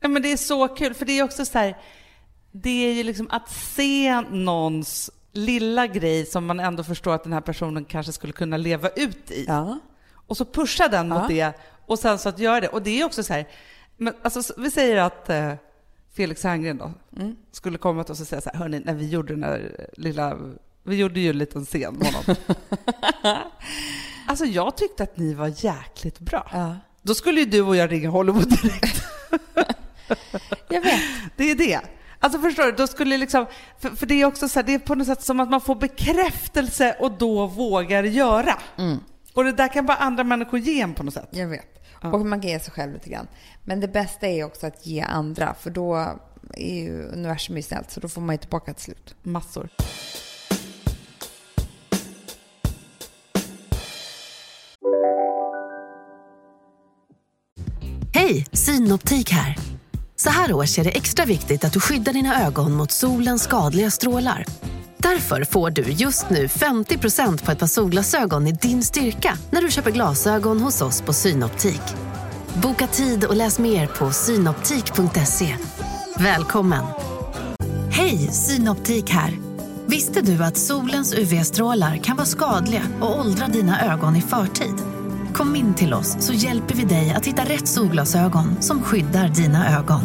Ja, 0.00 0.08
men 0.08 0.22
det 0.22 0.32
är 0.32 0.36
så 0.36 0.68
kul, 0.68 0.94
för 0.94 1.06
det 1.06 1.18
är 1.18 1.22
också 1.22 1.44
så 1.44 1.58
här, 1.58 1.78
det 2.52 2.86
är 2.86 2.92
ju 2.92 3.02
liksom 3.02 3.28
att 3.30 3.50
se 3.50 4.20
någons 4.20 5.10
lilla 5.32 5.86
grej 5.86 6.26
som 6.26 6.46
man 6.46 6.60
ändå 6.60 6.84
förstår 6.84 7.14
att 7.14 7.24
den 7.24 7.32
här 7.32 7.40
personen 7.40 7.84
kanske 7.84 8.12
skulle 8.12 8.32
kunna 8.32 8.56
leva 8.56 8.88
ut 8.88 9.30
i. 9.30 9.44
Ja. 9.48 9.78
Och 10.28 10.36
så 10.36 10.44
pusha 10.44 10.88
den 10.88 11.08
mot 11.08 11.28
det 11.28 11.52
och 11.86 11.98
sen 11.98 12.18
så 12.18 12.28
att 12.28 12.38
göra 12.38 12.60
det. 12.60 12.68
Och 12.68 12.82
det 12.82 13.00
är 13.00 13.04
också 13.04 13.22
så 13.22 13.32
här, 13.32 13.48
men 13.96 14.14
alltså, 14.22 14.54
vi 14.60 14.70
säger 14.70 14.96
att 14.96 15.30
eh, 15.30 15.52
Felix 16.16 16.44
Herngren 16.44 16.76
då 16.78 16.92
Mm. 17.16 17.36
skulle 17.52 17.78
komma 17.78 18.04
till 18.04 18.12
oss 18.12 18.20
och 18.20 18.26
säga 18.26 18.40
så 18.40 18.50
här, 18.52 18.58
hörni, 18.58 18.80
när 18.84 18.94
vi 18.94 19.08
gjorde 19.08 19.32
den 19.32 19.40
där 19.40 19.86
lilla, 19.96 20.36
vi 20.82 20.96
gjorde 20.96 21.20
ju 21.20 21.30
en 21.30 21.38
liten 21.38 21.64
scen 21.64 21.94
med 21.94 22.06
honom. 22.12 22.36
alltså 24.26 24.44
jag 24.44 24.76
tyckte 24.76 25.02
att 25.02 25.16
ni 25.16 25.34
var 25.34 25.64
jäkligt 25.64 26.18
bra. 26.18 26.48
ja. 26.52 26.76
Då 27.02 27.14
skulle 27.14 27.40
ju 27.40 27.46
du 27.46 27.60
och 27.62 27.76
jag 27.76 27.92
ringa 27.92 28.10
Hollywood 28.10 28.48
direkt. 28.62 29.02
Jag 30.68 30.80
vet. 30.82 31.00
Det 31.36 31.50
är 31.50 31.54
det. 31.54 31.80
Alltså 32.20 32.38
förstår 32.40 32.64
du, 32.64 32.72
då 32.72 32.86
skulle 32.86 33.18
liksom, 33.18 33.46
för, 33.78 33.90
för 33.90 34.06
det 34.06 34.14
är 34.14 34.24
också 34.24 34.48
så 34.48 34.58
här, 34.58 34.66
det 34.66 34.74
är 34.74 34.78
på 34.78 34.94
något 34.94 35.06
sätt 35.06 35.22
som 35.22 35.40
att 35.40 35.50
man 35.50 35.60
får 35.60 35.74
bekräftelse 35.74 36.96
och 37.00 37.12
då 37.12 37.46
vågar 37.46 38.02
göra. 38.02 38.58
Och 39.38 39.44
det 39.44 39.52
där 39.52 39.68
kan 39.68 39.86
bara 39.86 39.96
andra 39.96 40.24
människor 40.24 40.58
ge 40.58 40.80
en 40.80 40.94
på 40.94 41.02
något 41.02 41.14
sätt. 41.14 41.28
Jag 41.30 41.46
vet. 41.48 41.84
Ja. 42.02 42.12
Och 42.12 42.26
man 42.26 42.40
kan 42.40 42.50
ge 42.50 42.60
sig 42.60 42.72
själv 42.72 42.92
lite 42.92 43.10
grann. 43.10 43.26
Men 43.64 43.80
det 43.80 43.88
bästa 43.88 44.26
är 44.26 44.44
också 44.44 44.66
att 44.66 44.86
ge 44.86 45.00
andra, 45.00 45.54
för 45.54 45.70
då 45.70 45.94
är 46.54 46.74
ju 46.74 47.02
universum 47.02 47.56
ju 47.56 47.62
snällt, 47.62 47.90
så 47.90 48.00
då 48.00 48.08
får 48.08 48.20
man 48.20 48.34
ju 48.34 48.38
tillbaka 48.38 48.74
till 48.74 48.84
slut. 48.84 49.14
Massor. 49.22 49.68
Hej, 58.14 58.46
Synoptik 58.52 59.30
här. 59.30 59.56
Så 60.16 60.30
här 60.30 60.52
års 60.52 60.78
är 60.78 60.84
det 60.84 60.90
extra 60.90 61.24
viktigt 61.24 61.64
att 61.64 61.72
du 61.72 61.80
skyddar 61.80 62.12
dina 62.12 62.46
ögon 62.46 62.72
mot 62.72 62.90
solens 62.90 63.42
skadliga 63.42 63.90
strålar. 63.90 64.44
Därför 65.02 65.44
får 65.44 65.70
du 65.70 65.82
just 65.82 66.30
nu 66.30 66.46
50% 66.46 67.44
på 67.44 67.52
ett 67.52 67.58
par 67.58 67.66
solglasögon 67.66 68.46
i 68.46 68.52
din 68.52 68.82
styrka 68.82 69.38
när 69.50 69.62
du 69.62 69.70
köper 69.70 69.90
glasögon 69.90 70.60
hos 70.60 70.82
oss 70.82 71.02
på 71.02 71.12
Synoptik. 71.12 71.82
Boka 72.62 72.86
tid 72.86 73.24
och 73.24 73.36
läs 73.36 73.58
mer 73.58 73.86
på 73.86 74.10
synoptik.se. 74.10 75.56
Välkommen! 76.18 76.84
Hej, 77.90 78.18
Synoptik 78.32 79.10
här. 79.10 79.38
Visste 79.86 80.20
du 80.20 80.44
att 80.44 80.56
solens 80.56 81.14
UV-strålar 81.14 81.96
kan 81.96 82.16
vara 82.16 82.26
skadliga 82.26 82.82
och 83.00 83.20
åldra 83.20 83.46
dina 83.46 83.92
ögon 83.92 84.16
i 84.16 84.20
förtid? 84.20 84.74
Kom 85.34 85.56
in 85.56 85.74
till 85.74 85.94
oss 85.94 86.16
så 86.20 86.32
hjälper 86.32 86.74
vi 86.74 86.84
dig 86.84 87.14
att 87.16 87.26
hitta 87.26 87.42
rätt 87.44 87.68
solglasögon 87.68 88.62
som 88.62 88.82
skyddar 88.82 89.28
dina 89.28 89.78
ögon. 89.78 90.02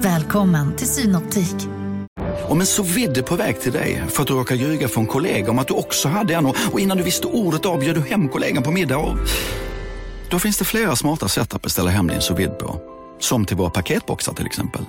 Välkommen 0.00 0.76
till 0.76 0.88
Synoptik. 0.88 1.75
Om 2.48 2.60
en 2.60 2.66
så 2.66 2.82
vidde 2.82 3.22
på 3.22 3.36
väg 3.36 3.60
till 3.60 3.72
dig 3.72 4.02
för 4.08 4.22
att 4.22 4.28
du 4.28 4.34
råkar 4.34 4.54
ljuga 4.54 4.88
från 4.88 5.06
kollega 5.06 5.50
om 5.50 5.58
att 5.58 5.68
du 5.68 5.74
också 5.74 6.08
hade 6.08 6.34
en 6.34 6.46
och 6.46 6.80
innan 6.80 6.96
du 6.96 7.02
visste 7.02 7.26
ordet 7.26 7.66
av 7.66 7.80
du 7.80 8.00
hem 8.00 8.28
kollegan 8.28 8.62
på 8.62 8.70
middag 8.70 8.98
och... 8.98 9.16
Då 10.30 10.38
finns 10.38 10.58
det 10.58 10.64
flera 10.64 10.96
smarta 10.96 11.28
sätt 11.28 11.54
att 11.54 11.62
beställa 11.62 11.90
hem 11.90 12.06
din 12.06 12.20
sous 12.20 12.48
på. 12.58 12.80
Som 13.18 13.44
till 13.44 13.56
våra 13.56 13.70
paketboxar 13.70 14.32
till 14.32 14.46
exempel. 14.46 14.84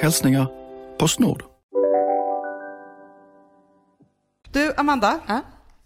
Hälsningar 0.00 0.46
Postnord. 0.98 1.42
Du, 4.52 4.74
Amanda. 4.76 5.20
Ja. 5.26 5.40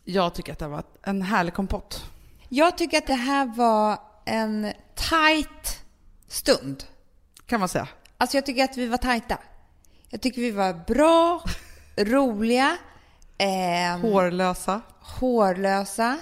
Jag 0.04 0.34
tycker 0.34 0.52
att 0.52 0.58
det 0.58 0.68
varit 0.68 0.96
en 1.02 1.22
härlig 1.22 1.54
kompott. 1.54 2.04
Jag 2.48 2.78
tycker 2.78 2.98
att 2.98 3.06
det 3.06 3.14
här 3.14 3.46
var 3.56 3.98
en 4.24 4.72
tight 4.94 5.80
stund. 6.28 6.84
Kan 7.46 7.60
man 7.60 7.68
säga. 7.68 7.88
Alltså 8.18 8.36
jag 8.36 8.46
tycker 8.46 8.64
att 8.64 8.76
vi 8.76 8.86
var 8.86 8.98
tajta. 8.98 9.38
Jag 10.12 10.20
tycker 10.20 10.40
vi 10.40 10.50
var 10.50 10.72
bra, 10.86 11.42
roliga, 11.96 12.76
ehm, 13.38 14.00
Hårlösa. 14.00 14.80
hårlösa, 15.00 16.18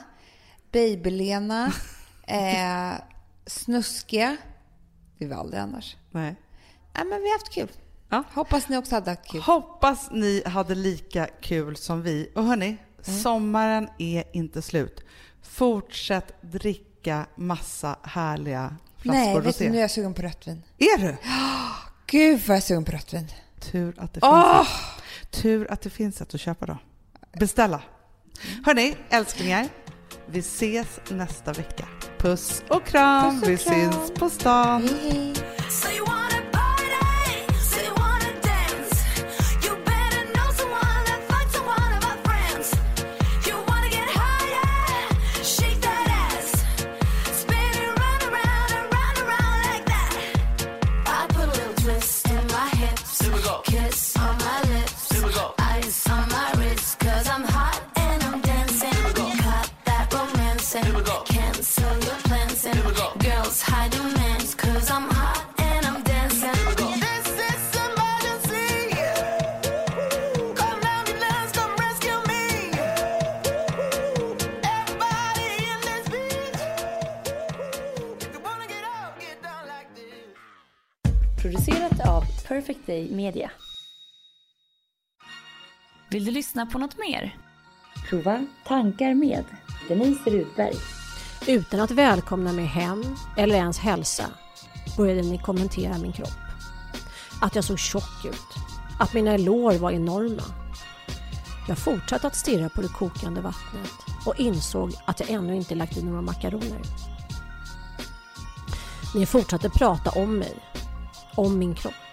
babylena, 0.73 1.73
eh, 2.27 2.93
snuskiga. 3.47 4.37
Vi 5.19 5.33
aldrig 5.33 5.61
annars. 5.63 5.97
Nej. 6.11 6.37
Nej, 6.95 7.05
men 7.05 7.23
vi 7.23 7.29
har 7.29 7.39
haft 7.39 7.53
kul. 7.53 7.69
Ja. 8.09 8.25
Hoppas 8.33 8.69
ni 8.69 8.77
också 8.77 8.95
hade 8.95 9.11
haft 9.11 9.31
kul. 9.31 9.41
Hoppas 9.41 10.09
ni 10.11 10.43
hade 10.47 10.75
lika 10.75 11.27
kul 11.41 11.77
som 11.77 12.03
vi. 12.03 12.33
Och 12.35 12.45
hörni, 12.45 12.77
sommaren 13.03 13.89
är 13.99 14.25
inte 14.33 14.63
slut. 14.63 15.05
Fortsätt 15.43 16.43
dricka 16.43 17.27
massa 17.37 17.99
härliga 18.03 18.77
flaskor 18.97 19.21
Nej, 19.21 19.41
vet 19.41 19.59
du, 19.59 19.71
nu 19.71 19.77
är 19.77 19.81
jag 19.81 19.91
sugen 19.91 20.15
på 20.15 20.23
rött 20.23 20.49
vin. 20.49 20.63
Är 20.79 20.99
du? 20.99 21.17
Gud 22.07 22.41
vad 22.41 22.49
jag 22.49 22.57
är 22.57 22.61
sugen 22.61 22.85
på 22.85 22.93
rött 22.93 23.15
vin. 23.15 23.29
Tur 23.61 23.95
att 23.99 24.15
det 24.15 24.21
finns 24.21 24.33
Åh! 24.33 24.61
ett. 24.61 25.33
Tur 25.43 25.71
att 25.73 25.81
det 25.81 25.91
finns 25.91 26.21
ett 26.21 26.35
att 26.35 26.41
köpa 26.41 26.67
då. 26.67 26.79
Beställa. 27.39 27.83
Hörni, 28.65 28.97
älsklingar. 29.11 29.69
Vi 30.27 30.39
ses 30.39 31.01
nästa 31.11 31.53
vecka. 31.53 31.89
Puss 32.19 32.63
och 32.69 32.87
kram. 32.87 33.41
Puss 33.41 33.43
och 33.43 33.49
vi 33.49 33.57
kram. 33.57 33.93
syns 33.93 34.11
på 34.19 34.31
stan. 34.31 34.83
Hej, 34.83 35.11
hej. 35.13 35.35
Day 82.89 83.11
Media. 83.11 83.51
Vill 86.11 86.25
du 86.25 86.31
lyssna 86.31 86.67
på 86.67 86.79
något 86.79 86.99
mer? 86.99 87.37
Prova 88.09 88.47
Tankar 88.67 89.15
med 89.15 89.45
Denise 89.89 90.31
Rudberg. 90.31 90.75
Utan 91.47 91.81
att 91.81 91.91
välkomna 91.91 92.53
mig 92.53 92.65
hem 92.65 93.05
eller 93.37 93.55
ens 93.55 93.79
hälsa 93.79 94.25
började 94.97 95.23
ni 95.23 95.39
kommentera 95.39 95.99
min 95.99 96.13
kropp. 96.13 96.39
Att 97.43 97.55
jag 97.55 97.65
såg 97.65 97.79
tjock 97.79 98.25
ut. 98.25 98.49
Att 99.01 99.15
mina 99.15 99.37
lår 99.37 99.79
var 99.79 99.91
enorma. 99.91 100.43
Jag 101.69 101.79
fortsatte 101.79 102.27
att 102.27 102.37
stirra 102.37 102.69
på 102.69 102.83
det 102.83 102.89
kokande 102.89 103.41
vattnet 103.41 103.93
och 104.27 104.41
insåg 104.41 104.93
att 105.05 105.21
jag 105.21 105.31
ännu 105.31 105.57
inte 105.57 105.75
lagt 105.75 105.97
i 105.97 106.03
några 106.03 106.23
makaroner. 106.23 106.81
Ni 109.15 109.27
fortsatte 109.27 109.71
prata 109.71 110.11
om 110.11 110.39
mig. 110.39 110.57
Om 111.35 111.59
min 111.59 111.75
kropp. 111.75 112.08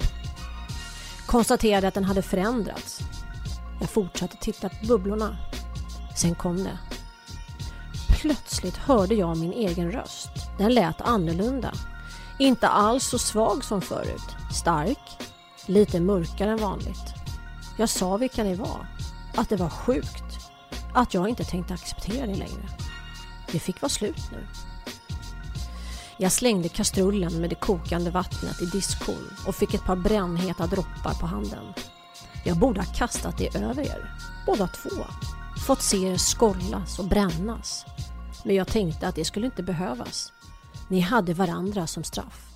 Konstaterade 1.26 1.88
att 1.88 1.94
den 1.94 2.04
hade 2.04 2.22
förändrats. 2.22 3.00
Jag 3.80 3.90
fortsatte 3.90 4.38
titta 4.38 4.70
på 4.70 4.86
bubblorna. 4.86 5.38
Sen 6.16 6.36
kom 6.36 6.64
det. 6.64 6.80
Plötsligt 8.10 8.78
hörde 8.78 9.16
jag 9.16 9.38
min 9.38 9.54
egen 9.54 9.92
röst. 9.92 10.30
Den 10.58 10.74
lät 10.74 11.02
annorlunda. 11.02 11.74
Inte 12.40 12.68
alls 12.68 13.06
så 13.06 13.20
svag 13.20 13.64
som 13.64 13.82
förut. 13.82 14.36
Stark. 14.54 15.00
Lite 15.66 16.00
mörkare 16.00 16.52
än 16.52 16.58
vanligt. 16.58 17.14
Jag 17.78 17.90
sa 17.90 18.18
vilka 18.18 18.44
ni 18.44 18.56
var. 18.56 18.88
Att 19.36 19.50
det 19.50 19.56
var 19.56 19.70
sjukt. 19.70 20.50
Att 20.94 21.14
jag 21.14 21.30
inte 21.30 21.44
tänkte 21.44 21.74
acceptera 21.74 22.26
det 22.26 22.36
längre. 22.36 22.70
Det 23.52 23.60
fick 23.60 23.82
vara 23.82 23.90
slut 23.90 24.32
nu. 24.32 24.48
Jag 26.18 26.32
slängde 26.32 26.70
kastrullen 26.70 27.42
med 27.42 27.50
det 27.50 27.56
kokande 27.56 28.12
vattnet 28.12 28.62
i 28.62 28.66
diskon 28.66 29.30
och 29.48 29.56
fick 29.56 29.74
ett 29.74 29.86
par 29.86 29.96
brännheta 29.96 30.68
droppar 30.68 31.20
på 31.20 31.26
handen. 31.26 31.74
Jag 32.46 32.58
borde 32.58 32.82
ha 32.82 32.94
kastat 32.94 33.38
det 33.38 33.56
över 33.56 33.82
er, 33.82 34.16
båda 34.46 34.68
två. 34.68 35.06
Fått 35.68 35.82
se 35.82 35.98
er 35.98 36.18
skollas 36.18 37.00
och 37.00 37.06
brännas. 37.06 37.86
Men 38.44 38.56
jag 38.56 38.68
tänkte 38.68 39.08
att 39.08 39.16
det 39.16 39.26
skulle 39.26 39.46
inte 39.46 39.64
behövas. 39.64 40.34
Ni 40.90 41.00
hade 41.00 41.34
varandra 41.34 41.88
som 41.88 42.04
straff. 42.04 42.55